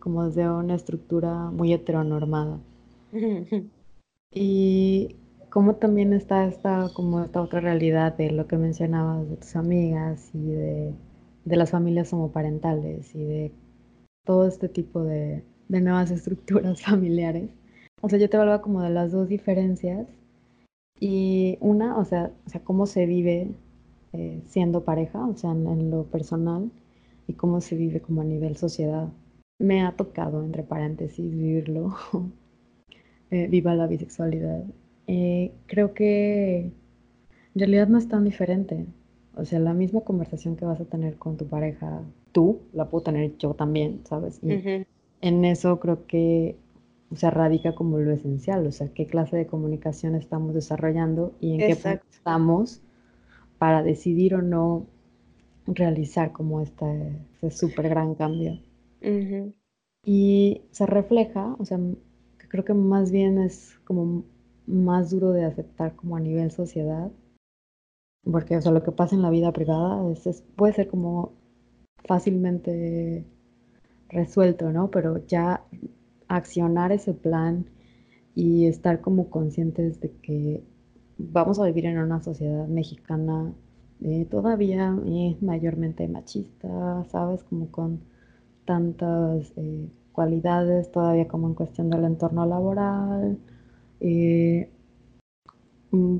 como 0.00 0.26
desde 0.26 0.50
una 0.50 0.74
estructura 0.74 1.50
muy 1.50 1.72
heteronormada. 1.72 2.58
Y 4.30 5.16
como 5.48 5.76
también 5.76 6.12
está 6.12 6.46
esta, 6.46 6.90
como 6.92 7.24
esta 7.24 7.40
otra 7.40 7.60
realidad 7.60 8.14
de 8.14 8.30
lo 8.30 8.46
que 8.46 8.58
mencionabas 8.58 9.26
de 9.30 9.36
tus 9.36 9.56
amigas 9.56 10.30
y 10.34 10.50
de, 10.50 10.94
de 11.46 11.56
las 11.56 11.70
familias 11.70 12.12
homoparentales 12.12 13.14
y 13.14 13.24
de 13.24 13.52
todo 14.26 14.46
este 14.46 14.68
tipo 14.68 15.02
de, 15.02 15.42
de 15.68 15.80
nuevas 15.80 16.10
estructuras 16.10 16.82
familiares. 16.82 17.48
O 18.00 18.08
sea, 18.08 18.18
yo 18.18 18.28
te 18.30 18.36
hablaba 18.36 18.62
como 18.62 18.82
de 18.82 18.90
las 18.90 19.12
dos 19.12 19.28
diferencias 19.28 20.06
y 21.00 21.58
una, 21.60 21.96
o 21.98 22.04
sea, 22.04 22.32
o 22.46 22.50
sea 22.50 22.62
cómo 22.62 22.86
se 22.86 23.06
vive 23.06 23.48
eh, 24.12 24.40
siendo 24.46 24.84
pareja, 24.84 25.24
o 25.26 25.36
sea, 25.36 25.52
en, 25.52 25.66
en 25.66 25.90
lo 25.90 26.04
personal 26.04 26.70
y 27.26 27.34
cómo 27.34 27.60
se 27.60 27.76
vive 27.76 28.00
como 28.00 28.22
a 28.22 28.24
nivel 28.24 28.56
sociedad. 28.56 29.08
Me 29.60 29.82
ha 29.82 29.92
tocado, 29.92 30.42
entre 30.44 30.62
paréntesis, 30.62 31.30
vivirlo 31.30 31.94
eh, 33.30 33.46
viva 33.48 33.74
la 33.74 33.86
bisexualidad. 33.86 34.64
Eh, 35.06 35.52
creo 35.66 35.94
que 35.94 36.58
en 36.60 36.72
realidad 37.54 37.88
no 37.88 37.98
es 37.98 38.08
tan 38.08 38.24
diferente. 38.24 38.86
O 39.36 39.44
sea, 39.44 39.60
la 39.60 39.74
misma 39.74 40.00
conversación 40.00 40.56
que 40.56 40.64
vas 40.64 40.80
a 40.80 40.84
tener 40.84 41.16
con 41.16 41.36
tu 41.36 41.46
pareja, 41.46 42.02
tú 42.32 42.60
la 42.72 42.88
puedo 42.88 43.04
tener 43.04 43.36
yo 43.38 43.54
también, 43.54 44.00
¿sabes? 44.04 44.40
Y 44.42 44.84
en 45.20 45.44
eso 45.44 45.78
creo 45.78 46.06
que 46.06 46.56
o 47.10 47.16
sea, 47.16 47.30
radica 47.30 47.74
como 47.74 47.98
lo 47.98 48.12
esencial, 48.12 48.66
o 48.66 48.72
sea, 48.72 48.88
qué 48.94 49.06
clase 49.06 49.36
de 49.36 49.46
comunicación 49.46 50.14
estamos 50.14 50.54
desarrollando 50.54 51.34
y 51.40 51.54
en 51.54 51.64
qué 51.64 51.76
punto 51.76 52.00
Exacto. 52.00 52.08
estamos 52.10 52.80
para 53.58 53.82
decidir 53.82 54.34
o 54.36 54.42
no 54.42 54.86
realizar 55.66 56.32
como 56.32 56.62
este, 56.62 56.86
este 57.34 57.50
súper 57.52 57.88
gran 57.90 58.14
cambio. 58.16 58.58
Y 60.04 60.62
se 60.72 60.86
refleja, 60.86 61.54
o 61.60 61.64
sea, 61.64 61.78
creo 62.48 62.64
que 62.64 62.74
más 62.74 63.12
bien 63.12 63.38
es 63.38 63.78
como 63.84 64.24
más 64.66 65.10
duro 65.10 65.30
de 65.30 65.44
aceptar 65.44 65.94
como 65.94 66.16
a 66.16 66.20
nivel 66.20 66.50
sociedad, 66.50 67.12
porque, 68.32 68.56
o 68.56 68.62
sea, 68.62 68.72
lo 68.72 68.82
que 68.82 68.92
pasa 68.92 69.14
en 69.16 69.22
la 69.22 69.30
vida 69.30 69.52
privada 69.52 70.08
es, 70.12 70.26
es- 70.26 70.42
puede 70.56 70.72
ser 70.74 70.88
como 70.88 71.32
fácilmente 72.06 73.24
resuelto, 74.10 74.70
¿no? 74.72 74.90
Pero 74.90 75.26
ya 75.26 75.64
accionar 76.28 76.92
ese 76.92 77.14
plan 77.14 77.66
y 78.34 78.66
estar 78.66 79.00
como 79.00 79.30
conscientes 79.30 80.00
de 80.00 80.12
que 80.22 80.62
vamos 81.18 81.58
a 81.58 81.64
vivir 81.64 81.86
en 81.86 81.98
una 81.98 82.22
sociedad 82.22 82.68
mexicana 82.68 83.52
eh, 84.00 84.26
todavía 84.30 84.96
eh, 85.06 85.36
mayormente 85.40 86.06
machista, 86.06 87.04
¿sabes? 87.10 87.42
Como 87.42 87.70
con 87.70 88.00
tantas 88.64 89.52
eh, 89.56 89.88
cualidades 90.12 90.90
todavía 90.90 91.28
como 91.28 91.48
en 91.48 91.54
cuestión 91.54 91.90
del 91.90 92.04
entorno 92.04 92.44
laboral, 92.44 93.38
eh, 94.00 94.68
mm, 95.90 96.18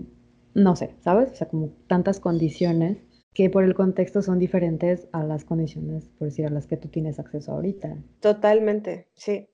no 0.55 0.77
sé, 0.77 0.95
¿sabes? 1.01 1.33
O 1.33 1.35
sea, 1.35 1.49
como 1.49 1.71
tantas 1.89 2.21
condiciones 2.21 2.99
que 3.35 3.51
por 3.51 3.65
el 3.65 3.75
contexto 3.75 4.23
son 4.23 4.39
diferentes 4.39 5.09
a 5.13 5.23
las 5.23 5.45
condiciones, 5.45 6.09
por 6.19 6.29
decir, 6.29 6.47
a 6.47 6.51
las 6.51 6.67
que 6.67 6.77
tú 6.77 6.89
tienes 6.89 7.19
acceso 7.19 7.53
ahorita. 7.53 7.97
Totalmente, 8.21 9.09
sí. 9.15 9.49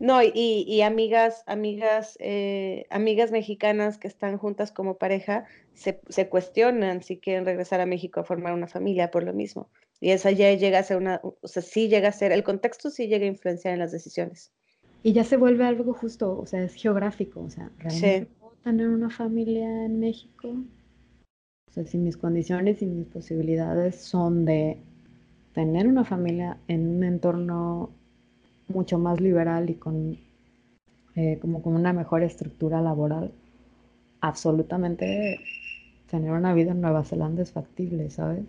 No, 0.00 0.22
y, 0.22 0.64
y 0.66 0.82
amigas, 0.82 1.44
amigas, 1.46 2.16
eh, 2.20 2.86
amigas 2.90 3.30
mexicanas 3.30 3.96
que 3.96 4.08
están 4.08 4.38
juntas 4.38 4.72
como 4.72 4.98
pareja 4.98 5.44
se, 5.72 6.00
se, 6.08 6.28
cuestionan 6.28 7.02
si 7.02 7.18
quieren 7.18 7.44
regresar 7.44 7.80
a 7.80 7.86
México 7.86 8.20
a 8.20 8.24
formar 8.24 8.54
una 8.54 8.66
familia 8.66 9.10
por 9.10 9.22
lo 9.22 9.32
mismo. 9.32 9.68
Y 10.00 10.10
esa 10.10 10.30
ya 10.32 10.52
llega 10.52 10.80
a 10.80 10.82
ser 10.82 10.96
una, 10.96 11.20
o 11.22 11.48
sea, 11.48 11.62
sí 11.62 11.88
llega 11.88 12.08
a 12.08 12.12
ser, 12.12 12.32
el 12.32 12.42
contexto 12.42 12.90
sí 12.90 13.06
llega 13.06 13.24
a 13.24 13.28
influenciar 13.28 13.74
en 13.74 13.80
las 13.80 13.92
decisiones. 13.92 14.52
Y 15.02 15.12
ya 15.12 15.24
se 15.24 15.36
vuelve 15.36 15.64
algo 15.64 15.92
justo, 15.94 16.38
o 16.38 16.46
sea, 16.46 16.62
es 16.62 16.74
geográfico, 16.74 17.40
o 17.40 17.50
sea, 17.50 17.70
¿realmente 17.78 18.26
puedo 18.40 18.54
tener 18.64 18.88
una 18.88 19.10
familia 19.10 19.84
en 19.84 20.00
México? 20.00 20.48
O 21.68 21.72
sea, 21.72 21.84
si 21.84 21.98
mis 21.98 22.16
condiciones 22.16 22.82
y 22.82 22.86
mis 22.86 23.06
posibilidades 23.06 23.96
son 23.96 24.44
de 24.44 24.78
tener 25.52 25.86
una 25.86 26.04
familia 26.04 26.58
en 26.68 26.88
un 26.88 27.04
entorno 27.04 27.90
mucho 28.68 28.98
más 28.98 29.20
liberal 29.20 29.70
y 29.70 29.74
con 29.74 30.18
eh, 31.16 31.38
como 31.40 31.62
con 31.62 31.76
una 31.76 31.92
mejor 31.92 32.24
estructura 32.24 32.80
laboral, 32.80 33.32
absolutamente 34.20 35.38
tener 36.10 36.32
una 36.32 36.52
vida 36.54 36.72
en 36.72 36.80
Nueva 36.80 37.04
Zelanda 37.04 37.42
es 37.42 37.52
factible, 37.52 38.10
¿sabes? 38.10 38.44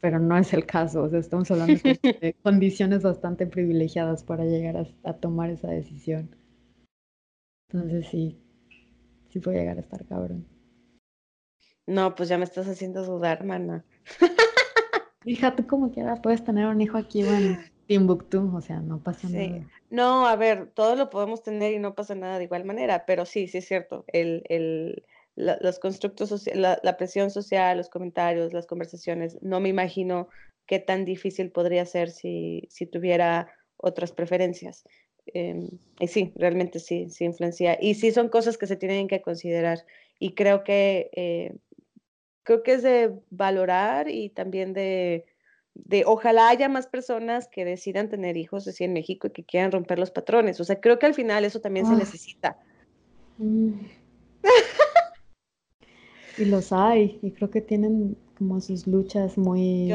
Pero 0.00 0.18
no 0.18 0.36
es 0.36 0.52
el 0.52 0.66
caso, 0.66 1.04
o 1.04 1.08
sea, 1.08 1.20
estamos 1.20 1.48
hablando 1.52 1.74
de 2.20 2.34
condiciones 2.42 3.02
bastante 3.02 3.46
privilegiadas 3.46 4.24
para 4.24 4.44
llegar 4.44 4.76
a, 4.76 5.08
a, 5.08 5.12
tomar 5.14 5.50
esa 5.50 5.68
decisión. 5.68 6.34
Entonces 7.68 8.08
sí, 8.08 8.36
sí 9.28 9.38
puede 9.38 9.58
llegar 9.58 9.76
a 9.76 9.80
estar 9.80 10.04
cabrón. 10.06 10.46
No, 11.86 12.14
pues 12.16 12.28
ya 12.28 12.36
me 12.36 12.44
estás 12.44 12.66
haciendo 12.66 13.04
dudar, 13.04 13.44
mana. 13.44 13.84
Hija, 15.24 15.54
tú 15.54 15.66
como 15.66 15.92
quieras 15.92 16.18
puedes 16.20 16.42
tener 16.42 16.66
un 16.66 16.80
hijo 16.80 16.98
aquí, 16.98 17.22
bueno. 17.22 17.58
Timbuktu, 17.86 18.50
o 18.54 18.60
sea, 18.60 18.80
no 18.80 18.98
pasa 18.98 19.28
nada. 19.28 19.66
No, 19.90 20.26
a 20.26 20.36
ver, 20.36 20.70
todo 20.74 20.96
lo 20.96 21.10
podemos 21.10 21.42
tener 21.42 21.72
y 21.72 21.78
no 21.78 21.94
pasa 21.94 22.14
nada 22.14 22.38
de 22.38 22.44
igual 22.44 22.64
manera, 22.64 23.04
pero 23.06 23.26
sí, 23.26 23.46
sí 23.46 23.58
es 23.58 23.66
cierto, 23.66 24.04
el, 24.08 24.42
el, 24.48 25.04
los 25.36 25.78
constructos 25.78 26.28
sociales, 26.28 26.78
la, 26.82 26.96
presión 26.96 27.30
social, 27.30 27.76
los 27.76 27.88
comentarios, 27.88 28.52
las 28.52 28.66
conversaciones, 28.66 29.38
no 29.42 29.60
me 29.60 29.68
imagino 29.68 30.28
qué 30.66 30.78
tan 30.78 31.04
difícil 31.04 31.50
podría 31.50 31.84
ser 31.84 32.10
si, 32.10 32.66
si 32.70 32.86
tuviera 32.86 33.52
otras 33.76 34.12
preferencias. 34.12 34.84
Em, 35.26 35.68
y 36.00 36.08
sí, 36.08 36.32
realmente 36.36 36.78
sí, 36.78 37.08
sí 37.10 37.24
influencia. 37.24 37.78
Y 37.80 37.94
sí 37.94 38.12
son 38.12 38.28
cosas 38.28 38.58
que 38.58 38.66
se 38.66 38.76
tienen 38.76 39.08
que 39.08 39.22
considerar. 39.22 39.84
Y 40.18 40.34
creo 40.34 40.64
que, 40.64 41.10
eh, 41.12 41.56
creo 42.42 42.62
que 42.62 42.74
es 42.74 42.82
de 42.82 43.12
valorar 43.30 44.08
y 44.08 44.30
también 44.30 44.72
de 44.72 45.24
de 45.74 46.04
ojalá 46.06 46.48
haya 46.48 46.68
más 46.68 46.86
personas 46.86 47.48
que 47.48 47.64
decidan 47.64 48.08
tener 48.08 48.36
hijos 48.36 48.66
así 48.68 48.84
en 48.84 48.92
México 48.92 49.26
y 49.26 49.30
que 49.30 49.44
quieran 49.44 49.72
romper 49.72 49.98
los 49.98 50.10
patrones. 50.10 50.60
O 50.60 50.64
sea, 50.64 50.80
creo 50.80 50.98
que 50.98 51.06
al 51.06 51.14
final 51.14 51.44
eso 51.44 51.60
también 51.60 51.86
se 51.86 51.96
necesita. 51.96 52.58
Mm. 53.38 53.72
y 56.38 56.44
los 56.44 56.72
hay, 56.72 57.18
y 57.22 57.32
creo 57.32 57.50
que 57.50 57.60
tienen 57.60 58.16
como 58.38 58.60
sus 58.60 58.86
luchas 58.86 59.36
muy, 59.36 59.92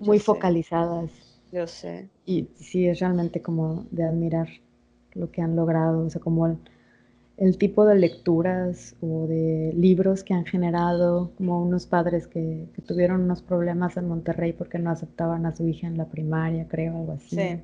muy 0.00 0.18
focalizadas. 0.18 1.10
Yo 1.50 1.66
sé. 1.66 2.08
Y 2.24 2.48
sí, 2.56 2.86
es 2.86 3.00
realmente 3.00 3.42
como 3.42 3.86
de 3.90 4.04
admirar 4.04 4.48
lo 5.12 5.30
que 5.30 5.42
han 5.42 5.54
logrado, 5.54 6.06
o 6.06 6.10
sea, 6.10 6.20
como 6.20 6.46
el, 6.46 6.58
el 7.36 7.58
tipo 7.58 7.84
de 7.86 7.96
lecturas 7.96 8.94
o 9.00 9.26
de 9.26 9.72
libros 9.74 10.22
que 10.22 10.34
han 10.34 10.44
generado, 10.44 11.32
como 11.36 11.62
unos 11.62 11.86
padres 11.86 12.26
que, 12.26 12.66
tuvieron 12.86 13.22
unos 13.22 13.42
problemas 13.42 13.96
en 13.96 14.08
Monterrey 14.08 14.52
porque 14.52 14.78
no 14.78 14.90
aceptaban 14.90 15.46
a 15.46 15.54
su 15.54 15.66
hija 15.66 15.86
en 15.86 15.96
la 15.96 16.06
primaria, 16.06 16.66
creo, 16.68 16.96
algo 16.96 17.12
así. 17.12 17.36
Sí. 17.36 17.60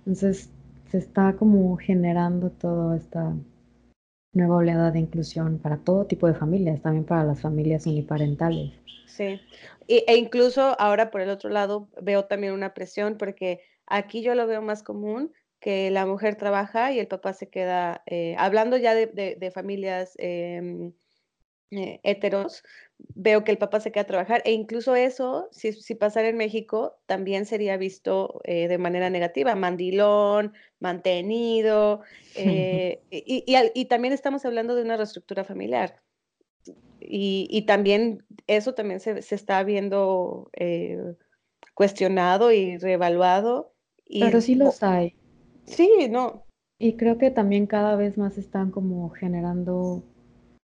Entonces 0.00 0.50
se 0.90 0.98
está 0.98 1.34
como 1.34 1.76
generando 1.76 2.50
toda 2.50 2.96
esta 2.96 3.34
nueva 4.32 4.56
oleada 4.56 4.90
de 4.90 5.00
inclusión 5.00 5.58
para 5.58 5.78
todo 5.78 6.04
tipo 6.04 6.26
de 6.26 6.34
familias, 6.34 6.82
también 6.82 7.04
para 7.04 7.24
las 7.24 7.40
familias 7.40 7.86
uniparentales. 7.86 8.72
Sí, 9.06 9.40
e 9.88 10.16
incluso 10.16 10.78
ahora 10.78 11.10
por 11.10 11.22
el 11.22 11.30
otro 11.30 11.48
lado 11.48 11.88
veo 12.02 12.26
también 12.26 12.52
una 12.52 12.74
presión 12.74 13.16
porque 13.16 13.60
aquí 13.86 14.22
yo 14.22 14.34
lo 14.34 14.46
veo 14.46 14.60
más 14.60 14.82
común 14.82 15.32
que 15.66 15.90
la 15.90 16.06
mujer 16.06 16.36
trabaja 16.36 16.92
y 16.92 17.00
el 17.00 17.08
papá 17.08 17.32
se 17.32 17.48
queda, 17.48 18.04
eh, 18.06 18.36
hablando 18.38 18.76
ya 18.76 18.94
de, 18.94 19.50
familias 19.52 20.14
eh, 20.16 20.92
eh, 21.72 21.98
heteros, 22.04 22.62
veo 23.16 23.42
que 23.42 23.50
el 23.50 23.58
papá 23.58 23.80
se 23.80 23.90
queda 23.90 24.02
a 24.02 24.06
trabajar 24.06 24.42
e 24.44 24.52
incluso 24.52 24.94
eso, 24.94 25.48
si, 25.50 25.72
si 25.72 25.96
pasara 25.96 26.28
en 26.28 26.36
México, 26.36 27.00
también 27.06 27.46
sería 27.46 27.76
visto 27.78 28.40
de 28.44 28.78
manera 28.78 29.10
negativa, 29.10 29.56
mandilón, 29.56 30.52
mantenido, 30.78 32.02
y, 32.36 33.00
y, 33.10 33.84
también 33.86 34.14
estamos 34.14 34.44
hablando 34.44 34.76
de 34.76 34.82
una 34.82 34.96
reestructura 34.96 35.42
familiar. 35.42 36.00
Y, 37.00 37.64
también 37.66 38.24
eso 38.46 38.72
también 38.74 39.00
se, 39.00 39.20
se 39.20 39.34
está 39.34 39.64
viendo 39.64 40.48
cuestionado 41.74 42.52
y 42.52 42.78
reevaluado. 42.78 43.74
Pero 44.08 44.40
sí 44.40 44.54
los 44.54 44.80
hay. 44.84 45.16
Sí, 45.66 46.08
no. 46.10 46.44
Y 46.78 46.94
creo 46.94 47.18
que 47.18 47.30
también 47.30 47.66
cada 47.66 47.96
vez 47.96 48.18
más 48.18 48.38
están 48.38 48.70
como 48.70 49.08
generando 49.10 50.02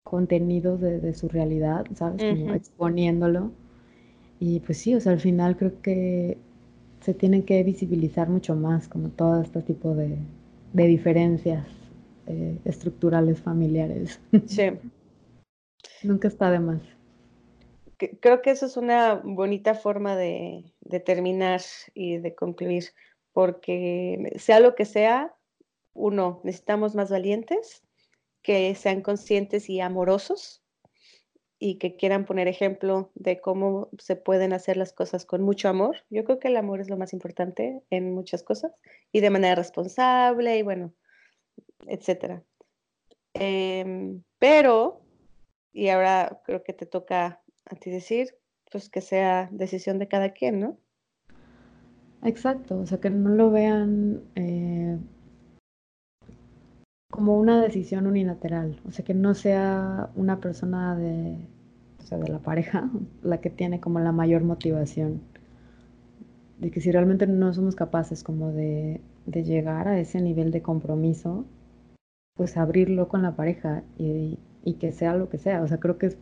contenidos 0.04 0.80
de, 0.80 1.14
su 1.14 1.28
realidad, 1.28 1.86
¿sabes? 1.94 2.22
Como 2.22 2.54
exponiéndolo. 2.54 3.50
Y 4.38 4.60
pues 4.60 4.78
sí, 4.78 4.94
o 4.94 5.00
sea, 5.00 5.12
al 5.12 5.20
final 5.20 5.56
creo 5.56 5.80
que 5.80 6.38
se 7.00 7.14
tienen 7.14 7.44
que 7.44 7.62
visibilizar 7.62 8.28
mucho 8.28 8.54
más 8.54 8.88
como 8.88 9.08
todo 9.08 9.42
este 9.42 9.62
tipo 9.62 9.94
de, 9.94 10.18
diferencias 10.72 11.66
eh, 12.26 12.58
estructurales 12.64 13.40
familiares. 13.40 14.20
Sí. 14.46 14.70
Nunca 16.02 16.28
está 16.28 16.50
de 16.50 16.60
más. 16.60 16.82
Creo 17.96 18.42
que 18.42 18.50
eso 18.50 18.66
es 18.66 18.76
una 18.76 19.14
bonita 19.14 19.74
forma 19.74 20.14
de, 20.14 20.64
de 20.80 21.00
terminar 21.00 21.62
y 21.94 22.18
de 22.18 22.34
concluir 22.34 22.84
porque 23.36 24.32
sea 24.38 24.60
lo 24.60 24.74
que 24.74 24.86
sea, 24.86 25.36
uno, 25.92 26.40
necesitamos 26.42 26.94
más 26.94 27.10
valientes, 27.10 27.82
que 28.40 28.74
sean 28.74 29.02
conscientes 29.02 29.68
y 29.68 29.82
amorosos 29.82 30.64
y 31.58 31.76
que 31.76 31.96
quieran 31.96 32.24
poner 32.24 32.48
ejemplo 32.48 33.10
de 33.14 33.38
cómo 33.38 33.90
se 33.98 34.16
pueden 34.16 34.54
hacer 34.54 34.78
las 34.78 34.94
cosas 34.94 35.26
con 35.26 35.42
mucho 35.42 35.68
amor. 35.68 35.98
Yo 36.08 36.24
creo 36.24 36.38
que 36.38 36.48
el 36.48 36.56
amor 36.56 36.80
es 36.80 36.88
lo 36.88 36.96
más 36.96 37.12
importante 37.12 37.82
en 37.90 38.14
muchas 38.14 38.42
cosas 38.42 38.72
y 39.12 39.20
de 39.20 39.28
manera 39.28 39.54
responsable 39.54 40.56
y 40.56 40.62
bueno, 40.62 40.94
etcétera. 41.86 42.42
Em, 43.34 44.22
pero, 44.38 45.02
y 45.74 45.90
ahora 45.90 46.40
creo 46.46 46.64
que 46.64 46.72
te 46.72 46.86
toca 46.86 47.42
a 47.66 47.76
ti 47.76 47.90
decir, 47.90 48.34
pues 48.72 48.88
que 48.88 49.02
sea 49.02 49.50
decisión 49.52 49.98
de 49.98 50.08
cada 50.08 50.32
quien, 50.32 50.58
¿no? 50.58 50.78
Exacto, 52.26 52.80
o 52.80 52.86
sea, 52.86 52.98
que 52.98 53.08
no 53.08 53.30
lo 53.30 53.52
vean 53.52 54.20
eh, 54.34 54.98
como 57.08 57.38
una 57.38 57.62
decisión 57.62 58.06
unilateral, 58.08 58.80
o 58.84 58.90
sea, 58.90 59.04
que 59.04 59.14
no 59.14 59.32
sea 59.34 60.10
una 60.16 60.40
persona 60.40 60.96
de, 60.96 61.36
o 62.00 62.02
sea, 62.02 62.18
de 62.18 62.28
la 62.28 62.40
pareja 62.40 62.90
la 63.22 63.40
que 63.40 63.48
tiene 63.48 63.78
como 63.80 64.00
la 64.00 64.10
mayor 64.10 64.42
motivación, 64.42 65.20
de 66.58 66.72
que 66.72 66.80
si 66.80 66.90
realmente 66.90 67.28
no 67.28 67.54
somos 67.54 67.76
capaces 67.76 68.24
como 68.24 68.50
de, 68.50 69.00
de 69.26 69.44
llegar 69.44 69.86
a 69.86 70.00
ese 70.00 70.20
nivel 70.20 70.50
de 70.50 70.62
compromiso, 70.62 71.44
pues 72.34 72.56
abrirlo 72.56 73.06
con 73.06 73.22
la 73.22 73.36
pareja 73.36 73.84
y, 73.98 74.40
y 74.64 74.74
que 74.74 74.90
sea 74.90 75.14
lo 75.16 75.28
que 75.28 75.38
sea, 75.38 75.62
o 75.62 75.68
sea, 75.68 75.78
creo 75.78 75.96
que 75.96 76.06
es 76.06 76.18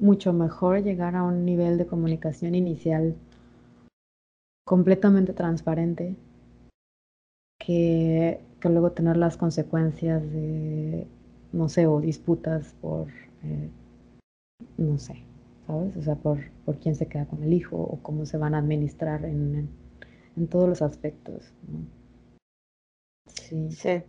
mucho 0.00 0.32
mejor 0.32 0.82
llegar 0.82 1.14
a 1.14 1.22
un 1.22 1.44
nivel 1.44 1.78
de 1.78 1.86
comunicación 1.86 2.56
inicial 2.56 3.14
completamente 4.64 5.32
transparente 5.32 6.16
que, 7.58 8.40
luego 8.62 8.92
tener 8.92 9.18
las 9.18 9.36
consecuencias 9.36 10.22
de, 10.22 11.06
no 11.52 11.68
sé, 11.68 11.86
o 11.86 12.00
disputas 12.00 12.74
por, 12.80 13.08
eh, 13.42 13.68
no 14.78 14.98
sé, 14.98 15.22
¿sabes? 15.66 15.94
O 15.96 16.02
sea, 16.02 16.14
por, 16.14 16.38
por 16.64 16.78
quién 16.78 16.94
se 16.94 17.06
queda 17.06 17.26
con 17.26 17.42
el 17.42 17.52
hijo 17.52 17.76
o 17.76 17.98
cómo 18.02 18.24
se 18.24 18.38
van 18.38 18.54
a 18.54 18.58
administrar 18.58 19.24
en, 19.26 19.68
en, 20.36 20.46
todos 20.48 20.66
los 20.66 20.80
aspectos. 20.80 21.52
Sí. 23.26 23.70
sí. 23.70 24.02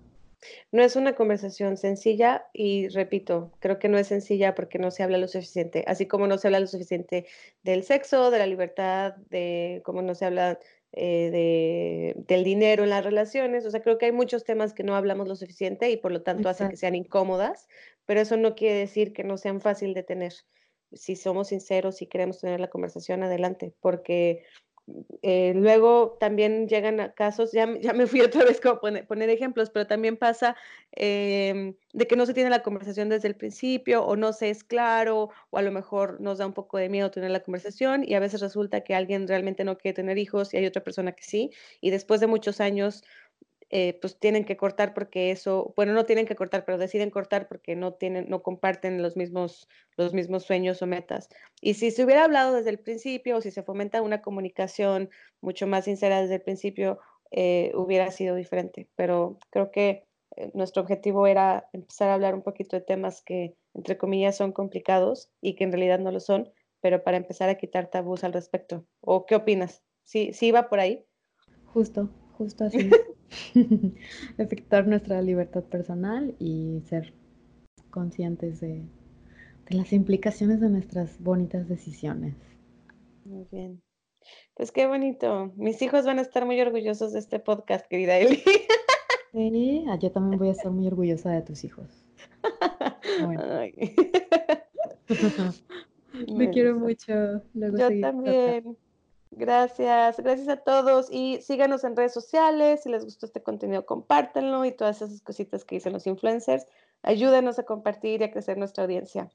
No 0.72 0.84
es 0.84 0.96
una 0.96 1.16
conversación 1.16 1.78
sencilla 1.78 2.48
y 2.54 2.88
repito, 2.90 3.52
creo 3.60 3.80
que 3.80 3.90
no 3.90 3.98
es 3.98 4.08
sencilla 4.08 4.56
porque 4.56 4.80
no 4.80 4.92
se 4.92 5.04
habla 5.04 5.18
lo 5.18 5.28
suficiente, 5.28 5.84
así 5.88 6.06
como 6.08 6.28
no 6.28 6.38
se 6.38 6.48
habla 6.48 6.60
lo 6.60 6.68
suficiente 6.68 7.26
del 7.64 7.84
sexo, 7.84 8.32
de 8.32 8.40
la 8.40 8.48
libertad, 8.48 9.16
de 9.30 9.82
cómo 9.86 10.02
no 10.02 10.16
se 10.16 10.26
habla 10.26 10.60
eh, 10.98 12.14
del 12.16 12.44
dinero 12.46 12.84
en 12.84 12.90
las 12.90 13.04
relaciones. 13.04 13.66
O 13.66 13.72
sea, 13.72 13.82
creo 13.82 13.98
que 13.98 14.06
hay 14.06 14.12
muchos 14.14 14.46
temas 14.46 14.74
que 14.74 14.84
no 14.84 14.96
hablamos 14.96 15.28
lo 15.28 15.36
suficiente 15.36 15.90
y 15.90 15.98
por 15.98 16.12
lo 16.14 16.22
tanto 16.22 16.48
hace 16.48 16.70
que 16.70 16.78
sean 16.78 16.96
incómodas, 16.96 17.68
pero 18.06 18.22
eso 18.22 18.38
no 18.38 18.56
quiere 18.56 18.76
decir 18.80 19.12
que 19.12 19.26
no 19.26 19.38
sean 19.38 19.60
fácil 19.60 19.94
de 19.94 20.04
tener. 20.04 20.34
Si 20.94 21.18
somos 21.18 21.50
sinceros 21.50 22.02
y 22.02 22.08
queremos 22.08 22.40
tener 22.40 22.62
la 22.62 22.70
conversación, 22.70 23.24
adelante, 23.24 23.74
porque 23.82 24.44
eh, 25.24 25.54
luego 25.56 26.18
también 26.20 26.68
llegan 26.68 27.12
casos, 27.16 27.52
ya, 27.52 27.68
ya 27.80 27.94
me 27.94 28.06
fui 28.06 28.22
otra 28.22 28.46
vez 28.46 28.62
como 28.62 28.80
poner, 28.80 29.08
poner 29.08 29.30
ejemplos, 29.30 29.70
pero 29.72 29.88
también 29.88 30.18
pasa 30.18 30.56
em, 30.92 31.76
de 31.94 32.08
que 32.08 32.16
no 32.16 32.26
se 32.26 32.34
tiene 32.34 32.50
la 32.50 32.62
conversación 32.62 33.10
desde 33.10 33.28
el 33.28 33.36
principio 33.36 34.06
o 34.06 34.16
no 34.16 34.34
se 34.34 34.50
es 34.50 34.64
claro 34.64 35.30
o 35.50 35.58
a 35.58 35.62
lo 35.64 35.72
mejor 35.72 36.22
nos 36.22 36.38
da 36.38 36.46
un 36.46 36.54
poco 36.54 36.78
de 36.78 36.90
miedo 36.90 37.10
tener 37.12 37.32
la 37.32 37.40
conversación 37.42 38.04
y 38.08 38.14
a 38.14 38.20
veces 38.20 38.42
resulta 38.42 38.82
que 38.82 38.94
alguien 38.94 39.28
realmente 39.28 39.64
no 39.64 39.78
quiere 39.78 39.96
tener 39.96 40.18
hijos 40.18 40.54
y 40.54 40.58
hay 40.58 40.66
otra 40.68 40.84
persona 40.84 41.14
que 41.14 41.24
sí. 41.24 41.52
Y 41.82 41.90
después 41.90 42.22
de 42.22 42.28
muchos 42.28 42.62
años 42.62 43.04
eh, 43.70 43.98
pues 44.00 44.20
tienen 44.20 44.46
que 44.46 44.58
cortar 44.58 44.94
porque 44.94 45.32
eso, 45.32 45.74
bueno, 45.76 45.94
no 45.94 46.06
tienen 46.06 46.28
que 46.28 46.36
cortar, 46.36 46.66
pero 46.66 46.78
deciden 46.78 47.10
cortar 47.10 47.48
porque 47.48 47.76
no 47.76 47.94
tienen, 47.94 48.30
no 48.30 48.44
comparten 48.44 49.02
los 49.02 49.18
mismos, 49.18 49.68
los 49.98 50.14
mismos 50.14 50.44
sueños 50.44 50.82
o 50.82 50.88
metas. 50.88 51.30
Y 51.62 51.74
si 51.74 51.90
se 51.92 52.04
hubiera 52.04 52.26
hablado 52.26 52.54
desde 52.54 52.70
el 52.70 52.80
principio 52.80 53.38
o 53.38 53.42
si 53.42 53.52
se 53.52 53.64
fomenta 53.64 54.02
una 54.02 54.22
comunicación 54.22 55.10
mucho 55.42 55.66
más 55.66 55.86
sincera 55.86 56.22
desde 56.22 56.36
el 56.36 56.42
principio, 56.42 57.00
eh, 57.32 57.72
hubiera 57.76 58.12
sido 58.12 58.36
diferente. 58.36 58.88
Pero 58.96 59.40
creo 59.50 59.72
que 59.72 60.06
eh, 60.36 60.52
nuestro 60.54 60.84
objetivo 60.84 61.26
era 61.26 61.68
empezar 61.74 62.10
a 62.10 62.14
hablar 62.14 62.36
un 62.36 62.44
poquito 62.44 62.76
de 62.76 62.82
temas 62.82 63.24
que, 63.24 63.56
entre 63.74 63.98
comillas, 63.98 64.38
son 64.38 64.52
complicados 64.52 65.32
y 65.42 65.56
que 65.56 65.64
en 65.64 65.72
realidad 65.72 66.00
no 66.00 66.12
lo 66.12 66.20
son, 66.20 66.52
pero 66.82 67.04
para 67.04 67.18
empezar 67.18 67.50
a 67.50 67.56
quitar 67.56 67.90
tabús 67.90 68.24
al 68.24 68.34
respecto. 68.34 68.86
¿O 69.02 69.26
qué 69.26 69.36
opinas? 69.36 69.82
¿Sí, 70.04 70.34
sí 70.34 70.48
iba 70.48 70.70
por 70.70 70.80
ahí? 70.80 71.04
Justo, 71.74 72.10
justo 72.38 72.66
así. 72.66 72.90
Efectuar 74.38 74.88
nuestra 74.88 75.22
libertad 75.22 75.64
personal 75.64 76.36
y 76.40 76.82
ser 76.88 77.14
conscientes 77.90 78.60
de, 78.60 78.84
las 79.70 79.94
implicaciones 79.94 80.60
de 80.60 80.70
nuestras 80.70 81.22
bonitas 81.22 81.68
decisiones. 81.68 82.36
Muy 83.24 83.48
bien. 83.52 83.82
Pues 84.54 84.72
qué 84.72 84.88
bonito. 84.88 85.52
Mis 85.56 85.82
hijos 85.82 86.06
van 86.06 86.20
a 86.20 86.22
estar 86.22 86.46
muy 86.46 86.60
orgullosos 86.62 87.14
de 87.14 87.20
este 87.20 87.40
podcast, 87.40 87.88
querida 87.88 88.18
Eli. 88.18 88.44
Sí, 89.32 89.86
ah, 89.90 89.98
yo 90.00 90.12
también 90.12 90.40
voy 90.40 90.50
a 90.50 90.52
estar 90.52 90.72
muy 90.72 90.88
orgullosa 90.88 91.32
de 91.32 91.42
tus 91.42 91.64
hijos. 91.64 92.06
Me 96.34 96.50
quiero 96.50 96.80
mucho. 96.80 97.44
yo 97.54 98.02
también. 98.02 98.78
Gracias, 99.38 100.18
gracias 100.18 100.48
a 100.48 100.56
todos 100.56 101.10
y 101.12 101.42
síganos 101.42 101.84
en 101.84 101.98
redes 101.98 102.14
sociales. 102.14 102.84
Si 102.84 102.90
les 102.90 103.04
gustó 103.04 103.26
este 103.26 103.44
contenido, 103.44 103.86
compártanlo 103.86 104.64
y 104.64 104.72
todas 104.72 105.02
esas 105.02 105.22
cositas 105.22 105.66
que 105.66 105.76
dicen 105.76 105.92
los 105.92 106.08
influencers. 106.08 106.66
Ayúdenos 107.04 107.60
a 107.60 107.64
compartir 107.64 108.22
y 108.22 108.24
a 108.24 108.32
crecer 108.32 108.58
nuestra 108.58 108.86
audiencia. 108.86 109.30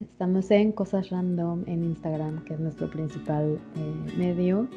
Estamos 0.00 0.50
en 0.50 0.72
Cosas 0.72 1.10
Random 1.10 1.62
en 1.68 1.84
Instagram, 1.84 2.44
que 2.44 2.54
es 2.54 2.60
nuestro 2.60 2.90
principal 2.90 3.60
eh, 3.76 4.12
medio. 4.16 4.68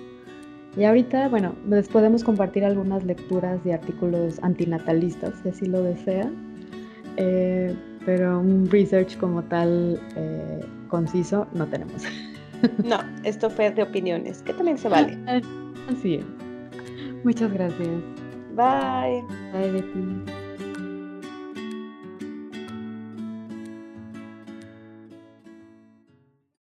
Y 0.78 0.84
ahorita, 0.84 1.28
bueno, 1.30 1.56
les 1.68 1.90
podemos 1.90 2.24
compartir 2.24 2.64
algunas 2.64 3.04
lecturas 3.04 3.64
de 3.64 3.74
artículos 3.74 4.38
antinatalistas, 4.44 5.34
si 5.42 5.50
así 5.50 5.66
lo 5.66 5.82
desean. 5.82 6.54
Eh, 7.18 7.76
pero 8.06 8.40
un 8.40 8.70
research 8.70 9.18
como 9.18 9.42
tal 9.46 10.00
eh, 10.16 10.62
conciso 10.90 11.48
no 11.54 11.66
tenemos. 11.68 12.04
No, 12.84 13.00
esto 13.24 13.50
fue 13.50 13.72
de 13.72 13.84
opiniones, 13.84 14.42
que 14.42 14.54
también 14.54 14.78
se 14.78 14.90
vale. 14.90 15.18
Así 15.90 16.16
es. 16.16 16.26
Muchas 17.24 17.52
gracias. 17.52 17.90
Bye. 18.56 19.24
Bye, 19.52 19.72
Betty. 19.72 20.45